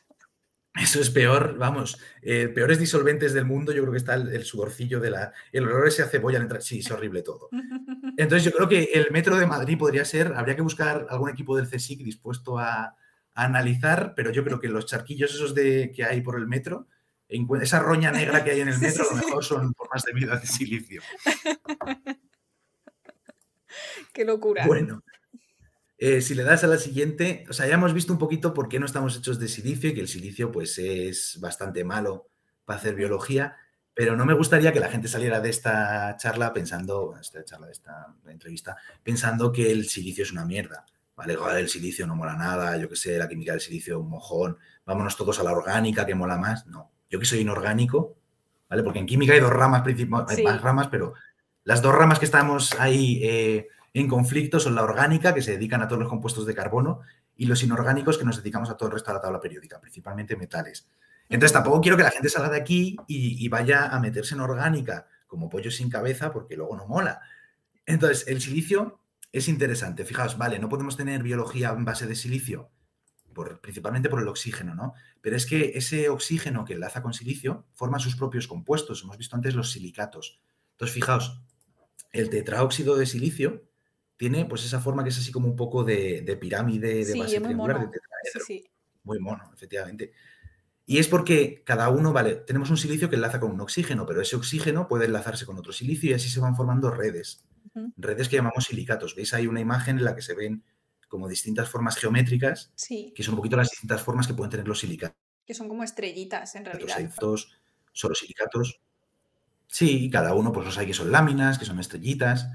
[0.75, 4.99] eso es peor, vamos, eh, peores disolventes del mundo, yo creo que está el, sudorcillo
[4.99, 5.33] de la...
[5.51, 7.49] El olor ese a cebolla entrar, sí, es horrible todo.
[8.17, 11.57] Entonces yo creo que el metro de Madrid podría ser, habría que buscar algún equipo
[11.57, 12.95] del CSIC dispuesto a,
[13.35, 16.87] analizar, pero yo creo que los charquillos esos de, que hay por el metro,
[17.61, 20.35] esa roña negra que hay en el metro, a lo mejor son formas de vida
[20.35, 21.01] de silicio.
[24.13, 24.65] Qué locura.
[24.65, 25.03] Bueno,
[26.01, 28.69] eh, si le das a la siguiente, o sea, ya hemos visto un poquito por
[28.69, 32.29] qué no estamos hechos de silicio y que el silicio pues es bastante malo
[32.63, 33.57] para hacer biología,
[33.93, 37.73] pero no me gustaría que la gente saliera de esta charla pensando, esta charla, de
[37.73, 40.85] esta entrevista, pensando que el silicio es una mierda.
[41.17, 44.57] Vale, el silicio no mola nada, yo que sé, la química del silicio un mojón,
[44.85, 46.65] vámonos todos a la orgánica que mola más.
[46.65, 48.15] No, yo que soy inorgánico,
[48.69, 48.83] ¿vale?
[48.83, 51.13] Porque en química hay dos ramas principales, hay más ramas, pero
[51.65, 55.81] las dos ramas que estamos ahí eh, en conflicto son la orgánica, que se dedican
[55.81, 57.01] a todos los compuestos de carbono,
[57.35, 60.35] y los inorgánicos, que nos dedicamos a todo el resto de la tabla periódica, principalmente
[60.35, 60.89] metales.
[61.29, 65.07] Entonces tampoco quiero que la gente salga de aquí y, vaya a meterse en orgánica
[65.27, 67.21] como pollo sin cabeza, porque luego no mola.
[67.85, 68.99] Entonces, el silicio
[69.31, 70.05] es interesante.
[70.05, 72.71] Fijaos, vale, no podemos tener biología en base de silicio,
[73.61, 74.93] principalmente por el oxígeno, ¿no?
[75.21, 79.03] Pero es que ese oxígeno que enlaza con silicio forma sus propios compuestos.
[79.03, 80.41] Hemos visto antes los silicatos.
[80.71, 81.41] Entonces, fijaos,
[82.11, 83.68] el tetraóxido de silicio
[84.19, 87.79] tiene pues esa forma que es así como un poco de, pirámide, de base triangular,
[87.79, 88.45] de tetraedro.
[88.45, 88.65] Sí,
[89.03, 90.11] Muy mono, efectivamente.
[90.85, 94.19] Y es porque cada uno, vale, tenemos un silicio que enlaza con un oxígeno, pero
[94.19, 97.47] ese oxígeno puede enlazarse con otro silicio y así se van formando redes.
[97.95, 99.15] Redes que llamamos silicatos.
[99.15, 99.33] ¿Veis?
[99.33, 100.65] Hay una imagen en la que se ven
[101.07, 102.73] como distintas formas geométricas,
[103.15, 105.17] que son un poquito las distintas formas que pueden tener los silicatos.
[105.45, 106.97] Que son como estrellitas, en realidad.
[106.97, 107.57] Hay dos,
[107.93, 108.81] solo silicatos.
[109.67, 112.49] Sí, cada uno, pues los hay que son láminas, que son estrellitas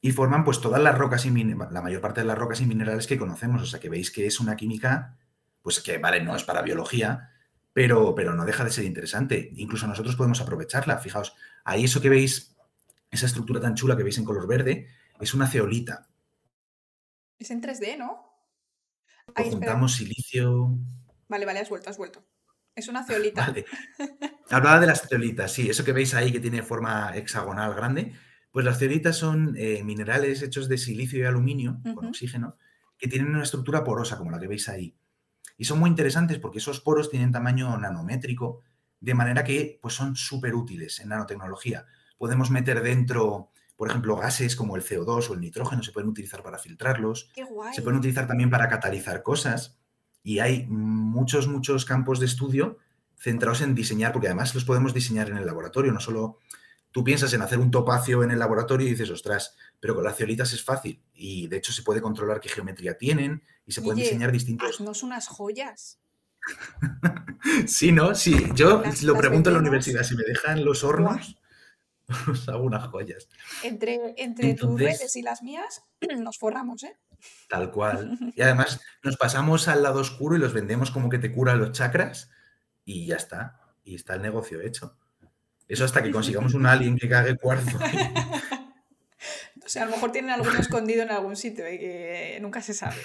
[0.00, 3.06] y forman pues todas las rocas y la mayor parte de las rocas y minerales
[3.06, 3.62] que conocemos.
[3.62, 5.18] O sea que veis que es una química,
[5.62, 7.30] pues que vale, no es para biología,
[7.72, 9.50] pero, pero no deja de ser interesante.
[9.56, 10.98] Incluso nosotros podemos aprovecharla.
[10.98, 12.56] Fijaos, ahí eso que veis,
[13.10, 14.88] esa estructura tan chula que veis en color verde,
[15.20, 16.08] es una ceolita.
[17.38, 18.30] Es en 3D, ¿no?
[19.34, 20.78] Ahí, juntamos silicio.
[21.28, 22.24] Vale, vale, has vuelto, has vuelto.
[22.74, 23.46] Es una ceolita.
[23.46, 23.66] Vale.
[24.50, 28.14] Hablaba de las ceolitas, sí, eso que veis ahí que tiene forma hexagonal grande,
[28.50, 32.56] pues las ceolitas son eh, minerales hechos de silicio y aluminio con oxígeno
[32.98, 34.94] que tienen una estructura porosa, como la que veis ahí.
[35.56, 38.62] Y son muy interesantes porque esos poros tienen tamaño nanométrico,
[39.00, 41.86] de manera que pues, son súper útiles en nanotecnología.
[42.18, 46.42] Podemos meter dentro, por ejemplo, gases como el CO2 o el nitrógeno, se pueden utilizar
[46.42, 47.30] para filtrarlos.
[47.72, 49.78] Se pueden utilizar también para catalizar cosas.
[50.22, 52.76] Y hay muchos, muchos campos de estudio
[53.18, 56.38] centrados en diseñar, porque además los podemos diseñar en el laboratorio, no solo
[56.90, 60.16] tú piensas en hacer un topacio en el laboratorio y dices, ostras, pero con las
[60.16, 61.02] ceolitas es fácil.
[61.14, 64.80] Y de hecho se puede controlar qué geometría tienen y se pueden diseñar distintos.
[64.80, 66.00] No son unas joyas.
[67.66, 68.14] sí, ¿no?
[68.14, 71.40] Sí, yo lo pregunto en la universidad, si me dejan los hornos,
[72.30, 73.28] os hago unas joyas.
[73.62, 75.82] Entre, entre tus redes y las mías,
[76.18, 76.96] nos forramos, ¿eh?
[77.48, 78.18] Tal cual.
[78.36, 81.72] Y además nos pasamos al lado oscuro y los vendemos como que te cura los
[81.72, 82.30] chakras
[82.84, 83.60] y ya está.
[83.84, 84.96] Y está el negocio hecho.
[85.70, 87.78] Eso hasta que consigamos un alien que cague cuarzo.
[89.64, 92.74] o sea, a lo mejor tienen alguno escondido en algún sitio y que nunca se
[92.74, 92.96] sabe.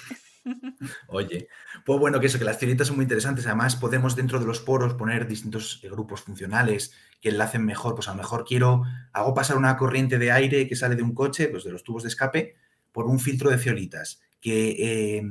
[1.08, 1.48] Oye,
[1.84, 3.46] pues bueno, que eso, que las ceolitas son muy interesantes.
[3.46, 7.94] Además, podemos dentro de los poros poner distintos eh, grupos funcionales que enlacen mejor.
[7.94, 8.82] Pues a lo mejor quiero,
[9.12, 12.02] hago pasar una corriente de aire que sale de un coche, pues de los tubos
[12.02, 12.56] de escape,
[12.90, 15.22] por un filtro de ceolitas que eh,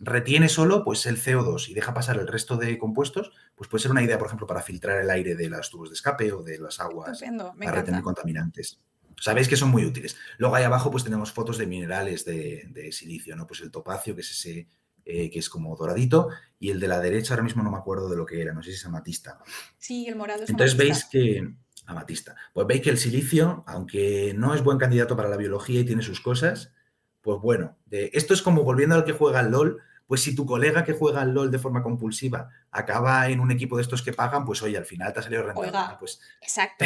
[0.00, 3.90] retiene solo pues el CO2 y deja pasar el resto de compuestos, pues puede ser
[3.90, 6.58] una idea, por ejemplo, para filtrar el aire de los tubos de escape o de
[6.58, 7.22] las aguas
[7.58, 8.80] para retener contaminantes.
[9.20, 10.16] Sabéis que son muy útiles.
[10.38, 13.46] Luego ahí abajo pues tenemos fotos de minerales de, silicio, ¿no?
[13.46, 14.66] Pues el topacio, que es ese
[15.04, 18.08] eh, que es como doradito, y el de la derecha ahora mismo no me acuerdo
[18.08, 19.38] de lo que era, no sé si es amatista.
[19.76, 21.52] Sí, el morado es Entonces veis que
[21.84, 22.36] amatista.
[22.54, 26.02] Pues veis que el silicio, aunque no es buen candidato para la biología y tiene
[26.02, 26.72] sus cosas,
[27.20, 30.44] pues bueno, de, esto es como volviendo al que juega al LOL, pues si tu
[30.44, 34.12] colega que juega al LOL de forma compulsiva acaba en un equipo de estos que
[34.12, 35.96] pagan, pues oye, al final te ha salido rentable.
[36.00, 36.84] pues, exacto.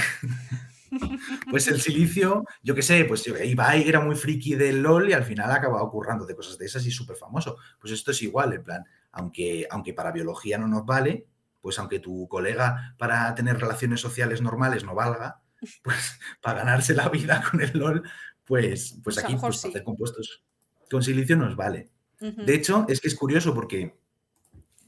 [1.51, 5.25] pues el silicio, yo qué sé, pues Ibai era muy friki del LOL y al
[5.25, 7.57] final ha acabado currando de cosas de esas y súper famoso.
[7.81, 11.27] Pues esto es igual, en plan, aunque, aunque para biología no nos vale,
[11.63, 15.41] pues aunque tu colega para tener relaciones sociales normales no valga,
[15.83, 18.03] pues para ganarse la vida con el LOL,
[18.45, 20.45] pues, pues, pues aquí pues, para hacer compuestos
[20.91, 21.94] con silicio nos vale.
[22.33, 23.95] De hecho, es que es curioso porque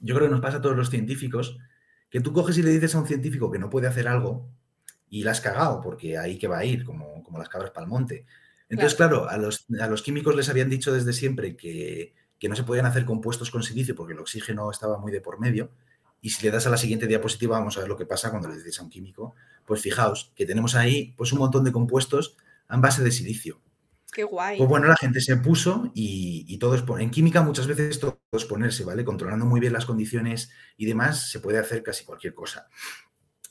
[0.00, 1.58] yo creo que nos pasa a todos los científicos,
[2.08, 4.48] que tú coges y le dices a un científico que no puede hacer algo
[5.08, 7.84] y la has cagado, porque ahí que va a ir, como, como las cabras para
[7.84, 8.26] el monte.
[8.68, 12.56] Entonces, claro, a, los, a, los, químicos les habían dicho desde siempre que, que, no
[12.56, 15.70] se podían hacer compuestos con silicio porque el oxígeno estaba muy de por medio.
[16.20, 18.48] Y si le das a la siguiente diapositiva, vamos a ver lo que pasa cuando
[18.48, 19.34] le dices a un químico.
[19.64, 22.36] Pues fijaos que tenemos ahí pues, un montón de compuestos
[22.68, 23.60] en base de silicio.
[24.12, 24.56] Qué guay.
[24.58, 28.20] Pues bueno, la gente se puso y, y todo es en química muchas veces todo
[28.32, 29.04] es ponerse, ¿vale?
[29.04, 32.68] Controlando muy bien las condiciones y demás, se puede hacer casi cualquier cosa.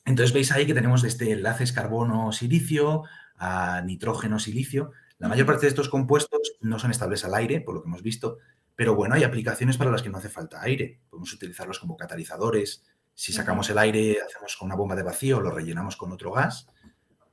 [0.06, 3.04] Entonces veis ahí que tenemos desde enlaces carbono-silicio
[3.38, 4.92] a nitrógeno-silicio.
[5.18, 8.04] La mayor parte de estos compuestos no son estables al aire, por lo que hemos
[8.04, 8.38] visto,
[8.76, 11.00] pero bueno, hay aplicaciones para las que no hace falta aire.
[11.10, 12.84] Podemos utilizarlos como catalizadores.
[13.14, 16.68] Si sacamos el aire, hacemos con una bomba de vacío, lo rellenamos con otro gas,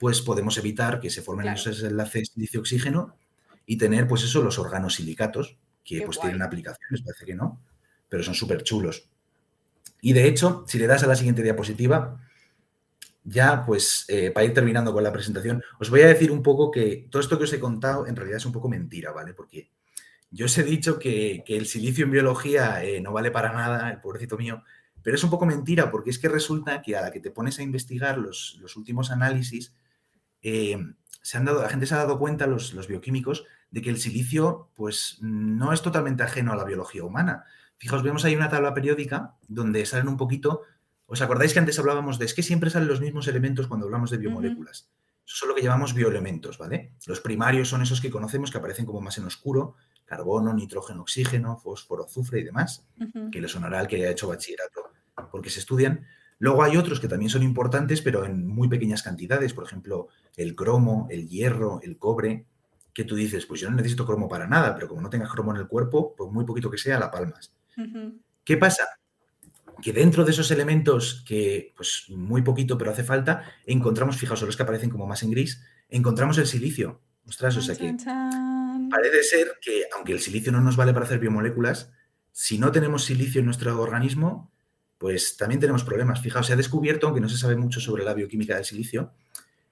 [0.03, 1.61] pues podemos evitar que se formen claro.
[1.61, 3.15] esos enlaces silicio-oxígeno
[3.65, 6.31] y tener, pues eso, los organosilicatos, que Qué pues guay.
[6.31, 7.61] tienen aplicaciones, parece que no,
[8.09, 9.09] pero son súper chulos.
[10.01, 12.21] Y de hecho, si le das a la siguiente diapositiva,
[13.23, 16.73] ya, pues, eh, para ir terminando con la presentación, os voy a decir un poco
[16.73, 19.35] que todo esto que os he contado en realidad es un poco mentira, ¿vale?
[19.35, 19.71] Porque
[20.33, 23.89] yo os he dicho que, que el silicio en biología eh, no vale para nada,
[23.89, 24.65] el pobrecito mío,
[25.01, 27.61] pero es un poco mentira porque es que resulta que a la que te pones
[27.61, 29.73] a investigar los, los últimos análisis,
[30.43, 30.77] eh,
[31.23, 33.99] se han dado, la gente se ha dado cuenta, los, los, bioquímicos, de que el
[33.99, 37.45] silicio, pues, no es totalmente ajeno a la biología humana.
[37.77, 40.63] Fijaos, vemos ahí una tabla periódica donde salen un poquito
[41.13, 44.11] ¿Os acordáis que antes hablábamos de es que siempre salen los mismos elementos cuando hablamos
[44.11, 44.81] de biomoléculas?
[44.81, 45.27] Uh -huh.
[45.27, 46.95] Eso es lo que llamamos bioelementos, ¿vale?
[47.07, 51.59] Los primarios son esos que conocemos que aparecen como más en oscuro, carbono, nitrógeno, oxígeno,
[51.59, 53.31] fósforo, azufre y demás, uh -huh.
[53.31, 54.91] que le sonará al que haya hecho bachillerato,
[55.31, 56.07] porque se estudian.
[56.43, 60.57] Luego hay otros que también son importantes, pero en muy pequeñas cantidades, por ejemplo, el
[60.57, 62.47] cromo, el hierro, el cobre,
[62.93, 65.53] que tú dices, pues yo no necesito cromo para nada, pero como no tengas cromo
[65.53, 67.55] en el cuerpo, pues muy poquito que sea, la palmas.
[67.77, 68.19] Uh -huh.
[68.45, 68.89] ¿Qué pasa?
[69.81, 74.57] que dentro de esos elementos que, pues muy poquito, pero hace falta, encontramos, fijaos, los
[74.57, 77.01] que aparecen como más en gris, encontramos el silicio.
[77.27, 77.97] Ostras, o sea que
[78.91, 81.91] parece ser que, aunque el silicio no nos vale para hacer biomoléculas,
[82.31, 84.52] si no tenemos silicio en nuestro organismo,
[85.03, 86.23] pues también tenemos problemas.
[86.23, 89.13] Fijaos, se ha descubierto, aunque no se sabe mucho sobre la bioquímica del silicio,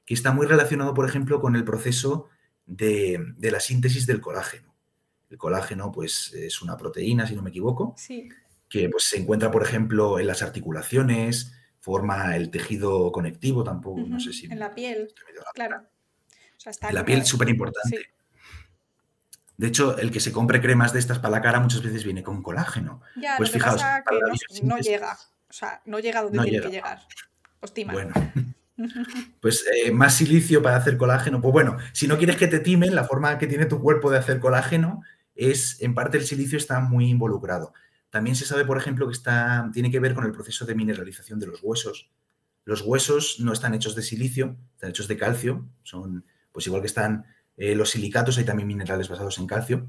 [0.04, 2.28] que está muy relacionado, por ejemplo, con el proceso
[2.66, 4.74] de, de la síntesis del colágeno.
[5.30, 7.94] El colágeno, pues, es una proteína, si no me equivoco.
[7.96, 8.28] Sí
[8.70, 14.04] que pues, se encuentra, por ejemplo, en las articulaciones, forma el tejido conectivo, tampoco, uh
[14.04, 14.08] -huh.
[14.08, 14.46] no sé si...
[14.46, 15.12] En la piel,
[15.54, 15.78] claro.
[15.80, 17.98] O sea, está en la piel, súper importante.
[17.98, 18.04] Sí.
[19.60, 22.22] De hecho, el que se compre cremas de estas para la cara muchas veces viene
[22.22, 23.02] con colágeno.
[23.14, 25.18] Ya, pues lo que fijaos, pasa que no, llega.
[25.50, 26.70] O sea, no llega donde No tiene llega.
[26.70, 27.00] que llegar.
[27.60, 27.92] Ostima.
[27.92, 28.14] Bueno,
[29.42, 31.42] pues eh, más silicio para hacer colágeno.
[31.42, 34.16] Pues bueno, si no quieres que te timen, la forma que tiene tu cuerpo de
[34.16, 35.02] hacer colágeno
[35.34, 37.74] es, en parte, el silicio está muy involucrado.
[38.08, 41.38] También se sabe, por ejemplo, que está, tiene que ver con el proceso de mineralización
[41.38, 42.08] de los huesos.
[42.64, 45.68] Los huesos no están hechos de silicio, están hechos de calcio.
[45.82, 47.26] Son, pues igual que están
[47.60, 49.86] eh, los silicatos, hay también minerales basados en calcio.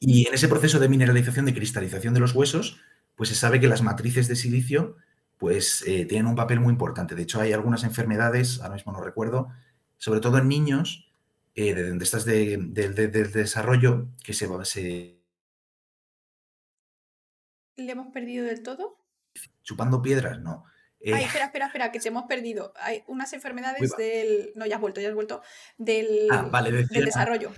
[0.00, 2.80] Y en ese proceso de mineralización, de cristalización de los huesos,
[3.14, 4.96] pues se sabe que las matrices de silicio
[5.38, 7.14] pues eh, tienen un papel muy importante.
[7.14, 9.48] De hecho, hay algunas enfermedades, ahora mismo no recuerdo,
[9.96, 11.10] sobre todo en niños,
[11.54, 15.20] eh, de, de estas de, de- de- del desarrollo, que se, va- se
[17.76, 18.98] ¿Le hemos perdido del todo?
[19.62, 20.64] chupando piedras, no.
[21.04, 22.72] Eh, Ay, espera, espera, espera, que te hemos perdido.
[22.76, 24.52] Hay unas enfermedades del.
[24.54, 25.42] No, ya has vuelto, ya has vuelto.
[25.78, 27.50] Del, ah, vale, decía- del desarrollo.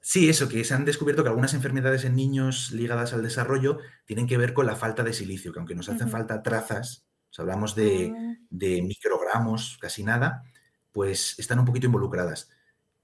[0.00, 4.26] Sí, eso, que se han descubierto que algunas enfermedades en niños ligadas al desarrollo tienen
[4.28, 7.42] que ver con la falta de silicio, que aunque nos hacen falta trazas, o sea,
[7.42, 10.44] hablamos de, Ah, de microgramos, casi nada,
[10.92, 12.50] pues están un poquito involucradas.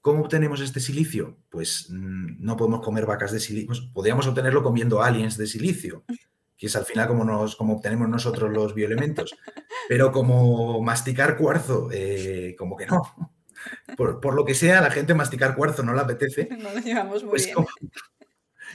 [0.00, 1.38] ¿Cómo obtenemos este silicio?
[1.48, 6.04] Pues mm, no podemos comer vacas de silicio, pues, podríamos obtenerlo comiendo aliens de silicio,
[6.62, 9.34] que es al final como, nos, como obtenemos nosotros los bioelementos,
[9.88, 13.02] pero como masticar cuarzo, eh, como que no.
[13.96, 16.78] Por, por lo que sea, a la gente masticar cuarzo no le apetece, No lo
[16.78, 17.54] llevamos muy pues bien.
[17.54, 17.68] ¿cómo,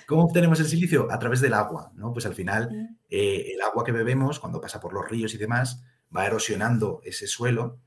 [0.06, 1.08] cómo obtenemos el silicio?
[1.12, 2.12] A través del agua, ¿no?
[2.12, 5.38] Pues al final Mm, eh, el agua que bebemos, cuando pasa por los ríos y
[5.38, 5.82] demás,
[6.16, 7.80] va erosionando ese suelo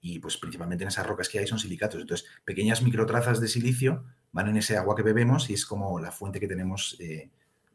[0.00, 2.00] y pues principalmente en esas rocas que hay son silicatos.
[2.00, 6.10] Entonces, pequeñas microtrazas de silicio van en ese agua que bebemos y es como la
[6.10, 7.30] fuente que tenemos eh,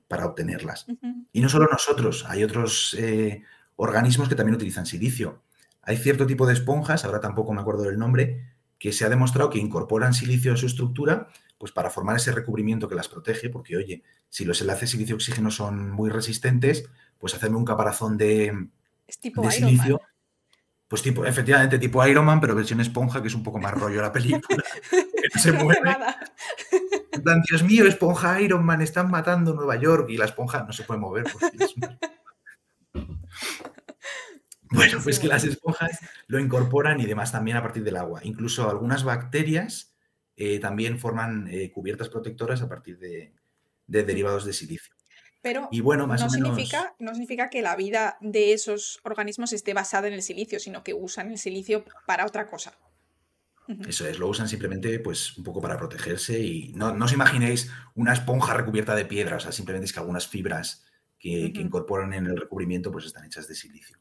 [0.10, 0.88] para obtenerlas.
[1.32, 3.44] Y no solo nosotros, hay otros eh,
[3.78, 5.44] organismos que también utilizan silicio.
[5.84, 9.50] Hay cierto tipo de esponjas, ahora tampoco me acuerdo del nombre, que se ha demostrado
[9.50, 11.28] que incorporan silicio a su estructura
[11.60, 15.92] pues para formar ese recubrimiento que las protege, porque oye, si los enlaces silicio-oxígeno son
[15.92, 18.70] muy resistentes, pues hacerme un caparazón de,
[19.06, 20.08] Es tipo de Iron silicio, Man.
[20.88, 24.02] pues tipo, efectivamente tipo Iron Man, pero versión esponja, que es un poco más rollo
[24.02, 25.96] la película, que no se mueve.
[27.20, 30.72] En plan, Dios mío, esponja Iron Man, están matando Nueva York y la esponja no
[30.72, 31.26] se puede mover.
[34.72, 38.20] Bueno, pues que las esponjas lo incorporan y demás también a partir del agua.
[38.24, 39.96] Incluso algunas bacterias
[40.36, 43.34] eh, también forman eh, cubiertas protectoras a partir de,
[43.88, 44.94] derivados de silicio.
[45.42, 49.74] Pero y bueno, más no, significa, no significa que la vida de esos organismos esté
[49.74, 52.78] basada en el silicio, sino que usan el silicio para otra cosa.
[53.88, 58.14] Eso es, lo usan simplemente pues un poco para protegerse y no, os imaginéis una
[58.14, 60.86] esponja recubierta de piedra, o sea, simplemente es que algunas fibras
[61.20, 63.98] que, incorporan en el recubrimiento pues están hechas de silicio.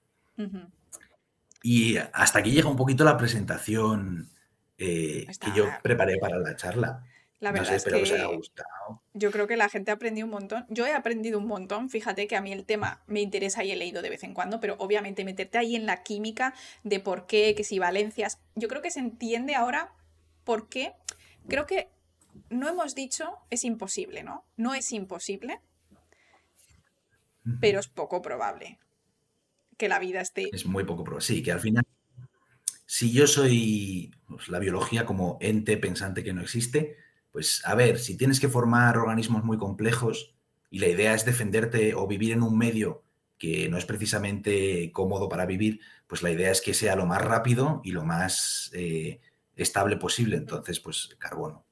[1.62, 4.30] Y hasta aquí llega un poquito la presentación
[4.78, 7.04] eh, que yo preparé para la charla.
[7.40, 8.40] La verdad es que
[9.15, 10.66] yo creo que la gente ha aprendido un montón.
[10.70, 11.89] Yo he aprendido un montón.
[11.89, 14.59] Fíjate que a mí el tema me interesa y he leído de vez en cuando,
[14.59, 18.40] pero obviamente meterte ahí en la química de por qué, que si valencias.
[18.56, 19.93] Yo creo que se entiende ahora
[20.43, 20.94] por qué.
[21.47, 21.89] Creo que
[22.51, 24.44] no hemos dicho es imposible, ¿no?
[24.56, 25.60] No es imposible,
[27.60, 28.78] pero es poco probable
[29.77, 30.48] que la vida esté.
[30.52, 31.24] Es muy poco probable.
[31.24, 31.85] Sí, que al final,
[32.85, 36.97] si yo soy pues, la biología como ente pensante que no existe,
[37.39, 40.35] pues a ver, si tienes que formar organismos muy complejos
[40.70, 43.05] y la idea es defenderte o vivir en un medio
[43.39, 45.78] que no es precisamente cómodo para vivir,
[46.09, 49.20] pues la idea es que sea lo más rápido y lo más eh,
[49.55, 50.36] estable posible.
[50.36, 51.65] Entonces, pues carbono.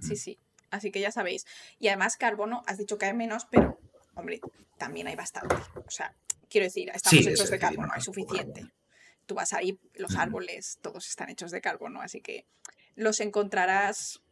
[0.00, 0.38] Sí, sí.
[0.70, 1.44] Así que ya sabéis.
[1.78, 3.78] Y además, carbono, has dicho que hay menos, pero,
[4.14, 4.40] hombre,
[4.78, 5.54] también hay bastante.
[5.86, 6.16] O sea,
[6.48, 8.72] quiero decir, estamos hechos de carbono, hay suficiente.
[9.26, 12.46] Tú vas ahí, los árboles, todos están hechos de carbono, así que
[12.94, 14.22] los encontrarás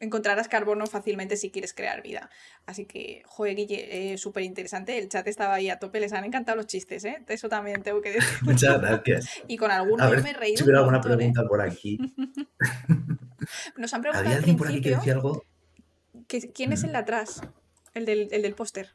[0.00, 2.30] encontrarás carbono fácilmente si quieres crear vida.
[2.66, 4.98] Así que, joder, Guille, eh, súper interesante.
[4.98, 7.22] El chat estaba ahí a tope, les han encantado los chistes, ¿eh?
[7.28, 8.28] Eso también tengo que decir.
[8.42, 9.28] Muchas gracias.
[9.48, 10.58] Y con algunos me he reído.
[10.58, 11.02] Si hubiera alguna ¿eh?
[11.02, 11.98] pregunta por aquí.
[13.76, 14.26] Nos han preguntado.
[14.26, 15.44] ¿Había alguien por aquí que decía algo?
[16.26, 17.42] ¿Quién es el de atrás?
[17.92, 18.94] El del, el del póster.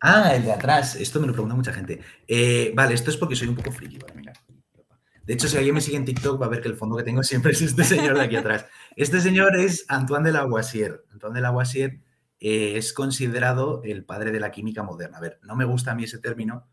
[0.00, 0.96] Ah, el de atrás.
[0.96, 2.00] Esto me lo pregunta mucha gente.
[2.26, 3.98] Eh, vale, esto es porque soy un poco friki.
[3.98, 4.32] Vale, venga.
[5.30, 7.04] De hecho, si alguien me sigue en TikTok va a ver que el fondo que
[7.04, 8.66] tengo siempre es este señor de aquí atrás.
[8.96, 11.04] Este señor es Antoine de Lavoisier.
[11.12, 12.00] Antoine de Lavoisier
[12.40, 15.18] eh, es considerado el padre de la química moderna.
[15.18, 16.66] A ver, no me gusta a mí ese término,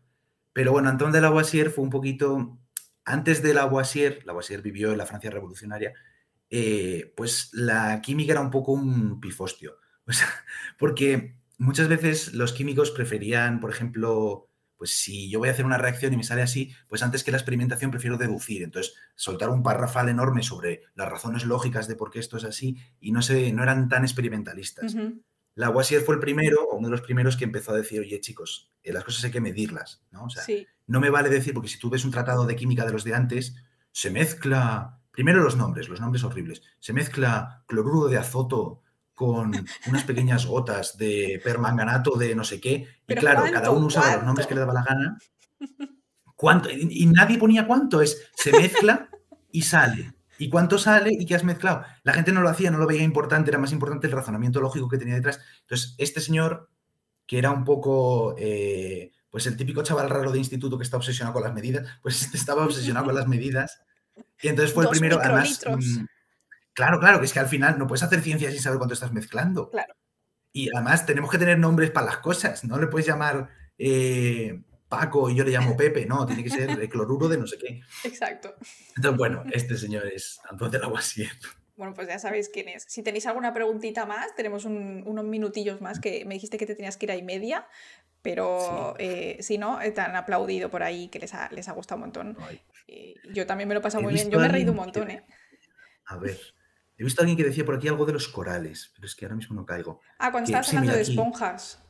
[0.52, 2.58] pero bueno, Antoine de Lavoisier fue un poquito...
[3.04, 5.94] Antes de Lavoisier, Lavoisier vivió en la Francia revolucionaria,
[6.50, 9.76] eh, pues la química era un poco un pifostio.
[10.80, 14.47] Porque muchas veces los químicos preferían, por ejemplo,
[14.78, 17.32] pues si yo voy a hacer una reacción y me sale así, pues antes que
[17.32, 18.62] la experimentación prefiero deducir.
[18.62, 22.78] Entonces, soltar un parrafal enorme sobre las razones lógicas de por qué esto es así
[23.00, 24.96] y no, se, no eran tan experimentalistas.
[25.56, 28.72] Lavoisier fue el primero, o uno de los primeros que empezó a decir, oye chicos,
[28.84, 30.26] eh, las cosas hay que medirlas, ¿no?
[30.26, 30.44] O sea,
[30.86, 33.14] no me vale decir, porque si tú ves un tratado de química de los de
[33.14, 33.56] antes,
[33.90, 38.82] se mezcla, primero los nombres, los nombres horribles, se mezcla cloruro de azoto
[39.18, 39.52] con
[39.88, 42.86] unas pequeñas gotas de permanganato de no sé qué.
[43.08, 45.18] Y claro, cada uno usaba los nombres que le daba la gana.
[46.36, 46.70] ¿Cuánto?
[46.70, 49.08] Y, nadie ponía cuánto, es se mezcla
[49.50, 50.14] y sale.
[50.38, 51.82] ¿Y cuánto sale y qué has mezclado?
[52.04, 54.88] La gente no lo hacía, no lo veía importante, era más importante el razonamiento lógico
[54.88, 55.40] que tenía detrás.
[55.62, 56.70] Entonces, este señor,
[57.26, 61.34] que era un poco, eh, pues el típico chaval raro de instituto que está obsesionado
[61.34, 63.80] con las medidas, pues estaba obsesionado con las medidas.
[64.40, 65.60] Y entonces fue el primero, además,
[66.78, 69.12] Claro, claro, que es que al final no puedes hacer ciencia sin saber cuánto estás
[69.12, 69.68] mezclando.
[69.68, 69.94] Claro.
[70.52, 72.62] Y además tenemos que tener nombres para las cosas.
[72.62, 76.06] No le puedes llamar eh, Paco y yo le llamo Pepe.
[76.06, 77.80] No, tiene que ser cloruro de no sé qué.
[78.04, 78.54] Exacto.
[78.94, 81.32] Entonces, bueno, este señor es Antonio de Lavoisier.
[81.74, 82.84] Bueno, pues ya sabéis quién es.
[82.86, 86.96] Si tenéis alguna preguntita más, tenemos unos minutillos más que me dijiste que te tenías
[86.96, 87.66] que ir a y media,
[88.22, 91.96] pero eh, si no, te han aplaudido por ahí que les ha, les ha gustado
[91.96, 92.38] un montón.
[93.32, 94.30] yo también me lo he pasado muy bien.
[94.30, 95.24] Yo me he reído un montón, ¿eh?
[96.06, 96.38] A ver,
[96.98, 99.24] He visto a alguien que decía por aquí algo de los corales, pero es que
[99.24, 100.00] ahora mismo no caigo.
[100.18, 101.80] Ah, cuando estabas hablando de esponjas.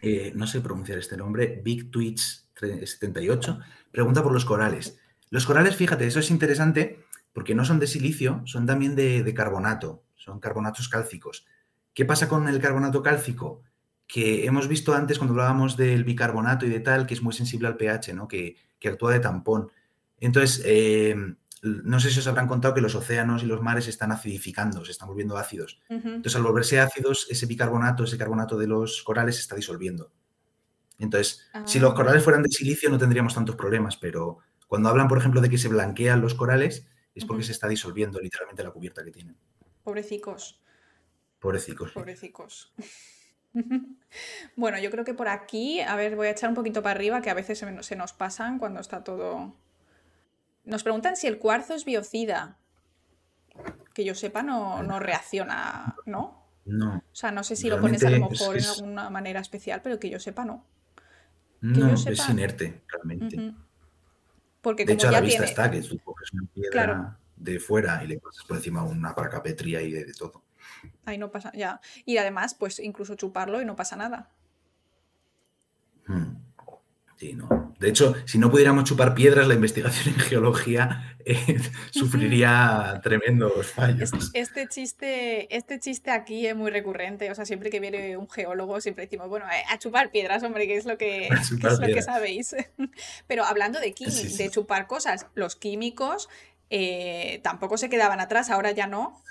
[0.00, 3.60] Eh, no sé pronunciar este nombre, Big Twitch 78,
[3.90, 4.98] pregunta por los corales.
[5.28, 10.04] Los corales, fíjate, eso es interesante porque no son de silicio, son también de, carbonato,
[10.14, 11.46] son carbonatos cálcicos.
[11.92, 13.62] ¿Qué pasa con el carbonato cálcico?
[14.06, 17.68] Que hemos visto antes cuando hablábamos del bicarbonato y de tal, que es muy sensible
[17.68, 18.28] al pH, ¿no?
[18.28, 18.56] que,
[18.86, 19.70] actúa de tampón.
[20.20, 21.16] Entonces, eh,
[21.64, 24.92] no sé si os habrán contado que los océanos y los mares están acidificando, se
[24.92, 25.80] están volviendo ácidos.
[25.88, 30.12] Entonces, al volverse ácidos, ese bicarbonato, ese carbonato de los corales se está disolviendo.
[30.98, 31.94] Entonces, si los ah.
[31.94, 34.38] corales fueran de silicio no tendríamos tantos problemas, pero
[34.68, 38.20] cuando hablan, por ejemplo, de que se blanquean los corales, es porque se está disolviendo
[38.20, 39.36] literalmente la cubierta que tienen.
[39.82, 40.60] Pobrecicos.
[41.38, 41.92] Pobrecicos.
[41.92, 42.74] Pobrecicos.
[44.56, 47.22] bueno, yo creo que por aquí, a ver, voy a echar un poquito para arriba,
[47.22, 49.54] que a veces se nos pasan cuando está todo
[50.64, 52.58] nos preguntan si el cuarzo es biocida.
[53.92, 56.42] Que yo sepa, no, no reacciona, ¿no?
[56.64, 56.96] No.
[56.96, 59.40] O sea, no sé si lo pones a lo Realmente es- mejor en alguna manera
[59.40, 60.64] especial, pero que yo sepa, no.
[61.60, 62.32] No, yo es sepa.
[62.32, 63.36] inerte, realmente.
[63.38, 63.56] Ujú.
[64.60, 65.50] Porque De como hecho, a ya la vista tiene.
[65.50, 67.16] está que tú coges una piedra Claro.
[67.36, 70.42] de fuera y le pasas por encima una paracapetría y de, de todo.
[71.04, 71.80] Ahí no pasa, ya.
[72.06, 74.30] Y además, pues incluso chuparlo y no pasa nada.
[76.06, 76.36] Hmm.
[77.16, 77.74] Sí, no.
[77.78, 81.36] De hecho, si no pudiéramos chupar piedras, la investigación en geología eh,
[81.92, 84.12] sufriría tremendos fallos.
[84.12, 87.30] Es- Este chiste, este chiste aquí es muy recurrente.
[87.30, 90.66] O sea, siempre que viene un geólogo, siempre decimos, bueno, eh, a chupar piedras, hombre,
[90.66, 91.28] que es lo que,
[91.60, 92.54] que es lo que sabéis.
[93.26, 94.42] Pero hablando de, quimi- Sí, sí.
[94.42, 96.28] de chupar cosas, los químicos
[96.70, 99.22] eh, tampoco se quedaban atrás, ahora ya no.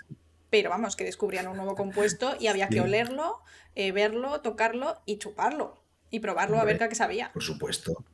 [0.49, 3.39] Pero vamos, que descubrían un nuevo compuesto y había que olerlo,
[3.75, 5.82] eh, verlo, tocarlo y chuparlo.
[6.13, 7.31] Y probarlo a ver qué sabía.
[7.33, 8.05] Por supuesto.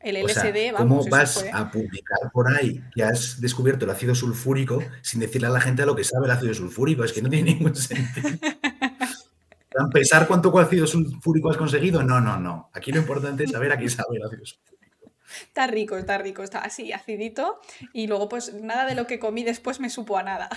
[0.00, 1.50] El O sea, LSD, ¿cómo vamos, eso vas fue.
[1.52, 5.82] a publicar por ahí que has descubierto el ácido sulfúrico sin decirle a la gente
[5.82, 7.04] a lo que sabe el ácido sulfúrico?
[7.04, 8.30] Es que no tiene ningún sentido.
[9.70, 12.02] ¿Tan pesar cuánto ácido sulfúrico has conseguido?
[12.02, 12.70] No, no, no.
[12.72, 15.12] Aquí lo importante es saber a qué sabe el ácido sulfúrico.
[15.42, 17.60] Está rico, está rico, está así, acidito.
[17.92, 20.48] Y luego, pues nada de lo que comí después me supo a nada.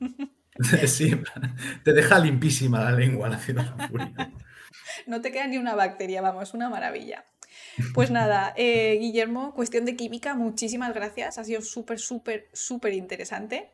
[0.86, 1.14] Sí,
[1.84, 4.22] te deja limpísima la lengua el ácido sulfúrico.
[5.06, 7.24] No te queda ni una bacteria, vamos, una maravilla.
[7.94, 11.38] Pues nada, eh, Guillermo, cuestión de química, muchísimas gracias.
[11.38, 13.70] Ha sido súper, súper, súper interesante.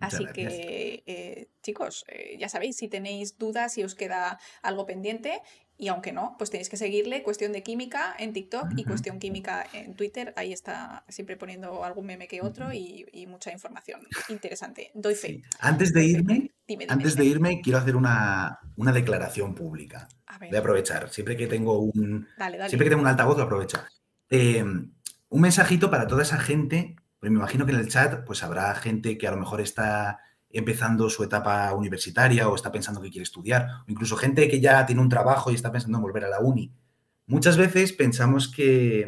[0.00, 5.42] Así que, eh, chicos, eh, ya sabéis, si tenéis dudas, si os queda algo pendiente,
[5.78, 8.84] y aunque no, pues tenéis que seguirle Cuestión de Química en TikTok y.
[8.84, 10.34] Cuestión Química en Twitter.
[10.36, 14.90] Ahí está siempre poniendo algún meme que otro y, y mucha información interesante.
[14.94, 15.28] Doy fe.
[15.28, 15.42] Sí.
[15.60, 20.08] Antes de irme, Dime, dime, antes de irme, quiero hacer una, una declaración pública.
[20.26, 21.08] A Voy a aprovechar.
[21.10, 22.68] Siempre que tengo un, dale, dale.
[22.68, 23.78] siempre que tengo un altavoz, lo aprovecho.
[24.28, 28.74] Eh, un mensajito para toda esa gente, me imagino que en el chat pues habrá
[28.74, 33.24] gente que a lo mejor está empezando su etapa universitaria o está pensando que quiere
[33.24, 36.28] estudiar, o incluso gente que ya tiene un trabajo y está pensando en volver a
[36.28, 36.72] la uni.
[37.26, 39.06] Muchas veces pensamos que,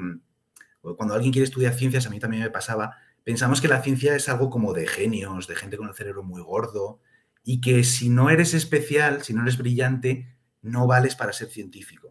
[0.82, 4.14] o cuando alguien quiere estudiar ciencias, a mí también me pasaba, pensamos que la ciencia
[4.14, 7.00] es algo como de genios, de gente con el cerebro muy gordo,
[7.42, 12.09] y que si no eres especial, si no eres brillante, no vales para ser científico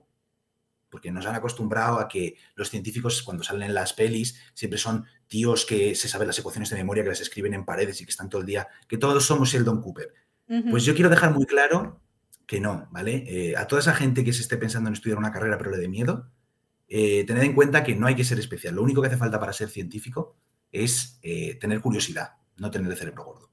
[0.89, 5.05] porque nos han acostumbrado a que los científicos cuando salen en las pelis siempre son
[5.27, 8.11] tíos que se saben las ecuaciones de memoria, que las escriben en paredes y que
[8.11, 10.13] están todo el día, que todos somos Sheldon Cooper.
[10.47, 10.71] Ujú.
[10.71, 12.01] Pues yo quiero dejar muy claro
[12.45, 13.23] que no, ¿vale?
[13.27, 15.77] Eh, a toda esa gente que se esté pensando en estudiar una carrera pero le
[15.77, 16.31] dé miedo,
[16.87, 18.73] eh, tened en cuenta que no hay que ser especial.
[18.73, 20.35] Lo único que hace falta para ser científico
[20.71, 23.51] es eh, tener curiosidad, no tener el cerebro gordo.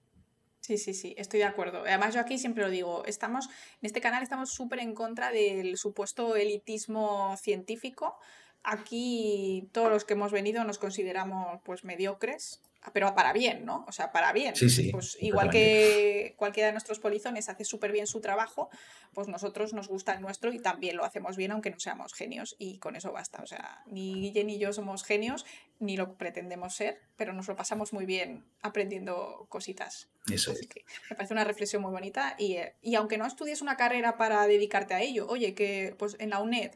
[0.66, 1.82] Sí, sí, sí, estoy de acuerdo.
[1.82, 5.76] Además, yo aquí siempre lo digo, estamos, en este canal estamos súper en contra del
[5.76, 8.18] supuesto elitismo científico.
[8.64, 12.60] Aquí todos los que hemos venido nos consideramos pues mediocres,
[12.92, 13.84] pero para bien, ¿no?
[13.88, 14.54] O sea, para bien.
[14.56, 18.70] Sí, sí, Pues igual que cualquiera de nuestros polizones hace súper bien su trabajo,
[19.12, 22.56] pues nosotros nos gusta el nuestro y también lo hacemos bien, aunque no seamos genios,
[22.58, 23.42] y con eso basta.
[23.42, 25.44] O sea, ni Guille ni yo somos genios,
[25.78, 30.08] ni lo pretendemos ser, pero nos lo pasamos muy bien aprendiendo cositas.
[30.30, 30.68] Eso Así es.
[30.68, 34.16] que me parece una reflexión muy bonita y, eh, y aunque no estudies una carrera
[34.16, 36.72] para dedicarte a ello, oye, que pues en la UNED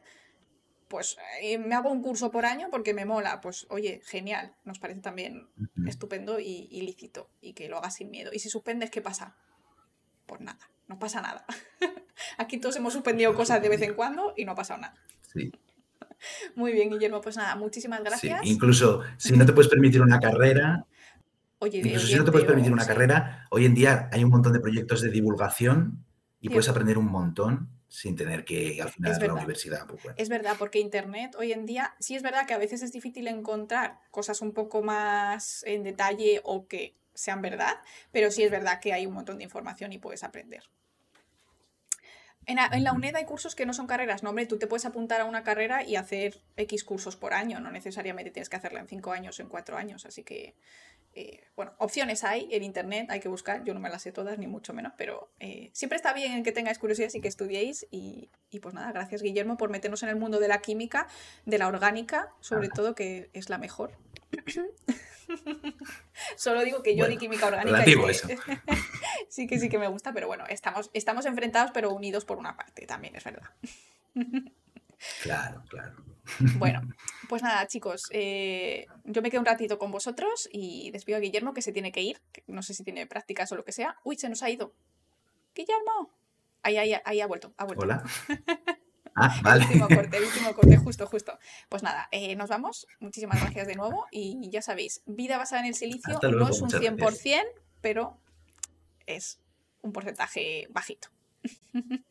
[0.90, 4.80] pues eh, me hago un curso por año porque me mola, pues oye, genial, nos
[4.80, 5.48] parece también
[5.86, 8.32] estupendo y, y lícito y que lo hagas sin miedo.
[8.34, 9.36] Y si suspendes, ¿qué pasa?
[10.26, 10.58] Pues nada,
[10.88, 11.46] no pasa nada.
[12.38, 14.96] Aquí todos hemos suspendido cosas de vez en cuando y no ha pasado nada.
[15.32, 15.52] Sí,
[16.56, 18.04] Muy bien, Guillermo, pues nada, muchísimas sí.
[18.06, 18.40] gracias.
[18.42, 20.86] Incluso si no te puedes permitir una carrera,
[21.62, 24.54] Oye, Incluso si no te puedes permitir una carrera, hoy en día hay un montón
[24.54, 26.06] de proyectos de divulgación
[26.40, 29.86] y puedes aprender un montón sin tener que al final Es a la universidad.
[29.86, 30.14] pues bueno.
[30.16, 33.26] Es verdad, porque Internet hoy en día sí es verdad que a veces es difícil
[33.26, 37.78] encontrar cosas un poco más en detalle o que sean verdad,
[38.12, 40.62] pero sí es verdad que hay un montón de información y puedes aprender.
[42.46, 42.92] En, la- en la.
[42.92, 45.42] UNED hay cursos que no son carreras, no, hombre, tú te puedes apuntar a una
[45.44, 49.38] carrera y hacer X cursos por año, no necesariamente tienes que hacerla en 5 años
[49.38, 50.54] o en 4 años, así que,
[51.14, 54.38] eh, bueno, opciones hay en Internet, hay que buscar, yo no me las sé todas,
[54.38, 58.30] ni mucho menos, pero eh, siempre está bien que tengáis curiosidad y que estudiéis y,
[58.50, 61.06] y pues nada, gracias Guillermo por meternos en el mundo de la química,
[61.46, 63.92] de la orgánica, sobre todo que es la mejor.
[66.36, 67.82] Solo digo que yo di Bueno, química orgánica.
[67.88, 68.28] y que- eso.
[69.28, 72.56] sí que sí que me gusta, pero bueno, estamos, estamos enfrentados pero unidos por una
[72.56, 73.50] parte, también es verdad.
[75.22, 75.96] Claro, claro.
[76.56, 76.80] Bueno,
[77.28, 81.54] pues nada, chicos, eh, yo me quedo un ratito con vosotros y despido a Guillermo
[81.54, 82.20] que se tiene que ir.
[82.32, 83.96] que no sé si tiene prácticas o lo que sea.
[84.04, 84.74] Uy, se nos ha ido.
[85.54, 86.10] Guillermo.
[86.62, 87.84] Ahí, ahí, ahí ha vuelto, ha vuelto.
[87.84, 88.02] Hola.
[89.16, 89.64] Ah, El vale.
[89.64, 91.38] último corte, el último corte, justo, justo.
[91.68, 92.86] Pues nada, eh, nos vamos.
[93.00, 94.06] Muchísimas gracias de nuevo.
[94.12, 97.44] Y ya sabéis, vida basada en el silicio no es un muchas 100%, gracias.
[97.80, 98.16] pero
[99.06, 99.40] es
[99.82, 101.08] un porcentaje bajito.